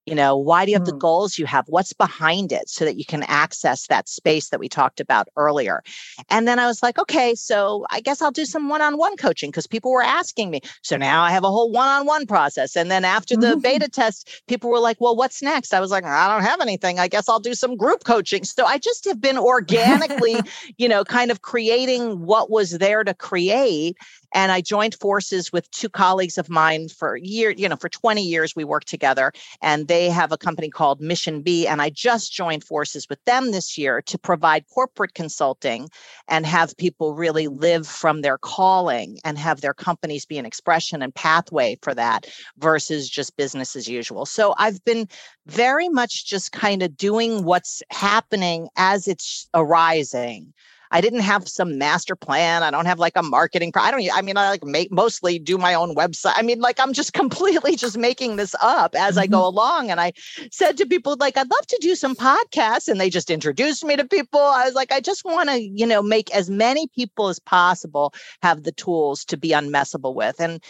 You 0.06 0.14
know 0.14 0.36
why 0.36 0.64
do 0.64 0.70
you 0.70 0.76
have 0.76 0.86
mm. 0.86 0.92
the 0.92 0.96
goals 0.96 1.38
you 1.38 1.46
have? 1.46 1.66
What's 1.68 1.92
behind 1.92 2.52
it 2.52 2.68
so 2.68 2.84
that 2.84 2.96
you 2.96 3.04
can 3.04 3.22
access 3.24 3.86
that 3.86 4.08
space 4.08 4.48
that 4.48 4.60
we 4.60 4.68
talked 4.68 5.00
about 5.00 5.28
earlier? 5.36 5.82
And 6.28 6.46
then 6.48 6.58
i 6.58 6.66
was 6.66 6.82
like 6.82 6.98
okay 6.98 7.34
so 7.34 7.86
i 7.90 8.00
guess 8.00 8.20
i'll 8.20 8.30
do 8.30 8.44
some 8.44 8.68
one-on-one 8.68 9.16
coaching 9.16 9.50
because 9.50 9.66
people 9.66 9.92
were 9.92 10.02
asking 10.02 10.50
me. 10.50 10.60
So 10.82 10.96
now 10.96 11.22
i 11.22 11.30
have 11.30 11.44
a 11.44 11.50
whole 11.50 11.70
one-on-one 11.70 12.26
process. 12.26 12.76
And 12.76 12.90
then 12.90 13.04
after 13.04 13.36
the 13.36 13.56
beta 13.62 13.88
test 13.88 14.42
people 14.48 14.70
were 14.70 14.80
like 14.80 15.00
well 15.00 15.16
what's 15.16 15.42
next? 15.42 15.74
I 15.74 15.80
was 15.80 15.90
like 15.90 16.04
i 16.04 16.28
don't 16.28 16.44
have 16.44 16.60
anything. 16.60 16.98
I 16.98 17.08
guess 17.08 17.28
i'll 17.28 17.40
do 17.40 17.54
some 17.54 17.76
group 17.76 18.04
coaching. 18.04 18.44
So 18.44 18.64
i 18.64 18.78
just 18.78 19.04
have 19.04 19.20
been 19.20 19.38
organically 19.52 20.40
you 20.78 20.88
know 20.88 21.04
kind 21.04 21.30
of 21.30 21.42
creating 21.42 22.24
what 22.24 22.50
was 22.50 22.78
there 22.78 23.04
to 23.04 23.14
create 23.14 23.96
and 24.32 24.52
I 24.52 24.60
joined 24.60 24.94
forces 24.94 25.52
with 25.52 25.70
two 25.70 25.88
colleagues 25.88 26.38
of 26.38 26.48
mine 26.48 26.88
for 26.88 27.16
year, 27.16 27.50
you 27.50 27.68
know, 27.68 27.76
for 27.76 27.88
20 27.88 28.22
years 28.22 28.56
we 28.56 28.64
worked 28.64 28.88
together 28.88 29.32
and 29.60 29.88
they 29.88 30.10
have 30.10 30.32
a 30.32 30.38
company 30.38 30.70
called 30.70 31.00
Mission 31.00 31.42
B 31.42 31.66
and 31.66 31.80
I 31.82 31.90
just 31.90 32.32
joined 32.32 32.64
forces 32.64 33.08
with 33.08 33.22
them 33.24 33.50
this 33.50 33.76
year 33.76 34.02
to 34.02 34.18
provide 34.18 34.64
corporate 34.72 35.14
consulting 35.14 35.88
and 36.28 36.46
have 36.46 36.76
people 36.76 37.14
really 37.14 37.48
live 37.48 37.86
from 37.86 38.22
their 38.22 38.38
calling 38.38 39.18
and 39.24 39.38
have 39.38 39.60
their 39.60 39.74
companies 39.74 40.26
be 40.26 40.38
an 40.38 40.46
expression 40.46 41.02
and 41.02 41.14
pathway 41.14 41.78
for 41.82 41.94
that 41.94 42.26
versus 42.58 43.08
just 43.08 43.36
business 43.36 43.76
as 43.76 43.88
usual. 43.88 44.26
So 44.26 44.54
I've 44.58 44.84
been 44.84 45.08
very 45.46 45.88
much 45.88 46.26
just 46.26 46.52
kind 46.52 46.82
of 46.82 46.96
doing 46.96 47.44
what's 47.44 47.82
happening 47.90 48.68
as 48.76 49.08
it's 49.08 49.48
arising 49.54 50.52
I 50.92 51.00
didn't 51.00 51.20
have 51.20 51.48
some 51.48 51.78
master 51.78 52.14
plan. 52.14 52.62
I 52.62 52.70
don't 52.70 52.84
have 52.84 52.98
like 52.98 53.16
a 53.16 53.22
marketing. 53.22 53.72
Pro- 53.72 53.82
I 53.82 53.90
don't. 53.90 54.06
I 54.14 54.20
mean, 54.20 54.36
I 54.36 54.50
like 54.50 54.64
make 54.64 54.92
mostly 54.92 55.38
do 55.38 55.56
my 55.56 55.72
own 55.72 55.94
website. 55.96 56.34
I 56.36 56.42
mean, 56.42 56.60
like 56.60 56.78
I'm 56.78 56.92
just 56.92 57.12
completely 57.22 57.74
just 57.76 57.96
making 57.96 58.36
this 58.36 58.54
up 58.60 58.94
as 58.94 59.12
mm-hmm. 59.12 59.20
I 59.20 59.26
go 59.26 59.38
mm-hmm. 59.38 59.56
along. 59.56 59.90
And 59.90 60.00
I 60.00 60.12
said 60.50 60.76
to 60.76 60.86
people 60.86 61.16
like, 61.18 61.36
I'd 61.36 61.50
love 61.50 61.66
to 61.66 61.78
do 61.80 61.94
some 61.94 62.14
podcasts, 62.14 62.88
and 62.88 63.00
they 63.00 63.10
just 63.10 63.30
introduced 63.30 63.84
me 63.84 63.96
to 63.96 64.04
people. 64.04 64.40
I 64.40 64.64
was 64.66 64.74
like, 64.74 64.92
I 64.92 65.00
just 65.00 65.24
want 65.24 65.48
to, 65.48 65.60
you 65.60 65.86
know, 65.86 66.02
make 66.02 66.30
as 66.34 66.50
many 66.50 66.86
people 66.88 67.28
as 67.28 67.38
possible 67.38 68.12
have 68.42 68.62
the 68.62 68.72
tools 68.72 69.24
to 69.26 69.36
be 69.36 69.50
unmessable 69.50 70.14
with. 70.14 70.40
And 70.40 70.62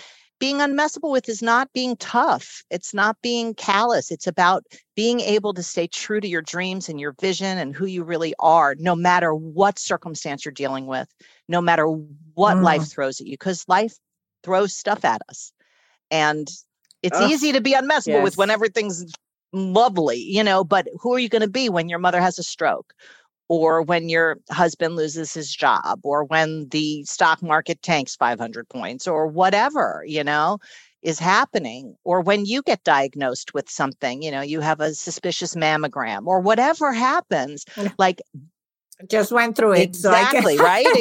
being 0.43 0.59
unmessable 0.59 1.13
with 1.13 1.29
is 1.29 1.41
not 1.41 1.73
being 1.73 1.95
tough. 1.99 2.65
It's 2.69 2.93
not 2.93 3.17
being 3.23 3.55
callous. 3.55 4.11
It's 4.11 4.27
about 4.27 4.65
being 4.97 5.21
able 5.21 5.55
to 5.55 5.63
stay 5.63 5.87
true 5.87 6.21
to 6.21 6.27
your 6.27 6.43
dreams 6.43 6.89
and 6.89 6.99
your 6.99 7.15
vision 7.21 7.59
and 7.59 7.77
who 7.77 7.87
you 7.87 8.03
really 8.03 8.35
are, 8.41 8.75
no 8.81 8.97
matter 8.97 9.33
what 9.37 9.79
circumstance 9.79 10.45
you're 10.45 10.51
dealing 10.51 10.87
with, 10.87 11.07
no 11.47 11.61
matter 11.61 11.87
what 11.87 12.57
mm. 12.57 12.65
life 12.65 12.91
throws 12.91 13.21
at 13.21 13.29
you, 13.29 13.35
because 13.35 13.65
life 13.69 13.95
throws 14.43 14.75
stuff 14.75 15.05
at 15.05 15.23
us. 15.29 15.53
And 16.11 16.49
it's 17.05 17.21
easy 17.21 17.53
to 17.53 17.61
be 17.61 17.75
unmessable 17.75 18.15
yes. 18.15 18.25
with 18.25 18.37
when 18.37 18.51
everything's 18.51 19.15
lovely, 19.53 20.17
you 20.17 20.43
know, 20.43 20.65
but 20.65 20.89
who 20.99 21.15
are 21.15 21.21
you 21.21 21.29
going 21.29 21.43
to 21.43 21.49
be 21.49 21.69
when 21.69 21.89
your 21.89 22.01
mother 22.01 22.21
has 22.21 22.41
a 22.41 22.43
stroke? 22.43 22.95
Or 23.53 23.83
when 23.83 24.09
your 24.09 24.39
husband 24.51 24.97
loses 24.97 25.35
his 25.35 25.55
job 25.55 26.01
or 26.05 26.25
when 26.25 26.67
the 26.71 27.05
stock 27.05 27.43
market 27.43 27.83
tanks 27.83 28.17
500 28.17 28.67
points 28.71 29.07
or 29.07 29.27
whatever 29.27 30.03
you 30.07 30.25
know 30.25 30.59
is 31.03 31.19
happening 31.19 31.95
or 32.03 32.23
when 32.23 32.47
you 32.47 32.63
get 32.63 32.83
diagnosed 32.83 33.53
with 33.53 33.69
something 33.69 34.23
you 34.23 34.31
know 34.31 34.41
you 34.41 34.61
have 34.61 34.81
a 34.81 34.95
suspicious 34.95 35.55
mammogram 35.55 36.27
or 36.27 36.41
whatever 36.41 36.95
happens 36.95 37.67
like 37.99 38.23
just 39.09 39.33
went 39.33 39.57
through 39.57 39.73
it 39.73 39.81
exactly 39.81 40.57
so 40.57 40.65
right 40.65 40.87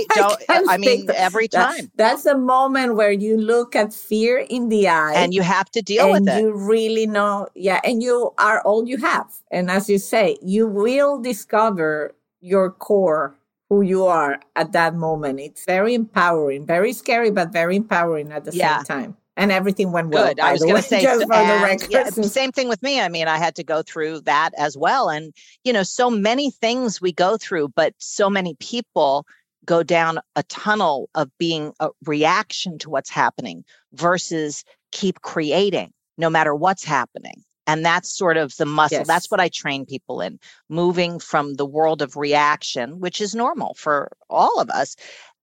I, 0.50 0.66
I 0.70 0.78
mean 0.78 1.08
every 1.16 1.48
time. 1.48 1.92
That's 1.96 2.24
the 2.24 2.38
moment 2.38 2.96
where 2.96 3.12
you 3.12 3.38
look 3.38 3.76
at 3.76 3.94
fear 3.94 4.40
in 4.50 4.70
the 4.70 4.88
eye 4.88 5.14
and 5.14 5.34
you 5.34 5.42
have 5.44 5.70
to 5.72 5.82
deal 5.82 6.12
with 6.12 6.28
it. 6.28 6.42
you 6.42 6.52
really 6.52 7.06
know 7.06 7.48
yeah 7.54 7.80
and 7.84 8.02
you 8.02 8.34
are 8.38 8.62
all 8.64 8.88
you 8.88 8.98
have. 8.98 9.32
And 9.52 9.70
as 9.70 9.90
you 9.90 10.00
say 10.00 10.38
you 10.42 10.68
will 10.68 11.20
discover 11.20 12.16
your 12.42 12.72
core, 12.72 13.36
who 13.70 13.82
you 13.82 14.06
are 14.06 14.40
at 14.56 14.74
that 14.74 14.96
moment. 14.96 15.40
It's 15.40 15.66
very 15.66 15.94
empowering, 15.94 16.66
very 16.66 16.92
scary, 16.94 17.32
but 17.32 17.54
very 17.54 17.78
empowering 17.78 18.32
at 18.32 18.44
the 18.44 18.52
yeah. 18.54 18.78
same 18.78 18.86
time. 18.86 19.18
And 19.38 19.52
everything 19.52 19.94
went 19.94 20.10
well. 20.10 20.28
Good. 20.28 20.42
I 20.42 20.52
was 20.52 20.62
going 20.62 20.76
to 20.76 20.82
say, 20.82 21.06
and, 21.34 21.88
yeah, 21.90 22.10
same 22.10 22.52
thing 22.52 22.68
with 22.68 22.84
me. 22.84 23.00
I 23.00 23.08
mean, 23.08 23.30
I 23.30 23.38
had 23.38 23.56
to 23.56 23.64
go 23.64 23.82
through 23.82 24.22
that 24.22 24.52
as 24.58 24.78
well. 24.78 25.10
And, 25.10 25.34
you 25.64 25.72
know, 25.72 25.84
so 25.84 26.10
many 26.10 26.52
things 26.52 27.00
we 27.00 27.14
go 27.14 27.38
through, 27.38 27.70
but 27.70 27.94
so 27.98 28.30
many 28.30 28.56
people 28.60 29.26
go 29.64 29.84
down 29.84 30.20
a 30.36 30.44
tunnel 30.44 31.10
of 31.16 31.30
being 31.38 31.72
a 31.80 31.90
reaction 32.06 32.78
to 32.80 32.90
what's 32.90 33.10
happening 33.10 33.64
versus 33.94 34.66
keep 34.92 35.22
creating 35.22 35.94
no 36.18 36.30
matter 36.30 36.54
what's 36.54 36.84
happening. 36.84 37.44
And 37.68 37.86
that's 37.86 38.16
sort 38.16 38.38
of 38.38 38.56
the 38.58 38.66
muscle. 38.66 38.98
Yes. 38.98 39.08
That's 39.08 39.30
what 39.30 39.40
I 39.40 39.48
train 39.48 39.86
people 39.86 40.20
in 40.22 40.40
moving 40.68 41.20
from 41.20 41.56
the 41.56 41.66
world 41.66 42.02
of 42.02 42.18
reaction, 42.18 43.00
which 43.00 43.22
is 43.22 43.36
normal 43.36 43.76
for 43.76 44.12
all 44.30 44.60
of 44.60 44.70
us, 44.70 44.96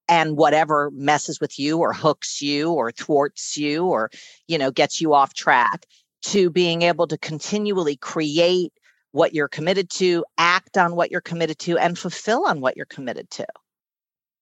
and 0.09 0.37
whatever 0.37 0.91
messes 0.93 1.41
with 1.41 1.59
you 1.59 1.79
or 1.79 1.93
hooks 1.93 2.43
you 2.43 2.73
or 2.73 2.91
thwarts 2.91 3.57
you 3.57 3.87
or, 3.87 4.11
you 4.47 4.59
know, 4.59 4.71
gets 4.71 5.01
you 5.01 5.15
off 5.15 5.35
track 5.35 5.87
to 6.23 6.51
being 6.51 6.83
able 6.83 7.07
to 7.07 7.19
continually 7.19 7.97
create 7.97 8.73
what 9.13 9.35
you're 9.35 9.49
committed 9.49 9.89
to, 9.91 10.25
act 10.37 10.77
on 10.77 10.97
what 10.97 11.11
you're 11.11 11.21
committed 11.21 11.59
to, 11.59 11.79
and 11.79 11.99
fulfill 11.99 12.45
on 12.47 12.61
what 12.61 12.77
you're 12.77 12.87
committed 12.87 13.31
to. 13.31 13.47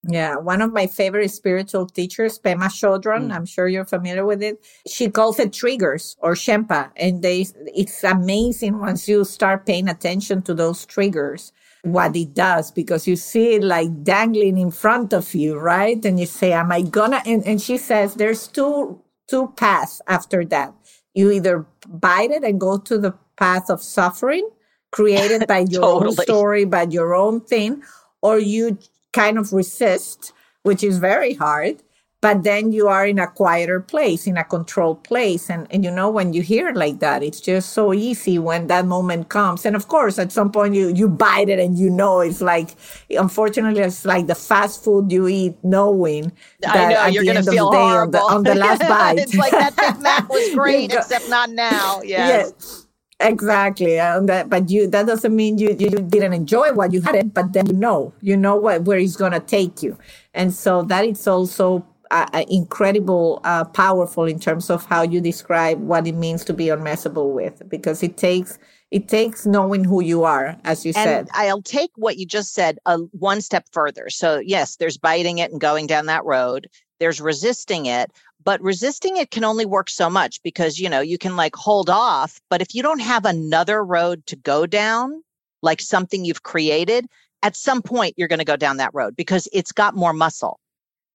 Yeah, 0.03 0.37
one 0.37 0.61
of 0.61 0.71
my 0.73 0.87
favorite 0.87 1.29
spiritual 1.31 1.87
teachers, 1.87 2.39
Pema 2.39 2.69
Chodron, 2.69 3.27
mm. 3.27 3.35
I'm 3.35 3.45
sure 3.45 3.67
you're 3.67 3.85
familiar 3.85 4.25
with 4.25 4.41
it. 4.41 4.63
She 4.87 5.09
calls 5.09 5.39
it 5.39 5.51
triggers 5.53 6.15
or 6.21 6.33
Shenpa, 6.33 6.91
and 6.95 7.21
they 7.21 7.47
it's 7.75 8.03
amazing 8.03 8.79
once 8.79 9.07
you 9.09 9.25
start 9.25 9.65
paying 9.65 9.89
attention 9.89 10.43
to 10.43 10.53
those 10.53 10.85
triggers 10.85 11.51
what 11.83 12.15
it 12.15 12.33
does 12.33 12.71
because 12.71 13.07
you 13.07 13.15
see 13.15 13.55
it 13.55 13.63
like 13.63 14.03
dangling 14.03 14.57
in 14.57 14.71
front 14.71 15.13
of 15.13 15.33
you, 15.33 15.57
right? 15.57 16.03
And 16.05 16.19
you 16.19 16.25
say, 16.25 16.53
"Am 16.53 16.71
I 16.71 16.81
gonna?" 16.81 17.21
And, 17.25 17.45
and 17.45 17.61
she 17.61 17.77
says, 17.77 18.15
"There's 18.15 18.47
two 18.47 19.01
two 19.27 19.53
paths 19.57 20.01
after 20.07 20.45
that. 20.45 20.73
You 21.13 21.31
either 21.31 21.65
bite 21.87 22.31
it 22.31 22.43
and 22.43 22.59
go 22.59 22.77
to 22.77 22.97
the 22.97 23.13
path 23.37 23.69
of 23.69 23.81
suffering, 23.81 24.49
created 24.91 25.47
by 25.47 25.59
your 25.59 25.81
totally. 25.81 26.07
own 26.09 26.15
story, 26.15 26.65
by 26.65 26.83
your 26.83 27.15
own 27.15 27.41
thing, 27.41 27.83
or 28.21 28.39
you 28.39 28.77
kind 29.17 29.37
of 29.37 29.51
resist, 29.53 30.33
which 30.63 30.83
is 30.83 30.97
very 30.99 31.33
hard. 31.33 31.75
But 32.19 32.43
then 32.43 32.71
you 32.71 32.87
are 32.87 33.05
in 33.05 33.19
a 33.19 33.27
quieter 33.27 33.79
place, 33.79 34.25
in 34.25 34.37
a 34.37 34.43
controlled 34.43 35.03
place. 35.03 35.51
And, 35.51 35.67
and 35.69 35.83
you 35.85 35.91
know, 35.91 36.09
when 36.09 36.33
you 36.33 36.41
hear 36.41 36.69
it 36.69 36.75
like 36.75 36.97
that, 36.99 37.21
it's 37.21 37.39
just 37.39 37.73
so 37.73 37.93
easy 37.93 38.39
when 38.39 38.65
that 38.67 38.85
moment 38.87 39.29
comes. 39.29 39.67
And 39.67 39.75
of 39.75 39.87
course, 39.87 40.17
at 40.17 40.31
some 40.31 40.51
point 40.51 40.73
you, 40.73 40.87
you 40.89 41.07
bite 41.09 41.47
it 41.47 41.59
and 41.59 41.77
you 41.77 41.91
know 41.91 42.21
it's 42.21 42.41
like, 42.41 42.69
unfortunately, 43.11 43.81
it's 43.81 44.03
like 44.03 44.25
the 44.25 44.33
fast 44.33 44.83
food 44.83 45.11
you 45.11 45.27
eat 45.27 45.55
knowing 45.63 46.31
that 46.61 46.75
I 46.75 46.89
know, 46.89 46.99
at 47.01 47.13
you're 47.13 47.23
the 47.23 47.29
end 47.29 47.37
of 47.39 47.45
the 47.45 47.51
day 47.51 47.59
on 48.01 48.09
the, 48.09 48.19
on 48.19 48.43
the 48.43 48.55
last 48.65 48.79
bite. 48.79 49.19
it's 49.19 49.35
like 49.35 49.51
that 49.51 49.75
Big 49.75 50.01
Mac 50.01 50.27
was 50.27 50.55
great, 50.55 50.91
except 50.91 51.29
not 51.29 51.51
now. 51.51 52.01
Yes. 52.03 52.51
yes. 52.57 52.86
Exactly. 53.19 53.99
And 53.99 54.29
that, 54.29 54.49
but 54.49 54.69
you, 54.69 54.87
that 54.87 55.07
doesn't 55.07 55.35
mean 55.35 55.57
you, 55.57 55.69
you 55.69 55.89
didn't 55.89 56.33
enjoy 56.33 56.71
what 56.73 56.93
you 56.93 57.01
had 57.01 57.33
but 57.33 57.53
then 57.53 57.65
you 57.65 57.73
know, 57.73 58.13
you 58.21 58.37
know 58.37 58.55
what, 58.55 58.83
where 58.83 58.99
it's 58.99 59.15
going 59.15 59.31
to 59.31 59.39
take 59.39 59.81
you. 59.81 59.97
And 60.33 60.53
so 60.53 60.83
that 60.83 61.03
is 61.03 61.27
also 61.27 61.85
uh, 62.11 62.27
uh, 62.33 62.45
incredible, 62.49 63.41
uh, 63.43 63.65
powerful 63.65 64.25
in 64.25 64.39
terms 64.39 64.69
of 64.69 64.85
how 64.85 65.01
you 65.01 65.19
describe 65.19 65.79
what 65.79 66.07
it 66.07 66.13
means 66.15 66.45
to 66.45 66.53
be 66.53 66.65
unmessable 66.65 67.33
with, 67.33 67.67
because 67.67 68.03
it 68.03 68.17
takes, 68.17 68.59
it 68.91 69.07
takes 69.07 69.45
knowing 69.45 69.83
who 69.83 70.01
you 70.01 70.23
are, 70.23 70.55
as 70.63 70.85
you 70.85 70.93
and 70.95 71.03
said. 71.03 71.27
I'll 71.33 71.61
take 71.61 71.91
what 71.95 72.17
you 72.17 72.25
just 72.25 72.53
said 72.53 72.77
uh, 72.85 72.99
one 73.11 73.41
step 73.41 73.65
further. 73.71 74.09
So 74.09 74.39
yes, 74.39 74.77
there's 74.77 74.97
biting 74.97 75.39
it 75.39 75.51
and 75.51 75.59
going 75.59 75.87
down 75.87 76.05
that 76.05 76.23
road. 76.23 76.67
There's 76.99 77.21
resisting 77.21 77.85
it, 77.85 78.11
but 78.47 78.61
resisting 78.61 79.17
it 79.17 79.29
can 79.29 79.43
only 79.43 79.65
work 79.65 79.89
so 79.89 80.09
much 80.09 80.41
because 80.41 80.79
you 80.79 80.89
know 80.89 81.01
you 81.01 81.17
can 81.17 81.35
like 81.35 81.53
hold 81.53 81.89
off 81.89 82.39
but 82.49 82.61
if 82.61 82.73
you 82.73 82.81
don't 82.81 83.01
have 83.01 83.25
another 83.25 83.83
road 83.83 84.25
to 84.25 84.37
go 84.37 84.65
down 84.65 85.21
like 85.61 85.81
something 85.81 86.23
you've 86.23 86.43
created 86.43 87.05
at 87.43 87.57
some 87.57 87.81
point 87.81 88.13
you're 88.15 88.29
going 88.29 88.39
to 88.39 88.45
go 88.45 88.55
down 88.55 88.77
that 88.77 88.93
road 88.93 89.17
because 89.17 89.49
it's 89.51 89.73
got 89.73 89.95
more 89.95 90.13
muscle 90.13 90.61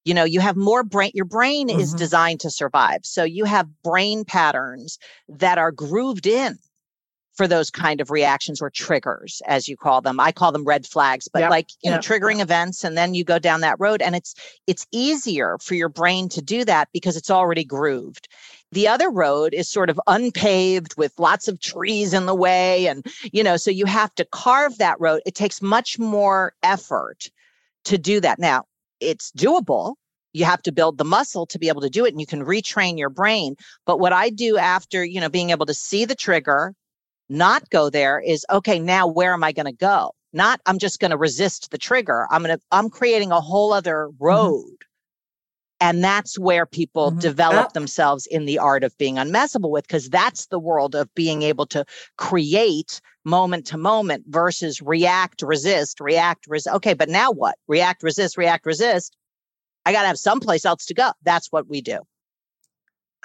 you 0.05 0.13
know 0.13 0.23
you 0.23 0.39
have 0.39 0.55
more 0.55 0.83
brain 0.83 1.11
your 1.15 1.25
brain 1.25 1.69
mm-hmm. 1.69 1.79
is 1.79 1.93
designed 1.95 2.39
to 2.39 2.51
survive 2.51 2.99
so 3.03 3.23
you 3.23 3.45
have 3.45 3.67
brain 3.83 4.23
patterns 4.23 4.99
that 5.27 5.57
are 5.57 5.71
grooved 5.71 6.27
in 6.27 6.59
for 7.33 7.47
those 7.47 7.69
kind 7.71 7.99
of 7.99 8.11
reactions 8.11 8.61
or 8.61 8.69
triggers 8.69 9.41
as 9.47 9.67
you 9.67 9.75
call 9.75 10.01
them 10.01 10.19
i 10.19 10.31
call 10.31 10.51
them 10.51 10.63
red 10.63 10.85
flags 10.85 11.27
but 11.27 11.39
yep. 11.39 11.49
like 11.49 11.69
you 11.81 11.91
yep. 11.91 11.95
know 11.95 11.99
triggering 11.99 12.37
yep. 12.37 12.45
events 12.45 12.83
and 12.83 12.97
then 12.97 13.13
you 13.13 13.23
go 13.23 13.39
down 13.39 13.61
that 13.61 13.75
road 13.79 14.01
and 14.01 14.15
it's 14.15 14.35
it's 14.67 14.85
easier 14.91 15.57
for 15.61 15.75
your 15.75 15.89
brain 15.89 16.29
to 16.29 16.41
do 16.41 16.63
that 16.63 16.89
because 16.93 17.17
it's 17.17 17.31
already 17.31 17.63
grooved 17.63 18.27
the 18.71 18.87
other 18.87 19.09
road 19.09 19.53
is 19.53 19.69
sort 19.69 19.89
of 19.89 19.99
unpaved 20.07 20.95
with 20.97 21.17
lots 21.19 21.47
of 21.47 21.59
trees 21.59 22.13
in 22.13 22.25
the 22.25 22.35
way 22.35 22.87
and 22.87 23.05
you 23.31 23.43
know 23.43 23.57
so 23.57 23.71
you 23.71 23.85
have 23.85 24.13
to 24.15 24.25
carve 24.25 24.77
that 24.77 24.99
road 24.99 25.21
it 25.25 25.35
takes 25.35 25.61
much 25.61 25.99
more 25.99 26.53
effort 26.63 27.29
to 27.83 27.97
do 27.97 28.19
that 28.19 28.39
now 28.39 28.63
it's 28.99 29.31
doable 29.31 29.95
you 30.33 30.45
have 30.45 30.63
to 30.63 30.71
build 30.71 30.97
the 30.97 31.05
muscle 31.05 31.45
to 31.45 31.59
be 31.59 31.67
able 31.67 31.81
to 31.81 31.89
do 31.89 32.05
it 32.05 32.11
and 32.11 32.19
you 32.19 32.25
can 32.25 32.43
retrain 32.43 32.97
your 32.97 33.09
brain 33.09 33.55
but 33.85 33.99
what 33.99 34.13
i 34.13 34.29
do 34.29 34.57
after 34.57 35.03
you 35.03 35.21
know 35.21 35.29
being 35.29 35.51
able 35.51 35.65
to 35.65 35.73
see 35.73 36.05
the 36.05 36.15
trigger 36.15 36.73
not 37.33 37.69
go 37.69 37.89
there 37.89 38.19
is 38.19 38.45
okay 38.49 38.79
now 38.79 39.07
where 39.07 39.33
am 39.33 39.43
i 39.43 39.51
going 39.51 39.65
to 39.65 39.71
go 39.71 40.11
not 40.33 40.61
i'm 40.65 40.77
just 40.77 40.99
going 40.99 41.11
to 41.11 41.17
resist 41.17 41.71
the 41.71 41.77
trigger 41.77 42.27
i'm 42.29 42.43
going 42.43 42.55
to 42.55 42.63
i'm 42.71 42.89
creating 42.89 43.31
a 43.31 43.41
whole 43.41 43.73
other 43.73 44.07
mm-hmm. 44.09 44.23
road 44.23 44.63
mm-hmm. 44.65 45.87
and 45.87 46.03
that's 46.03 46.37
where 46.37 46.65
people 46.65 47.09
mm-hmm. 47.09 47.19
develop 47.19 47.73
themselves 47.73 48.25
in 48.27 48.45
the 48.45 48.59
art 48.59 48.83
of 48.83 48.97
being 48.97 49.15
unmessable 49.15 49.71
with 49.71 49.87
because 49.87 50.09
that's 50.09 50.45
the 50.47 50.59
world 50.59 50.95
of 50.95 51.13
being 51.15 51.41
able 51.41 51.65
to 51.65 51.83
create 52.17 53.01
moment 53.25 53.65
to 53.65 53.77
moment 53.77 54.23
versus 54.27 54.81
react 54.81 55.41
resist 55.41 55.99
react 55.99 56.45
resist 56.47 56.75
okay 56.75 56.93
but 56.93 57.09
now 57.09 57.31
what 57.31 57.55
react 57.67 58.03
resist 58.03 58.37
react 58.37 58.65
resist 58.65 59.17
I 59.85 59.91
got 59.91 60.01
to 60.01 60.07
have 60.07 60.17
someplace 60.19 60.65
else 60.65 60.85
to 60.85 60.93
go. 60.93 61.11
That's 61.23 61.51
what 61.51 61.67
we 61.67 61.81
do. 61.81 61.99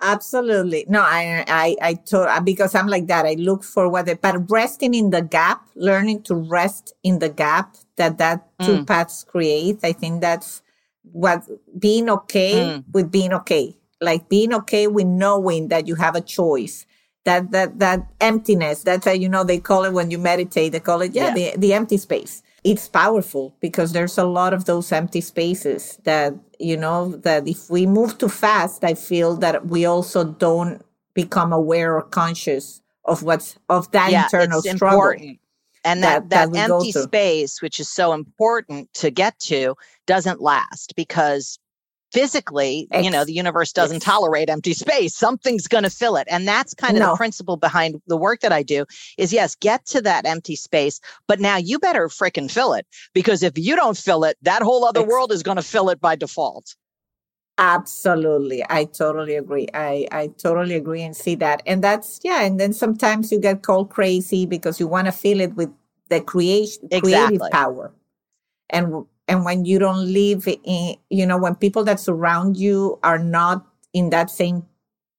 Absolutely. 0.00 0.84
No, 0.88 1.00
I, 1.00 1.44
I, 1.48 1.76
I 1.82 1.94
told 1.94 2.28
uh, 2.28 2.40
because 2.40 2.74
I'm 2.74 2.86
like 2.86 3.06
that. 3.08 3.26
I 3.26 3.34
look 3.34 3.64
for 3.64 3.88
what, 3.88 4.06
but 4.20 4.50
resting 4.50 4.94
in 4.94 5.10
the 5.10 5.22
gap, 5.22 5.62
learning 5.74 6.22
to 6.24 6.34
rest 6.34 6.94
in 7.02 7.18
the 7.18 7.28
gap 7.28 7.76
that 7.96 8.18
that 8.18 8.46
two 8.62 8.78
mm. 8.78 8.86
paths 8.86 9.24
create. 9.24 9.80
I 9.82 9.92
think 9.92 10.20
that's 10.20 10.62
what 11.02 11.42
being 11.78 12.08
okay 12.10 12.54
mm. 12.54 12.84
with 12.92 13.10
being 13.10 13.32
okay, 13.32 13.76
like 14.00 14.28
being 14.28 14.54
okay 14.54 14.86
with 14.86 15.06
knowing 15.06 15.68
that 15.68 15.88
you 15.88 15.96
have 15.96 16.14
a 16.14 16.20
choice. 16.20 16.86
That 17.28 17.50
that 17.52 17.78
that 17.84 18.00
emptiness. 18.20 18.82
That's 18.88 19.04
how 19.04 19.16
you 19.22 19.28
know 19.28 19.44
they 19.44 19.60
call 19.70 19.84
it 19.84 19.92
when 19.92 20.10
you 20.10 20.18
meditate. 20.18 20.72
They 20.72 20.80
call 20.80 21.00
it 21.02 21.12
yeah, 21.14 21.28
yeah. 21.28 21.34
the 21.34 21.58
the 21.64 21.72
empty 21.74 21.98
space 21.98 22.42
it's 22.64 22.88
powerful 22.88 23.54
because 23.60 23.92
there's 23.92 24.18
a 24.18 24.24
lot 24.24 24.52
of 24.52 24.64
those 24.64 24.90
empty 24.92 25.20
spaces 25.20 25.98
that 26.04 26.34
you 26.58 26.76
know 26.76 27.16
that 27.16 27.46
if 27.46 27.70
we 27.70 27.86
move 27.86 28.18
too 28.18 28.28
fast 28.28 28.84
i 28.84 28.94
feel 28.94 29.36
that 29.36 29.66
we 29.66 29.84
also 29.84 30.24
don't 30.24 30.84
become 31.14 31.52
aware 31.52 31.94
or 31.96 32.02
conscious 32.02 32.80
of 33.04 33.22
what's 33.22 33.58
of 33.68 33.90
that 33.92 34.10
yeah, 34.10 34.24
internal 34.24 34.60
struggle 34.60 35.10
important. 35.10 35.38
and 35.84 36.02
that 36.02 36.28
that, 36.28 36.50
that, 36.50 36.52
that 36.52 36.70
empty 36.70 36.92
space 36.92 37.62
which 37.62 37.78
is 37.78 37.88
so 37.88 38.12
important 38.12 38.92
to 38.92 39.10
get 39.10 39.38
to 39.38 39.74
doesn't 40.06 40.40
last 40.40 40.94
because 40.96 41.58
physically 42.12 42.88
you 43.02 43.10
know 43.10 43.24
the 43.24 43.32
universe 43.32 43.72
doesn't 43.72 44.00
tolerate 44.00 44.48
empty 44.48 44.72
space. 44.72 45.14
Something's 45.14 45.68
going 45.68 45.84
to 45.84 45.90
fill 45.90 46.16
it. 46.16 46.26
And 46.30 46.46
that's 46.46 46.74
kind 46.74 46.96
of 46.96 47.00
no. 47.00 47.10
the 47.10 47.16
principle 47.16 47.56
behind 47.56 48.00
the 48.06 48.16
work 48.16 48.40
that 48.40 48.52
i 48.52 48.62
do 48.62 48.84
is 49.16 49.32
yes 49.32 49.54
get 49.54 49.84
to 49.86 50.00
that 50.02 50.26
empty 50.26 50.56
space 50.56 51.00
but 51.26 51.40
now 51.40 51.56
you 51.56 51.78
better 51.78 52.08
freaking 52.08 52.50
fill 52.50 52.72
it 52.72 52.86
because 53.12 53.42
if 53.42 53.58
you 53.58 53.76
don't 53.76 53.96
fill 53.96 54.24
it 54.24 54.36
that 54.42 54.62
whole 54.62 54.84
other 54.84 55.04
world 55.04 55.32
is 55.32 55.42
going 55.42 55.56
to 55.56 55.62
fill 55.62 55.90
it 55.90 56.00
by 56.00 56.16
default. 56.16 56.74
Absolutely. 57.60 58.64
I 58.70 58.84
totally 58.84 59.34
agree. 59.34 59.66
I 59.74 60.06
i 60.12 60.28
totally 60.38 60.76
agree 60.76 61.02
and 61.02 61.16
see 61.16 61.34
that. 61.36 61.62
And 61.66 61.82
that's 61.82 62.20
yeah 62.22 62.42
and 62.42 62.58
then 62.58 62.72
sometimes 62.72 63.32
you 63.32 63.40
get 63.40 63.62
called 63.62 63.90
crazy 63.90 64.46
because 64.46 64.78
you 64.80 64.86
want 64.86 65.06
to 65.06 65.12
fill 65.12 65.40
it 65.40 65.54
with 65.54 65.70
the 66.08 66.20
creation 66.20 66.88
exactly. 66.90 67.12
creative 67.12 67.50
power. 67.50 67.92
And 68.70 69.06
and 69.28 69.44
when 69.44 69.64
you 69.64 69.78
don't 69.78 70.12
live 70.12 70.48
in 70.64 70.96
you 71.10 71.26
know 71.26 71.38
when 71.38 71.54
people 71.54 71.84
that 71.84 72.00
surround 72.00 72.56
you 72.56 72.98
are 73.02 73.18
not 73.18 73.64
in 73.92 74.10
that 74.10 74.30
same 74.30 74.64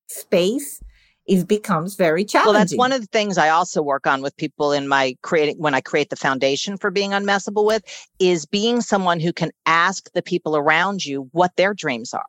space 0.07 0.81
it 1.29 1.47
becomes 1.47 1.95
very 1.95 2.25
challenging. 2.25 2.53
Well, 2.53 2.59
that's 2.59 2.75
one 2.75 2.91
of 2.91 3.01
the 3.01 3.07
things 3.07 3.37
I 3.37 3.49
also 3.49 3.83
work 3.83 4.07
on 4.07 4.23
with 4.23 4.35
people 4.37 4.71
in 4.71 4.87
my 4.87 5.15
creating 5.21 5.57
when 5.59 5.75
I 5.75 5.81
create 5.81 6.09
the 6.09 6.15
foundation 6.15 6.75
for 6.75 6.89
being 6.89 7.11
unmessable 7.11 7.67
with 7.67 7.83
is 8.17 8.47
being 8.47 8.81
someone 8.81 9.19
who 9.19 9.31
can 9.31 9.51
ask 9.67 10.11
the 10.13 10.23
people 10.23 10.57
around 10.57 11.05
you 11.05 11.29
what 11.31 11.55
their 11.55 11.75
dreams 11.75 12.15
are 12.15 12.25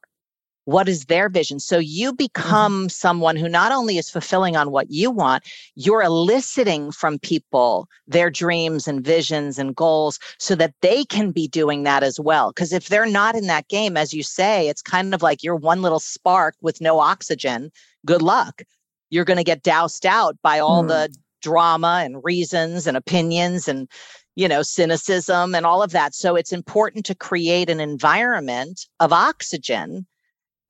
what 0.65 0.89
is 0.89 1.07
their 1.07 1.29
vision 1.29 1.59
so 1.59 1.79
you 1.79 2.11
mm-hmm. 2.11 2.17
become 2.17 2.73
mm-hmm. 2.81 2.89
someone 2.89 3.37
who 3.37 3.49
not 3.49 3.73
only 3.73 3.99
is 3.99 4.11
fulfilling 4.11 4.57
on 4.57 4.71
what 4.71 4.91
you 4.91 5.11
want 5.11 5.45
you're 5.75 6.03
eliciting 6.03 6.93
from 6.93 7.19
people 7.19 7.89
their 8.07 8.31
dreams 8.31 8.87
and 8.87 9.05
visions 9.05 9.59
and 9.59 9.75
goals 9.75 10.19
so 10.39 10.55
that 10.55 10.75
they 10.83 11.05
can 11.05 11.31
be 11.31 11.49
doing 11.49 11.83
that 11.83 12.03
as 12.03 12.21
well 12.21 12.51
because 12.51 12.73
if 12.73 12.89
they're 12.89 13.07
not 13.07 13.35
in 13.35 13.47
that 13.47 13.69
game 13.69 13.97
as 13.97 14.13
you 14.13 14.23
say 14.23 14.69
it's 14.69 14.83
kind 14.83 15.15
of 15.15 15.23
like 15.23 15.43
you're 15.43 15.57
one 15.57 15.83
little 15.83 16.01
spark 16.01 16.55
with 16.61 16.81
no 16.81 17.01
oxygen 17.01 17.71
good 18.07 18.23
luck 18.23 18.63
you're 19.11 19.25
going 19.25 19.37
to 19.37 19.45
get 19.45 19.63
doused 19.63 20.07
out 20.07 20.37
by 20.43 20.59
all 20.59 20.85
mm. 20.85 20.89
the 20.89 21.15
drama 21.43 22.03
and 22.05 22.23
reasons 22.23 22.87
and 22.87 22.97
opinions 22.97 23.67
and 23.67 23.89
you 24.37 24.47
know 24.47 24.63
cynicism 24.63 25.55
and 25.55 25.67
all 25.67 25.83
of 25.83 25.91
that 25.91 26.15
so 26.15 26.37
it's 26.37 26.53
important 26.53 27.05
to 27.05 27.15
create 27.15 27.69
an 27.71 27.81
environment 27.81 28.87
of 29.01 29.13
oxygen 29.13 30.07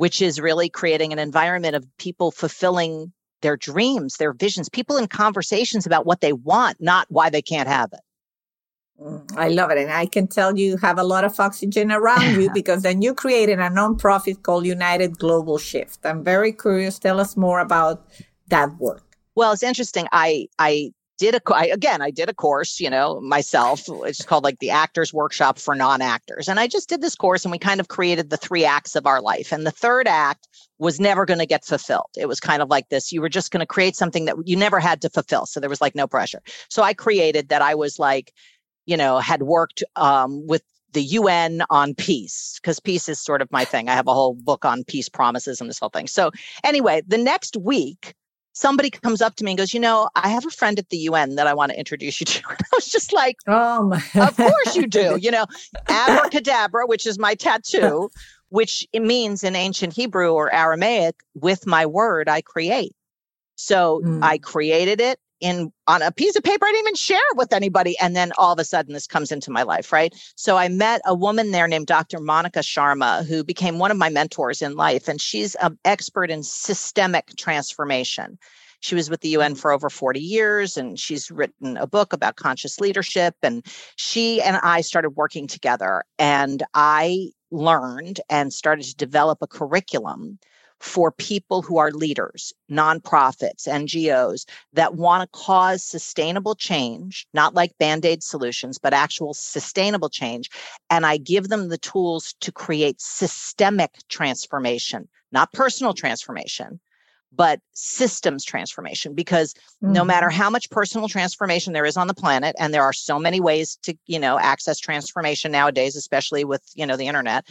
which 0.01 0.23
is 0.23 0.41
really 0.41 0.71
creating 0.71 1.13
an 1.13 1.19
environment 1.19 1.77
of 1.77 1.85
people 1.99 2.31
fulfilling 2.31 3.13
their 3.43 3.55
dreams, 3.55 4.17
their 4.17 4.33
visions, 4.33 4.67
people 4.71 4.97
in 4.97 5.07
conversations 5.07 5.85
about 5.85 6.07
what 6.07 6.23
they 6.23 6.33
want, 6.33 6.81
not 6.81 7.07
why 7.11 7.29
they 7.29 7.43
can't 7.43 7.69
have 7.69 7.91
it. 7.93 8.01
Mm, 8.99 9.37
I 9.37 9.49
love 9.49 9.71
it. 9.71 9.77
And 9.77 9.93
I 9.93 10.07
can 10.07 10.27
tell 10.27 10.57
you 10.57 10.79
have 10.79 10.99
a 10.99 11.03
lot 11.05 11.25
of 11.25 11.39
oxygen 11.39 11.93
around 11.93 12.41
you 12.41 12.51
because 12.55 12.81
then 12.81 13.03
you 13.03 13.13
created 13.13 13.59
a 13.59 13.69
nonprofit 13.69 14.43
called 14.43 14.65
United 14.65 15.19
Global 15.19 15.59
Shift. 15.59 15.99
I'm 16.07 16.25
very 16.25 16.53
curious. 16.55 16.99
Tell 16.99 17.21
us 17.21 17.37
more 17.37 17.61
about 17.61 18.03
that 18.49 18.75
work. 18.79 19.05
Well, 19.35 19.53
it's 19.53 19.63
interesting. 19.63 20.07
I 20.13 20.49
I 20.59 20.95
did 21.21 21.35
a 21.35 21.41
I, 21.55 21.67
again 21.67 22.01
i 22.01 22.11
did 22.11 22.31
a 22.31 22.35
course 22.35 22.81
you 22.81 22.89
know 22.89 23.21
myself 23.21 23.85
it's 24.07 24.25
called 24.25 24.43
like 24.43 24.59
the 24.59 24.71
actors 24.71 25.13
workshop 25.13 25.59
for 25.59 25.75
non-actors 25.75 26.49
and 26.49 26.59
i 26.59 26.67
just 26.67 26.89
did 26.89 27.03
this 27.03 27.15
course 27.15 27.45
and 27.45 27.53
we 27.53 27.59
kind 27.59 27.79
of 27.79 27.89
created 27.89 28.31
the 28.31 28.39
three 28.39 28.65
acts 28.65 28.97
of 28.97 29.07
our 29.07 29.21
life 29.21 29.53
and 29.53 29.67
the 29.67 29.71
third 29.71 30.09
act 30.09 30.49
was 30.79 30.99
never 30.99 31.27
going 31.27 31.39
to 31.39 31.47
get 31.47 31.63
fulfilled 31.63 32.09
it 32.17 32.27
was 32.27 32.41
kind 32.41 32.63
of 32.63 32.71
like 32.71 32.89
this 32.89 33.13
you 33.13 33.21
were 33.21 33.29
just 33.29 33.53
going 33.53 33.61
to 33.61 33.67
create 33.67 33.95
something 33.95 34.25
that 34.25 34.37
you 34.47 34.57
never 34.57 34.81
had 34.81 35.03
to 35.03 35.11
fulfill 35.11 35.45
so 35.45 35.61
there 35.61 35.69
was 35.69 35.83
like 35.83 35.95
no 35.95 36.07
pressure 36.07 36.41
so 36.71 36.83
i 36.83 36.95
created 36.95 37.51
that 37.51 37.61
i 37.61 37.75
was 37.75 37.99
like 37.99 38.33
you 38.87 38.97
know 38.97 39.19
had 39.19 39.43
worked 39.43 39.85
um, 39.97 40.47
with 40.47 40.63
the 40.93 41.03
UN 41.03 41.63
on 41.71 41.95
peace, 41.95 42.59
because 42.61 42.81
peace 42.81 43.09
is 43.09 43.21
sort 43.21 43.43
of 43.43 43.53
my 43.53 43.65
thing. 43.65 43.89
I 43.89 43.95
have 43.95 44.09
a 44.09 44.13
whole 44.13 44.35
book 44.35 44.65
on 44.65 44.83
peace 44.83 45.09
promises 45.09 45.61
and 45.61 45.71
this 45.71 45.79
whole 45.79 45.89
thing. 45.89 46.09
So, 46.09 46.33
anyway, 46.65 47.03
the 47.07 47.17
next 47.17 47.57
week, 47.57 48.17
somebody 48.53 48.91
comes 48.91 49.23
up 49.23 49.37
to 49.37 49.45
me 49.45 49.53
and 49.53 49.59
goes, 49.59 49.75
You 49.75 49.81
know, 49.81 50.09
I 50.15 50.29
have 50.29 50.47
a 50.47 50.51
friend 50.51 50.79
at 50.79 50.89
the 50.89 50.99
UN 50.99 51.37
that 51.37 51.47
I 51.47 51.55
want 51.55 51.73
to 51.73 51.79
introduce 51.79 52.21
you 52.21 52.27
to. 52.27 52.43
And 52.49 52.59
I 52.61 52.77
was 52.77 52.89
just 52.89 53.13
like, 53.13 53.37
Oh, 53.47 53.85
my. 53.85 54.03
of 54.27 54.37
course 54.37 54.77
you 54.77 54.87
do. 54.87 55.19
You 55.21 55.31
know, 55.31 55.47
abracadabra, 55.89 56.87
which 56.87 57.07
is 57.07 57.19
my 57.19 57.35
tattoo, 57.35 58.11
which 58.49 58.87
it 58.93 59.01
means 59.01 59.45
in 59.45 59.57
ancient 59.57 59.93
Hebrew 59.93 60.33
or 60.33 60.53
Aramaic, 60.53 61.17
with 61.35 61.67
my 61.67 61.87
word, 61.87 62.29
I 62.29 62.41
create. 62.41 62.95
So 63.57 64.01
mm. 64.05 64.23
I 64.23 64.39
created 64.39 65.01
it 65.01 65.21
in 65.41 65.73
on 65.87 66.03
a 66.03 66.13
piece 66.13 66.37
of 66.37 66.43
paper. 66.43 66.67
I 66.67 66.71
didn't 66.71 66.85
even 66.87 66.95
share 66.95 67.23
it 67.31 67.37
with 67.37 67.53
anybody. 67.53 67.99
And 67.99 68.15
then 68.15 68.33
all 68.39 68.53
of 68.53 68.59
a 68.59 68.65
sudden 68.65 68.93
this 68.93 69.07
comes 69.07 69.33
into 69.33 69.51
my 69.51 69.63
life, 69.63 69.93
right? 69.93 70.15
So 70.37 70.57
I 70.57 70.69
met 70.69 71.01
a 71.07 71.15
woman 71.15 71.51
there 71.51 71.69
named 71.69 71.87
Dr. 71.87 72.21
Monica 72.21 72.61
Sharma, 72.61 73.27
who 73.27 73.43
became 73.45 73.79
one 73.79 73.91
of 73.91 73.97
my 73.97 74.09
mentors 74.09 74.63
in 74.63 74.77
life. 74.77 75.09
And 75.09 75.21
she's 75.21 75.55
an 75.57 75.79
expert 75.85 76.31
in 76.31 76.43
systemic 76.43 77.33
transformation. 77.37 78.39
She 78.81 78.95
was 78.95 79.11
with 79.11 79.21
the 79.21 79.29
UN 79.31 79.55
mm. 79.55 79.59
for 79.59 79.73
over 79.73 79.91
40 79.91 80.21
years 80.21 80.77
and 80.77 80.99
she's 80.99 81.31
written 81.31 81.77
a 81.77 81.87
book 81.87 82.13
about 82.13 82.37
conscious 82.37 82.81
leadership. 82.81 83.35
And 83.43 83.65
she 83.97 84.41
and 84.43 84.59
I 84.63 84.81
started 84.81 85.11
working 85.11 85.47
together. 85.47 86.03
And 86.19 86.63
I 86.75 87.31
learned 87.51 88.21
and 88.31 88.53
started 88.53 88.85
to 88.85 88.97
develop 88.97 89.39
a 89.43 89.47
curriculum 89.47 90.39
for 90.81 91.13
people 91.13 91.61
who 91.61 91.77
are 91.77 91.91
leaders, 91.91 92.53
nonprofits, 92.71 93.69
NGOs 93.69 94.47
that 94.73 94.95
want 94.95 95.23
to 95.23 95.39
cause 95.39 95.85
sustainable 95.85 96.55
change, 96.55 97.27
not 97.35 97.55
like 97.55 97.77
band 97.79 98.05
aid 98.07 98.23
solutions, 98.23 98.79
but 98.79 98.95
actual 98.95 99.35
sustainable 99.35 100.09
change. 100.09 100.51
And 100.89 101.05
I 101.05 101.19
give 101.19 101.49
them 101.49 101.69
the 101.69 101.79
tools 101.79 102.35
to 102.41 102.51
create 102.51 103.01
systemic 103.01 103.91
transformation, 104.09 105.09
not 105.33 105.53
personal 105.53 105.95
transformation. 105.95 106.81
But 107.33 107.61
systems 107.75 108.45
transformation, 108.45 109.15
because 109.15 109.55
mm-hmm. 109.55 109.93
no 109.93 110.03
matter 110.03 110.31
how 110.31 110.51
much 110.51 110.69
personal 110.69 111.07
transformation 111.07 111.73
there 111.73 111.85
is 111.85 111.97
on 111.97 112.09
the 112.09 112.15
planet, 112.15 112.57
and 112.59 112.75
there 112.75 112.83
are 112.83 112.93
so 112.93 113.21
many 113.21 113.41
ways 113.41 113.79
to, 113.85 113.97
you 114.09 114.19
know, 114.19 114.37
access 114.37 114.81
transformation 114.81 115.53
nowadays, 115.53 115.95
especially 115.95 116.43
with, 116.43 116.65
you 116.75 116.85
know, 116.85 116.97
the 116.97 117.07
internet, 117.07 117.47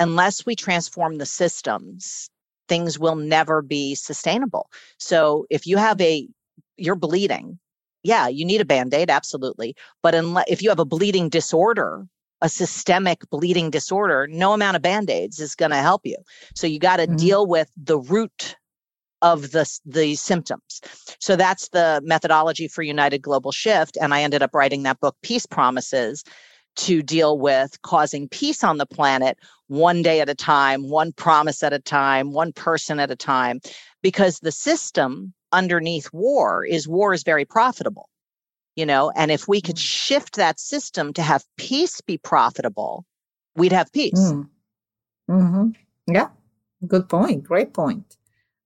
unless 0.00 0.44
we 0.44 0.56
transform 0.56 1.18
the 1.18 1.26
systems, 1.26 2.28
things 2.68 2.98
will 2.98 3.16
never 3.16 3.62
be 3.62 3.94
sustainable. 3.94 4.70
So 4.98 5.46
if 5.50 5.66
you 5.66 5.76
have 5.76 6.00
a, 6.00 6.28
you're 6.76 6.96
bleeding 6.96 7.58
yeah, 8.04 8.28
you 8.28 8.44
need 8.44 8.60
a 8.60 8.66
band 8.66 8.94
aid, 8.94 9.10
absolutely. 9.10 9.74
But 10.02 10.14
unless, 10.14 10.44
if 10.46 10.62
you 10.62 10.68
have 10.68 10.78
a 10.78 10.84
bleeding 10.84 11.30
disorder, 11.30 12.06
a 12.42 12.48
systemic 12.48 13.28
bleeding 13.30 13.70
disorder, 13.70 14.28
no 14.30 14.52
amount 14.52 14.76
of 14.76 14.82
band 14.82 15.10
aids 15.10 15.40
is 15.40 15.54
going 15.54 15.70
to 15.70 15.78
help 15.78 16.02
you. 16.04 16.18
So 16.54 16.66
you 16.66 16.78
got 16.78 16.98
to 16.98 17.06
mm-hmm. 17.06 17.16
deal 17.16 17.46
with 17.46 17.70
the 17.76 17.98
root 17.98 18.56
of 19.22 19.52
the, 19.52 19.66
the 19.86 20.14
symptoms. 20.16 20.82
So 21.18 21.34
that's 21.34 21.70
the 21.70 22.02
methodology 22.04 22.68
for 22.68 22.82
United 22.82 23.22
Global 23.22 23.52
Shift. 23.52 23.96
And 23.98 24.12
I 24.12 24.22
ended 24.22 24.42
up 24.42 24.54
writing 24.54 24.82
that 24.82 25.00
book, 25.00 25.16
Peace 25.22 25.46
Promises, 25.46 26.22
to 26.76 27.02
deal 27.02 27.38
with 27.38 27.80
causing 27.82 28.28
peace 28.28 28.64
on 28.64 28.78
the 28.78 28.86
planet 28.86 29.38
one 29.68 30.02
day 30.02 30.20
at 30.20 30.28
a 30.28 30.34
time, 30.34 30.88
one 30.88 31.12
promise 31.12 31.62
at 31.62 31.72
a 31.72 31.78
time, 31.78 32.32
one 32.32 32.52
person 32.52 33.00
at 33.00 33.10
a 33.10 33.16
time, 33.16 33.60
because 34.02 34.40
the 34.40 34.52
system 34.52 35.32
underneath 35.52 36.12
war 36.12 36.64
is 36.64 36.88
war 36.88 37.14
is 37.14 37.22
very 37.22 37.44
profitable 37.44 38.08
you 38.76 38.84
know 38.84 39.12
and 39.14 39.30
if 39.30 39.46
we 39.48 39.60
could 39.60 39.76
mm. 39.76 39.86
shift 39.86 40.36
that 40.36 40.58
system 40.58 41.12
to 41.12 41.22
have 41.22 41.44
peace 41.56 42.00
be 42.00 42.18
profitable 42.18 43.04
we'd 43.56 43.72
have 43.72 43.92
peace 43.92 44.32
mm. 44.32 44.48
mm-hmm. 45.30 45.68
yeah 46.12 46.28
good 46.86 47.08
point 47.08 47.44
great 47.44 47.72
point 47.72 48.16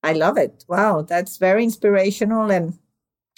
i 0.03 0.13
love 0.13 0.39
it 0.39 0.65
wow 0.69 1.03
that's 1.03 1.37
very 1.37 1.63
inspirational 1.63 2.51
and 2.51 2.79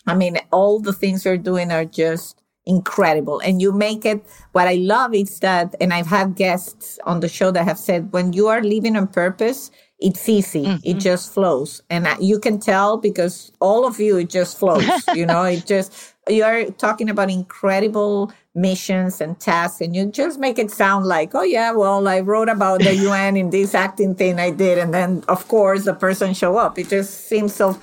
i 0.07 0.15
mean 0.15 0.39
all 0.53 0.79
the 0.79 0.93
things 0.93 1.25
you're 1.25 1.37
doing 1.37 1.73
are 1.73 1.85
just 1.85 2.41
incredible. 2.67 3.41
And 3.41 3.61
you 3.61 3.73
make 3.73 4.05
it 4.05 4.25
what 4.53 4.69
i 4.69 4.75
love 4.75 5.15
is 5.15 5.41
that 5.41 5.75
and 5.81 5.93
i've 5.93 6.07
had 6.07 6.37
guests 6.37 6.99
on 7.05 7.21
the 7.21 7.29
show 7.29 7.51
that 7.51 7.65
have 7.65 7.79
said 7.79 8.13
when 8.13 8.33
you 8.33 8.49
are 8.49 8.61
living 8.61 8.97
on 8.97 9.07
purpose 9.07 9.71
it's 10.01 10.29
easy. 10.29 10.65
Mm-hmm. 10.65 10.79
it 10.83 10.95
just 10.95 11.33
flows. 11.33 11.83
And 11.91 12.09
you 12.21 12.39
can 12.39 12.59
tell 12.59 12.97
because 12.97 13.53
all 13.61 13.87
of 13.87 14.01
you 14.01 14.17
it 14.17 14.31
just 14.31 14.59
flows 14.59 14.89
you 15.15 15.27
know? 15.27 15.45
It 15.45 15.67
just 15.67 16.15
you're 16.29 16.71
talking 16.73 17.09
about 17.11 17.31
incredible 17.31 18.33
missions 18.55 19.21
and 19.21 19.39
tasks 19.39 19.81
and 19.81 19.95
you 19.95 20.07
just 20.07 20.39
make 20.39 20.59
it 20.59 20.71
sound 20.71 21.07
like 21.07 21.35
oh 21.37 21.43
yeah 21.43 21.71
well 21.71 22.07
i 22.09 22.19
wrote 22.19 22.49
about 22.49 22.81
the 22.81 22.91
un 23.11 23.37
in 23.37 23.51
this 23.51 23.75
acting 23.77 24.13
thing 24.13 24.41
i 24.41 24.51
did 24.51 24.77
and 24.77 24.93
then 24.93 25.23
of 25.29 25.47
course 25.47 25.85
the 25.85 25.95
person 25.95 26.35
show 26.35 26.57
up. 26.57 26.79
It 26.79 26.89
just 26.89 27.29
seems 27.29 27.55
so 27.55 27.79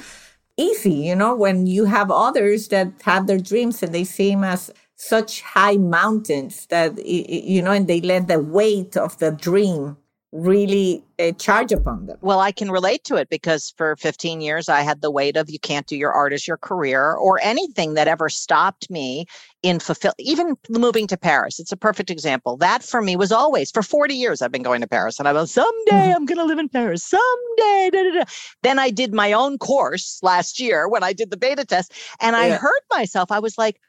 easy 0.58 0.94
you 0.94 1.16
know 1.16 1.36
when 1.36 1.68
you 1.68 1.86
have 1.86 2.12
others 2.12 2.68
that 2.70 2.92
have 3.04 3.28
their 3.28 3.40
dreams 3.40 3.84
and 3.84 3.94
they 3.94 4.04
seem 4.04 4.44
as 4.44 4.72
such 4.96 5.42
high 5.42 5.78
mountains 5.78 6.66
that 6.68 7.06
you 7.06 7.62
know 7.62 7.72
and 7.72 7.88
they 7.88 8.02
let 8.02 8.28
the 8.28 8.40
weight 8.40 8.98
of 8.98 9.18
the 9.20 9.32
dream 9.32 9.96
really 10.34 11.04
uh, 11.20 11.32
charge 11.34 11.72
upon 11.72 12.06
them. 12.06 12.18
Well, 12.22 12.40
I 12.40 12.52
can 12.52 12.70
relate 12.70 13.06
to 13.06 13.16
it 13.16 13.30
because 13.30 13.74
for 13.78 13.96
15 13.96 14.42
years 14.42 14.68
I 14.68 14.82
had 14.82 15.02
the 15.02 15.10
weight 15.10 15.38
of 15.38 15.50
you 15.50 15.60
can't 15.60 15.88
do 15.88 15.96
your 15.96 16.12
art 16.12 16.34
as 16.34 16.48
your 16.48 16.58
career 16.58 17.14
or 17.14 17.40
anything 17.42 17.94
that 17.94 18.10
ever 18.10 18.28
stopped 18.28 18.90
me 18.92 19.26
in 19.64 19.80
fulfill 19.80 20.14
even 20.20 20.56
moving 20.70 21.08
to 21.08 21.18
Paris. 21.18 21.60
It's 21.60 21.72
a 21.72 21.78
perfect 21.78 22.10
example. 22.10 22.58
That 22.58 22.84
for 22.84 23.02
me 23.02 23.16
was 23.16 23.32
always 23.32 23.72
for 23.72 23.82
40 23.82 24.16
years 24.16 24.42
I've 24.42 24.52
been 24.52 24.64
going 24.64 24.82
to 24.82 24.88
Paris 24.88 25.18
and 25.18 25.28
I 25.28 25.34
was 25.34 25.52
someday 25.52 25.72
mm-hmm. 25.92 26.16
I'm 26.16 26.26
going 26.26 26.40
to 26.40 26.46
live 26.46 26.60
in 26.60 26.70
Paris. 26.70 27.04
Someday. 27.04 27.90
Da, 27.92 28.04
da, 28.04 28.12
da. 28.20 28.24
Then 28.64 28.80
I 28.80 28.90
did 28.90 29.14
my 29.14 29.32
own 29.32 29.58
course 29.58 30.20
last 30.22 30.60
year 30.60 30.90
when 30.90 31.04
I 31.04 31.14
did 31.14 31.32
the 31.32 31.38
beta 31.38 31.64
test 31.64 31.94
and 32.20 32.36
I 32.36 32.48
yeah. 32.48 32.58
heard 32.58 32.82
myself. 32.92 33.32
I 33.32 33.40
was 33.40 33.58
like, 33.58 33.80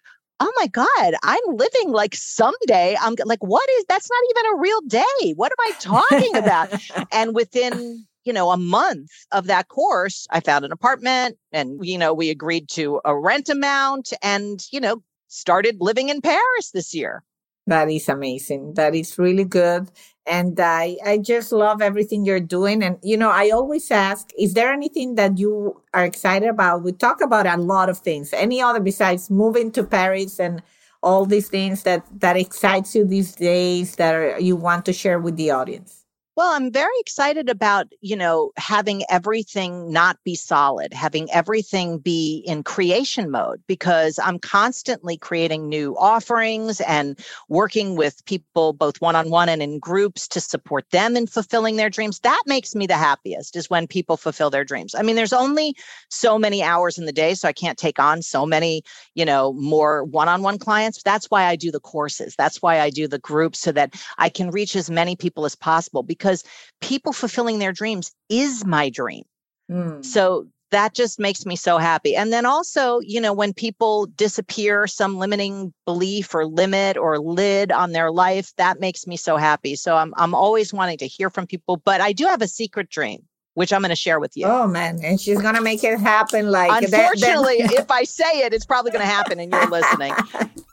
oh 0.40 0.52
my 0.56 0.66
God, 0.68 1.14
I'm 1.22 1.56
living 1.56 1.90
like 1.90 2.14
someday. 2.14 2.96
I'm 3.00 3.14
like, 3.24 3.42
what 3.42 3.68
is 3.78 3.84
that's 3.88 4.08
not 4.10 4.22
even 4.30 4.52
a 4.52 4.60
real 4.60 4.80
day. 4.82 5.34
What 5.34 5.52
am 5.52 5.60
I 5.60 5.72
talking 5.80 6.36
about? 6.36 7.08
and 7.12 7.34
within, 7.34 8.06
you 8.24 8.32
know, 8.32 8.50
a 8.50 8.56
month 8.56 9.10
of 9.32 9.46
that 9.46 9.68
course, 9.68 10.26
I 10.30 10.40
found 10.40 10.64
an 10.64 10.72
apartment 10.72 11.36
and, 11.52 11.84
you 11.84 11.98
know, 11.98 12.14
we 12.14 12.30
agreed 12.30 12.68
to 12.70 13.00
a 13.04 13.18
rent 13.18 13.48
amount 13.48 14.12
and, 14.22 14.64
you 14.70 14.80
know, 14.80 15.02
started 15.28 15.76
living 15.80 16.08
in 16.08 16.20
Paris 16.20 16.70
this 16.72 16.94
year. 16.94 17.22
That 17.66 17.90
is 17.90 18.08
amazing. 18.08 18.74
That 18.74 18.94
is 18.94 19.18
really 19.18 19.44
good. 19.44 19.90
And 20.28 20.60
I, 20.60 20.96
I 21.04 21.18
just 21.18 21.52
love 21.52 21.80
everything 21.80 22.24
you're 22.24 22.40
doing. 22.40 22.82
And, 22.82 22.98
you 23.02 23.16
know, 23.16 23.30
I 23.30 23.50
always 23.50 23.90
ask, 23.90 24.30
is 24.38 24.54
there 24.54 24.72
anything 24.72 25.14
that 25.14 25.38
you 25.38 25.80
are 25.94 26.04
excited 26.04 26.48
about? 26.48 26.82
We 26.82 26.92
talk 26.92 27.20
about 27.22 27.46
a 27.46 27.56
lot 27.56 27.88
of 27.88 27.98
things. 27.98 28.32
Any 28.32 28.60
other 28.60 28.80
besides 28.80 29.30
moving 29.30 29.72
to 29.72 29.84
Paris 29.84 30.38
and 30.38 30.62
all 31.02 31.24
these 31.24 31.48
things 31.48 31.84
that, 31.84 32.04
that 32.20 32.36
excites 32.36 32.94
you 32.94 33.04
these 33.04 33.34
days 33.34 33.96
that 33.96 34.14
are, 34.14 34.40
you 34.40 34.56
want 34.56 34.84
to 34.86 34.92
share 34.92 35.18
with 35.18 35.36
the 35.36 35.50
audience? 35.50 36.04
Well, 36.38 36.54
I'm 36.54 36.70
very 36.70 36.94
excited 37.00 37.48
about, 37.48 37.88
you 38.00 38.14
know, 38.14 38.52
having 38.56 39.02
everything 39.10 39.90
not 39.90 40.18
be 40.22 40.36
solid, 40.36 40.94
having 40.94 41.28
everything 41.32 41.98
be 41.98 42.44
in 42.46 42.62
creation 42.62 43.28
mode 43.32 43.60
because 43.66 44.20
I'm 44.22 44.38
constantly 44.38 45.16
creating 45.16 45.68
new 45.68 45.96
offerings 45.98 46.80
and 46.82 47.18
working 47.48 47.96
with 47.96 48.24
people 48.24 48.72
both 48.72 49.00
one-on-one 49.00 49.48
and 49.48 49.60
in 49.60 49.80
groups 49.80 50.28
to 50.28 50.40
support 50.40 50.88
them 50.92 51.16
in 51.16 51.26
fulfilling 51.26 51.74
their 51.74 51.90
dreams. 51.90 52.20
That 52.20 52.40
makes 52.46 52.72
me 52.72 52.86
the 52.86 52.94
happiest 52.94 53.56
is 53.56 53.68
when 53.68 53.88
people 53.88 54.16
fulfill 54.16 54.48
their 54.48 54.64
dreams. 54.64 54.94
I 54.94 55.02
mean, 55.02 55.16
there's 55.16 55.32
only 55.32 55.74
so 56.08 56.38
many 56.38 56.62
hours 56.62 56.98
in 56.98 57.06
the 57.06 57.12
day, 57.12 57.34
so 57.34 57.48
I 57.48 57.52
can't 57.52 57.76
take 57.76 57.98
on 57.98 58.22
so 58.22 58.46
many, 58.46 58.84
you 59.16 59.24
know, 59.24 59.54
more 59.54 60.04
one-on-one 60.04 60.58
clients. 60.60 61.02
That's 61.02 61.26
why 61.32 61.46
I 61.46 61.56
do 61.56 61.72
the 61.72 61.80
courses. 61.80 62.36
That's 62.38 62.62
why 62.62 62.78
I 62.78 62.90
do 62.90 63.08
the 63.08 63.18
groups 63.18 63.58
so 63.58 63.72
that 63.72 64.00
I 64.18 64.28
can 64.28 64.52
reach 64.52 64.76
as 64.76 64.88
many 64.88 65.16
people 65.16 65.44
as 65.44 65.56
possible 65.56 66.04
because 66.04 66.27
because 66.28 66.44
people 66.82 67.12
fulfilling 67.14 67.58
their 67.58 67.72
dreams 67.72 68.12
is 68.28 68.64
my 68.66 68.90
dream. 68.90 69.24
Mm. 69.70 70.04
So 70.04 70.46
that 70.70 70.92
just 70.92 71.18
makes 71.18 71.46
me 71.46 71.56
so 71.56 71.78
happy. 71.78 72.14
And 72.14 72.30
then 72.30 72.44
also, 72.44 73.00
you 73.00 73.18
know, 73.18 73.32
when 73.32 73.54
people 73.54 74.04
disappear 74.16 74.86
some 74.86 75.16
limiting 75.16 75.72
belief 75.86 76.34
or 76.34 76.44
limit 76.44 76.98
or 76.98 77.18
lid 77.18 77.72
on 77.72 77.92
their 77.92 78.10
life, 78.10 78.52
that 78.58 78.78
makes 78.78 79.06
me 79.06 79.16
so 79.16 79.38
happy. 79.38 79.74
So 79.74 79.96
I'm 79.96 80.12
I'm 80.18 80.34
always 80.34 80.74
wanting 80.74 80.98
to 80.98 81.06
hear 81.06 81.30
from 81.30 81.46
people, 81.46 81.78
but 81.78 82.02
I 82.02 82.12
do 82.12 82.26
have 82.26 82.42
a 82.42 82.48
secret 82.48 82.90
dream 82.90 83.22
which 83.54 83.72
I'm 83.72 83.80
going 83.80 83.90
to 83.90 83.96
share 83.96 84.20
with 84.20 84.36
you. 84.36 84.46
Oh 84.46 84.68
man, 84.68 85.00
and 85.02 85.20
she's 85.20 85.40
going 85.42 85.56
to 85.56 85.60
make 85.60 85.82
it 85.82 85.98
happen 85.98 86.48
like 86.48 86.70
Unfortunately, 86.70 87.58
that, 87.62 87.70
that... 87.70 87.78
if 87.80 87.90
I 87.90 88.04
say 88.04 88.42
it, 88.42 88.54
it's 88.54 88.64
probably 88.64 88.92
going 88.92 89.02
to 89.02 89.10
happen 89.10 89.40
and 89.40 89.50
you're 89.50 89.68
listening. 89.68 90.12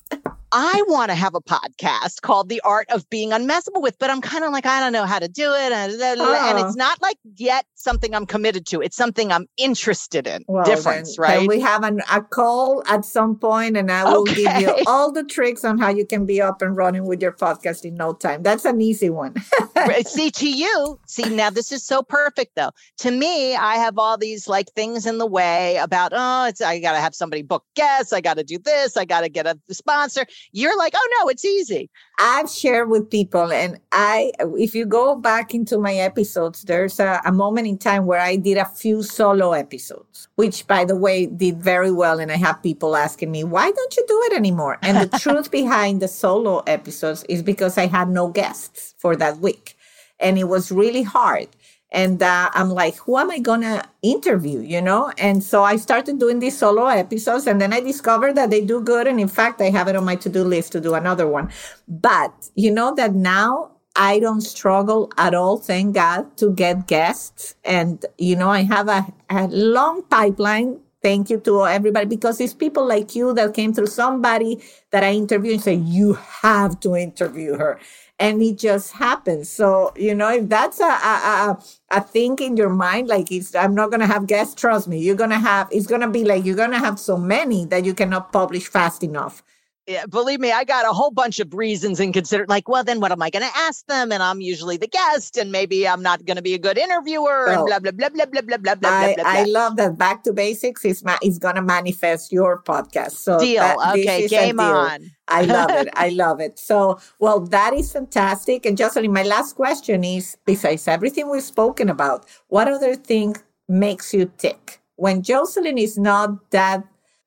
I 0.58 0.84
want 0.88 1.12
to 1.12 1.16
have 1.16 1.36
a 1.36 1.42
podcast 1.42 2.22
called 2.22 2.48
The 2.48 2.62
Art 2.62 2.90
of 2.90 3.10
Being 3.10 3.32
Unmessable 3.32 3.82
with, 3.82 4.00
but 4.00 4.10
I'm 4.10 4.22
kind 4.22 4.46
of 4.46 4.54
like, 4.54 4.66
I 4.66 4.80
don't 4.80 4.94
know 4.94 5.04
how 5.04 5.20
to 5.20 5.28
do 5.28 5.54
it. 5.54 5.74
And, 5.74 5.92
oh. 6.02 6.50
and, 6.50 6.60
it's 6.60 6.76
oh. 6.76 6.78
not 6.78 7.02
like 7.02 7.18
yet 7.36 7.66
something 7.74 8.16
I'm 8.16 8.26
committed 8.26 8.66
to. 8.68 8.80
It's 8.80 8.96
something 8.96 9.34
I'm 9.34 9.48
interested 9.58 10.28
in. 10.28 10.46
Well, 10.48 10.64
Difference, 10.64 11.18
then, 11.18 11.24
right? 11.24 11.40
Then 11.40 11.48
we 11.48 11.60
have 11.60 11.84
an, 11.84 12.02
a 12.10 12.22
call 12.22 12.84
at 12.88 13.04
some 13.04 13.36
point 13.36 13.76
and 13.76 13.92
I 13.92 14.06
will 14.06 14.22
okay. 14.22 14.36
give 14.36 14.62
you 14.62 14.76
all 14.88 15.12
the 15.12 15.26
tricks 15.26 15.66
on 15.66 15.78
how 15.78 15.90
you 15.90 16.06
can 16.06 16.26
be 16.26 16.42
up 16.42 16.62
and 16.62 16.78
running 16.78 17.06
with 17.06 17.22
your 17.22 17.34
podcast 17.34 17.84
in 17.84 17.96
no 17.96 18.14
time. 18.14 18.42
That's 18.42 18.64
an 18.64 18.80
easy 18.80 19.10
one. 19.10 19.36
see, 20.06 20.32
to 20.32 20.50
you, 20.50 20.98
see, 21.06 21.36
now 21.36 21.50
this 21.50 21.74
is 21.74 21.84
so 21.84 22.02
perfect 22.02 22.56
though. 22.56 22.72
To 23.00 23.12
me, 23.12 23.58
I 23.58 23.76
have 23.76 23.98
all 23.98 24.18
these 24.18 24.48
like 24.48 24.72
things 24.72 25.06
in 25.06 25.18
the 25.18 25.28
way 25.28 25.76
about, 25.76 26.14
oh, 26.16 26.46
it's, 26.46 26.62
I 26.62 26.80
got 26.80 26.94
to 26.94 27.00
have 27.00 27.14
somebody 27.14 27.42
book 27.42 27.66
guests. 27.76 28.14
I 28.14 28.22
got 28.22 28.38
to 28.38 28.44
do 28.46 28.58
this. 28.58 28.96
I 28.96 29.04
got 29.04 29.22
to 29.22 29.30
get 29.30 29.46
a 29.46 29.60
sponsor 29.70 30.26
you're 30.52 30.78
like, 30.78 30.94
oh 30.96 31.10
no, 31.20 31.30
it's 31.30 31.46
easy. 31.46 31.90
I've 32.20 32.50
shared 32.50 32.90
with 32.90 33.10
people, 33.10 33.52
and 33.52 33.80
I, 33.92 34.32
if 34.40 34.74
you 34.74 34.86
go 34.86 35.16
back 35.16 35.54
into 35.54 35.78
my 35.78 35.96
episodes, 35.96 36.64
there's 36.64 37.00
a, 37.00 37.22
a 37.26 37.32
moment 37.32 37.68
in 37.68 37.78
time 37.78 38.06
where 38.06 38.20
I 38.20 38.36
did 38.38 38.58
a 38.58 38.66
few 38.66 39.04
solo 39.04 39.52
episodes, 39.52 40.28
which 40.36 40.66
by 40.68 40.86
the 40.86 40.96
way 40.96 41.26
did 41.26 41.62
very 41.62 41.92
well. 41.92 42.20
And 42.20 42.32
I 42.32 42.38
have 42.38 42.64
people 42.64 42.96
asking 42.96 43.32
me, 43.32 43.44
why 43.44 43.72
don't 43.72 43.98
you 43.98 44.06
do 44.08 44.22
it 44.26 44.34
anymore? 44.34 44.78
And 44.82 44.98
the 44.98 45.20
truth 45.20 45.52
behind 45.62 46.02
the 46.02 46.08
solo 46.08 46.60
episodes 46.68 47.24
is 47.30 47.44
because 47.44 47.78
I 47.78 47.88
had 47.88 48.10
no 48.10 48.30
guests 48.30 48.96
for 48.98 49.16
that 49.18 49.40
week. 49.40 49.78
And 50.20 50.38
it 50.38 50.46
was 50.46 50.72
really 50.72 51.04
hard. 51.04 51.50
And 51.92 52.22
uh, 52.22 52.50
I'm 52.54 52.70
like, 52.70 52.96
who 52.98 53.18
am 53.18 53.32
I 53.32 53.40
to 53.40 53.84
interview, 54.02 54.60
you 54.60 54.82
know? 54.82 55.14
And 55.18 55.44
so 55.44 55.64
I 55.64 55.78
started 55.78 56.20
doing 56.20 56.40
these 56.40 56.58
solo 56.58 56.88
episodes 56.88 57.48
and 57.48 57.62
then 57.62 57.72
I 57.72 57.80
discovered 57.80 58.34
that 58.36 58.50
they 58.50 58.66
do 58.66 58.82
good. 58.82 59.08
And 59.08 59.20
in 59.20 59.28
fact, 59.30 59.62
I 59.62 59.70
have 59.70 59.88
it 59.88 59.96
on 59.96 60.04
my 60.04 60.16
to 60.18 60.30
do 60.30 60.44
list 60.44 60.74
to 60.74 60.82
do 60.82 60.94
another 60.94 61.28
one. 61.28 61.52
But 61.88 62.50
you 62.56 62.72
know 62.72 62.94
that 62.96 63.14
now 63.14 63.72
I 63.96 64.20
don't 64.20 64.42
struggle 64.42 65.10
at 65.18 65.34
all, 65.34 65.58
thank 65.58 65.96
God, 65.96 66.36
to 66.38 66.52
get 66.52 66.88
guests. 66.88 67.56
And, 67.64 68.06
you 68.18 68.36
know, 68.36 68.50
I 68.50 68.64
have 68.64 68.90
a, 68.90 69.06
a 69.30 69.48
long 69.48 70.04
pipeline 70.04 70.82
thank 71.06 71.30
you 71.30 71.40
to 71.40 71.68
everybody 71.68 72.08
because 72.08 72.42
it's 72.42 72.56
people 72.56 72.84
like 72.84 73.16
you 73.16 73.32
that 73.32 73.54
came 73.54 73.72
through 73.72 73.86
somebody 73.86 74.60
that 74.90 75.04
I 75.04 75.12
interview 75.12 75.54
and 75.54 75.62
say, 75.62 75.76
you 75.76 76.14
have 76.42 76.80
to 76.80 76.96
interview 76.96 77.56
her 77.60 77.80
and 78.18 78.42
it 78.42 78.58
just 78.58 78.94
happens. 78.94 79.48
So, 79.48 79.94
you 79.96 80.16
know, 80.16 80.32
if 80.32 80.50
that's 80.50 80.80
a, 80.80 80.94
a, 81.14 81.60
a, 81.92 82.02
thing 82.02 82.40
in 82.40 82.58
your 82.58 82.72
mind, 82.72 83.08
like 83.08 83.32
it's, 83.32 83.54
I'm 83.54 83.76
not 83.76 83.92
going 83.92 84.00
to 84.00 84.08
have 84.08 84.26
guests, 84.26 84.56
trust 84.56 84.88
me, 84.88 84.98
you're 84.98 85.22
going 85.24 85.30
to 85.30 85.38
have, 85.38 85.68
it's 85.72 85.86
going 85.86 86.02
to 86.02 86.10
be 86.10 86.24
like, 86.26 86.44
you're 86.44 86.56
going 86.56 86.72
to 86.72 86.80
have 86.80 87.00
so 87.00 87.18
many 87.18 87.66
that 87.66 87.86
you 87.86 87.94
cannot 87.94 88.34
publish 88.34 88.68
fast 88.68 89.04
enough 89.04 89.44
yeah, 89.88 90.06
believe 90.08 90.40
me, 90.40 90.52
I 90.52 90.64
got 90.64 90.86
a 90.86 90.94
whole 90.94 91.12
bunch 91.12 91.40
of 91.40 91.54
reasons 91.54 92.00
and 92.00 92.14
consider 92.14 92.46
like, 92.48 92.68
well, 92.68 92.84
then 92.84 93.00
what 93.00 93.12
am 93.12 93.22
I 93.22 93.30
going 93.30 93.46
to 93.46 93.58
ask 93.58 93.86
them? 93.86 94.12
And 94.12 94.24
I'm 94.24 94.42
usually 94.42 94.78
the 94.78 94.88
guest, 94.88 95.38
and 95.38 95.52
maybe 95.52 95.88
I'm 95.88 96.02
not 96.02 96.26
going 96.26 96.38
to 96.38 96.42
be 96.42 96.56
a 96.56 96.58
good 96.58 96.78
interviewer, 96.78 97.50
and 97.50 97.66
blah 97.66 97.80
blah 97.80 97.92
blah 97.92 98.10
blah 98.10 98.26
blah 98.26 98.42
blah 98.42 98.58
blah 98.58 98.76
blah 98.76 98.90
I, 98.90 99.14
blah. 99.14 99.24
blah. 99.24 99.32
I 99.32 99.44
love 99.44 99.76
that. 99.76 99.98
Back 99.98 100.24
to 100.24 100.34
basics 100.34 100.84
is 100.86 101.04
ma- 101.04 101.18
is 101.22 101.38
going 101.38 101.56
to 101.56 101.62
manifest 101.62 102.32
your 102.32 102.62
podcast. 102.64 103.12
So 103.12 103.40
deal. 103.40 103.62
that- 103.62 103.78
okay, 103.98 104.28
game 104.28 104.60
on. 104.60 105.12
I 105.28 105.42
love 105.44 105.72
it. 105.72 105.90
I 105.94 106.10
love 106.24 106.40
it. 106.40 106.60
So, 106.60 107.00
well, 107.20 107.40
that 107.40 107.74
is 107.74 107.92
fantastic. 107.92 108.66
And 108.66 108.78
Josselyne, 108.78 109.12
my 109.12 109.24
last 109.24 109.56
question 109.56 110.04
is 110.04 110.38
besides 110.46 110.88
everything 110.88 111.30
we've 111.30 111.44
spoken 111.44 111.90
about, 111.90 112.26
what 112.48 112.68
other 112.68 112.96
thing 112.96 113.36
makes 113.68 114.14
you 114.14 114.32
tick? 114.38 114.82
When 114.98 115.22
Josselyne 115.24 115.82
is 115.82 115.98
not 115.98 116.52
that 116.52 116.84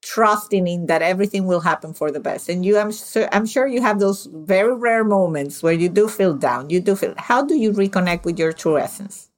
trusting 0.09 0.66
in 0.66 0.86
that 0.86 1.02
everything 1.02 1.44
will 1.44 1.61
happen 1.61 1.92
for 1.92 2.11
the 2.11 2.18
best. 2.18 2.48
And 2.48 2.64
you 2.64 2.78
I'm 2.78 2.90
sure 2.90 3.28
I'm 3.30 3.44
sure 3.44 3.66
you 3.66 3.82
have 3.82 4.00
those 4.00 4.26
very 4.32 4.74
rare 4.74 5.04
moments 5.04 5.62
where 5.62 5.74
you 5.74 5.90
do 5.90 6.09
feel 6.09 6.32
down. 6.32 6.70
You 6.70 6.80
do 6.80 6.96
feel 6.96 7.14
how 7.18 7.42
do 7.44 7.54
you 7.56 7.72
reconnect 7.72 8.24
with 8.24 8.38
your 8.38 8.52
true 8.54 8.78
essence? 8.78 9.28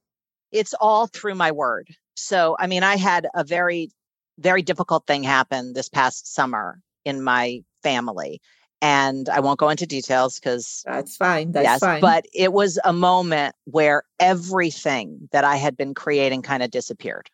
It's 0.52 0.74
all 0.80 1.08
through 1.08 1.34
my 1.34 1.50
word. 1.50 1.88
So, 2.14 2.56
I 2.60 2.68
mean, 2.68 2.84
I 2.84 2.96
had 2.96 3.26
a 3.34 3.42
very, 3.42 3.90
very 4.38 4.62
difficult 4.62 5.06
thing 5.08 5.24
happen 5.24 5.72
this 5.72 5.88
past 5.88 6.32
summer 6.32 6.80
in 7.04 7.22
my 7.22 7.62
family. 7.82 8.40
And 8.82 9.28
I 9.28 9.40
won't 9.40 9.58
go 9.58 9.68
into 9.68 9.86
details 9.86 10.38
because 10.38 10.82
That's 10.86 11.16
fine. 11.16 11.52
That's 11.52 11.64
yes, 11.64 11.80
fine. 11.80 12.00
but 12.00 12.24
it 12.32 12.52
was 12.52 12.78
a 12.84 12.92
moment 12.92 13.54
where 13.64 14.04
everything 14.20 15.28
that 15.32 15.44
I 15.44 15.56
had 15.56 15.76
been 15.76 15.94
creating 15.94 16.42
kind 16.42 16.62
of 16.62 16.70
disappeared. 16.70 17.28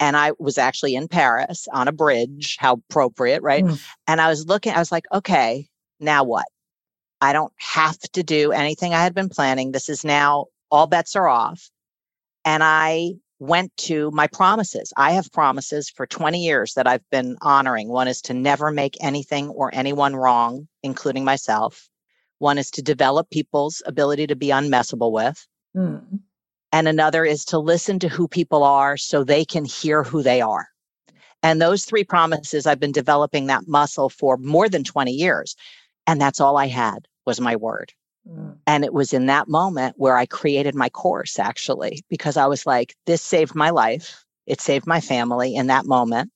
And 0.00 0.16
I 0.16 0.32
was 0.38 0.56
actually 0.56 0.94
in 0.94 1.08
Paris 1.08 1.68
on 1.72 1.86
a 1.86 1.92
bridge, 1.92 2.56
how 2.58 2.74
appropriate, 2.88 3.42
right? 3.42 3.64
Mm. 3.64 3.80
And 4.06 4.20
I 4.20 4.28
was 4.28 4.46
looking, 4.46 4.72
I 4.72 4.78
was 4.78 4.90
like, 4.90 5.04
okay, 5.12 5.68
now 6.00 6.24
what? 6.24 6.46
I 7.20 7.34
don't 7.34 7.52
have 7.58 7.98
to 7.98 8.22
do 8.22 8.50
anything 8.50 8.94
I 8.94 9.02
had 9.02 9.14
been 9.14 9.28
planning. 9.28 9.72
This 9.72 9.90
is 9.90 10.02
now 10.02 10.46
all 10.70 10.86
bets 10.86 11.14
are 11.16 11.28
off. 11.28 11.68
And 12.46 12.64
I 12.64 13.12
went 13.38 13.76
to 13.76 14.10
my 14.12 14.26
promises. 14.26 14.92
I 14.96 15.12
have 15.12 15.30
promises 15.32 15.90
for 15.90 16.06
20 16.06 16.42
years 16.42 16.74
that 16.74 16.86
I've 16.86 17.08
been 17.10 17.36
honoring. 17.42 17.88
One 17.88 18.08
is 18.08 18.22
to 18.22 18.34
never 18.34 18.70
make 18.70 18.96
anything 19.02 19.48
or 19.48 19.70
anyone 19.74 20.16
wrong, 20.16 20.66
including 20.82 21.24
myself. 21.24 21.88
One 22.38 22.56
is 22.56 22.70
to 22.72 22.82
develop 22.82 23.28
people's 23.30 23.82
ability 23.84 24.28
to 24.28 24.36
be 24.36 24.48
unmessable 24.48 25.12
with. 25.12 25.46
Mm. 25.76 26.20
And 26.72 26.86
another 26.86 27.24
is 27.24 27.44
to 27.46 27.58
listen 27.58 27.98
to 28.00 28.08
who 28.08 28.28
people 28.28 28.62
are 28.62 28.96
so 28.96 29.24
they 29.24 29.44
can 29.44 29.64
hear 29.64 30.02
who 30.02 30.22
they 30.22 30.40
are. 30.40 30.68
And 31.42 31.60
those 31.60 31.84
three 31.84 32.04
promises, 32.04 32.66
I've 32.66 32.80
been 32.80 32.92
developing 32.92 33.46
that 33.46 33.66
muscle 33.66 34.08
for 34.08 34.36
more 34.36 34.68
than 34.68 34.84
20 34.84 35.10
years. 35.10 35.56
And 36.06 36.20
that's 36.20 36.40
all 36.40 36.56
I 36.56 36.66
had 36.66 37.08
was 37.26 37.40
my 37.40 37.56
word. 37.56 37.92
Mm. 38.28 38.56
And 38.66 38.84
it 38.84 38.92
was 38.92 39.12
in 39.12 39.26
that 39.26 39.48
moment 39.48 39.94
where 39.98 40.16
I 40.16 40.26
created 40.26 40.74
my 40.74 40.88
course, 40.90 41.38
actually, 41.38 42.02
because 42.08 42.36
I 42.36 42.46
was 42.46 42.66
like, 42.66 42.94
this 43.06 43.22
saved 43.22 43.54
my 43.54 43.70
life. 43.70 44.24
It 44.46 44.60
saved 44.60 44.86
my 44.86 45.00
family 45.00 45.54
in 45.54 45.68
that 45.68 45.86
moment, 45.86 46.30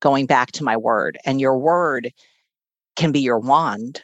going 0.00 0.26
back 0.26 0.52
to 0.52 0.64
my 0.64 0.76
word. 0.76 1.18
And 1.24 1.40
your 1.40 1.56
word 1.58 2.12
can 2.96 3.12
be 3.12 3.20
your 3.20 3.38
wand 3.38 4.02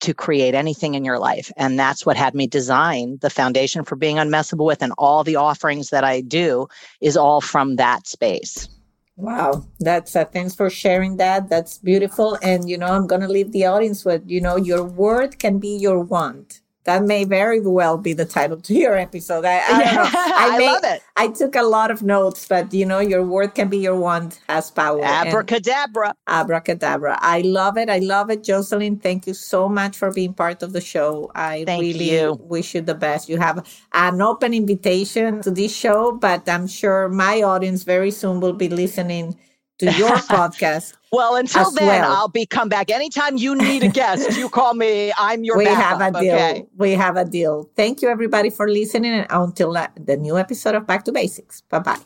to 0.00 0.14
create 0.14 0.54
anything 0.54 0.94
in 0.94 1.04
your 1.04 1.18
life. 1.18 1.52
And 1.56 1.78
that's 1.78 2.06
what 2.06 2.16
had 2.16 2.34
me 2.34 2.46
design 2.46 3.18
the 3.20 3.30
foundation 3.30 3.84
for 3.84 3.96
being 3.96 4.16
unmessable 4.16 4.66
with. 4.66 4.82
And 4.82 4.92
all 4.98 5.24
the 5.24 5.36
offerings 5.36 5.90
that 5.90 6.04
I 6.04 6.20
do 6.20 6.68
is 7.00 7.16
all 7.16 7.40
from 7.40 7.76
that 7.76 8.06
space. 8.06 8.68
Wow, 9.16 9.66
that's 9.80 10.14
uh, 10.14 10.26
thanks 10.26 10.54
for 10.54 10.70
sharing 10.70 11.16
that. 11.16 11.48
That's 11.48 11.78
beautiful. 11.78 12.38
And 12.40 12.70
you 12.70 12.78
know, 12.78 12.86
I'm 12.86 13.08
gonna 13.08 13.26
leave 13.26 13.50
the 13.50 13.66
audience 13.66 14.04
with 14.04 14.22
you 14.26 14.40
know, 14.40 14.54
your 14.54 14.84
word 14.84 15.40
can 15.40 15.58
be 15.58 15.76
your 15.76 15.98
wand. 15.98 16.60
That 16.88 17.04
may 17.04 17.24
very 17.24 17.60
well 17.60 17.98
be 17.98 18.14
the 18.14 18.24
title 18.24 18.56
to 18.62 18.72
your 18.72 18.96
episode. 18.96 19.44
I, 19.44 19.60
I 19.60 19.84
don't 19.84 19.94
know. 19.94 20.10
I, 20.14 20.56
may- 20.56 20.72
love 20.72 20.84
it. 20.84 21.02
I 21.18 21.28
took 21.28 21.54
a 21.54 21.62
lot 21.62 21.90
of 21.90 22.02
notes, 22.02 22.48
but 22.48 22.72
you 22.72 22.86
know, 22.86 22.98
your 22.98 23.22
word 23.22 23.54
can 23.54 23.68
be 23.68 23.76
your 23.76 23.94
wand 23.94 24.38
has 24.48 24.70
power. 24.70 25.04
Abracadabra. 25.04 26.14
abracadabra. 26.26 27.18
I 27.20 27.42
love 27.42 27.76
it. 27.76 27.90
I 27.90 27.98
love 27.98 28.30
it, 28.30 28.42
Josselyne. 28.42 29.02
Thank 29.02 29.26
you 29.26 29.34
so 29.34 29.68
much 29.68 29.98
for 29.98 30.10
being 30.10 30.32
part 30.32 30.62
of 30.62 30.72
the 30.72 30.80
show. 30.80 31.30
I 31.34 31.64
Thank 31.66 31.82
really 31.82 32.10
you. 32.10 32.38
wish 32.40 32.74
you 32.74 32.80
the 32.80 32.94
best. 32.94 33.28
You 33.28 33.36
have 33.36 33.66
an 33.92 34.22
open 34.22 34.54
invitation 34.54 35.42
to 35.42 35.50
this 35.50 35.76
show, 35.76 36.12
but 36.12 36.48
I'm 36.48 36.66
sure 36.66 37.10
my 37.10 37.42
audience 37.42 37.82
very 37.82 38.10
soon 38.10 38.40
will 38.40 38.54
be 38.54 38.70
listening 38.70 39.36
to 39.78 39.92
your 39.92 40.10
podcast. 40.32 40.94
Well, 41.10 41.36
until 41.36 41.70
then, 41.70 41.86
well. 41.86 42.12
I'll 42.12 42.28
be 42.28 42.44
come 42.44 42.68
back. 42.68 42.90
Anytime 42.90 43.36
you 43.36 43.54
need 43.54 43.82
a 43.82 43.88
guest, 43.88 44.36
you 44.36 44.48
call 44.48 44.74
me. 44.74 45.12
I'm 45.16 45.42
your 45.44 45.56
we 45.56 45.64
backup. 45.64 46.00
have 46.00 46.14
a 46.14 46.20
deal. 46.20 46.34
Okay. 46.34 46.66
We 46.76 46.92
have 46.92 47.16
a 47.16 47.24
deal. 47.24 47.68
Thank 47.76 48.02
you, 48.02 48.08
everybody, 48.08 48.50
for 48.50 48.68
listening. 48.68 49.12
And 49.12 49.26
until 49.30 49.72
the 49.72 50.16
new 50.16 50.36
episode 50.36 50.74
of 50.74 50.86
Back 50.86 51.04
to 51.04 51.12
Basics. 51.12 51.62
Bye 51.62 51.78
bye. 51.78 51.98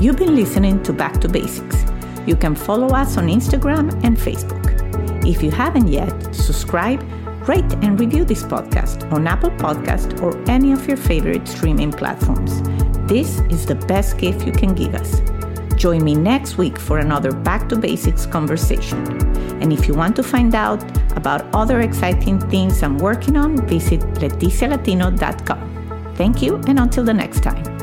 You've 0.00 0.16
been 0.16 0.36
listening 0.36 0.82
to 0.84 0.92
Back 0.92 1.20
to 1.22 1.28
Basics. 1.28 1.84
You 2.26 2.36
can 2.36 2.54
follow 2.54 2.88
us 2.88 3.16
on 3.16 3.26
Instagram 3.26 3.90
and 4.04 4.16
Facebook. 4.16 4.64
If 5.26 5.42
you 5.42 5.50
haven't 5.50 5.88
yet, 5.88 6.34
subscribe, 6.34 7.02
rate, 7.48 7.72
and 7.82 7.98
review 7.98 8.24
this 8.24 8.42
podcast 8.42 9.10
on 9.12 9.26
Apple 9.26 9.50
Podcast 9.50 10.22
or 10.22 10.38
any 10.48 10.72
of 10.72 10.86
your 10.86 10.96
favorite 10.98 11.48
streaming 11.48 11.90
platforms. 11.90 12.62
This 13.08 13.40
is 13.50 13.66
the 13.66 13.74
best 13.74 14.18
gift 14.18 14.46
you 14.46 14.52
can 14.52 14.74
give 14.74 14.94
us. 14.94 15.20
Join 15.78 16.04
me 16.04 16.14
next 16.14 16.58
week 16.58 16.76
for 16.76 16.98
another 16.98 17.32
Back 17.32 17.68
to 17.68 17.76
Basics 17.76 18.26
conversation. 18.26 18.98
And 19.62 19.72
if 19.72 19.86
you 19.86 19.94
want 19.94 20.16
to 20.16 20.24
find 20.24 20.54
out 20.54 20.82
about 21.16 21.46
other 21.54 21.80
exciting 21.80 22.40
things 22.50 22.82
I'm 22.82 22.98
working 22.98 23.36
on, 23.36 23.64
visit 23.66 24.00
leticialatino.com. 24.00 26.14
Thank 26.16 26.42
you, 26.42 26.56
and 26.66 26.80
until 26.80 27.04
the 27.04 27.14
next 27.14 27.44
time. 27.44 27.77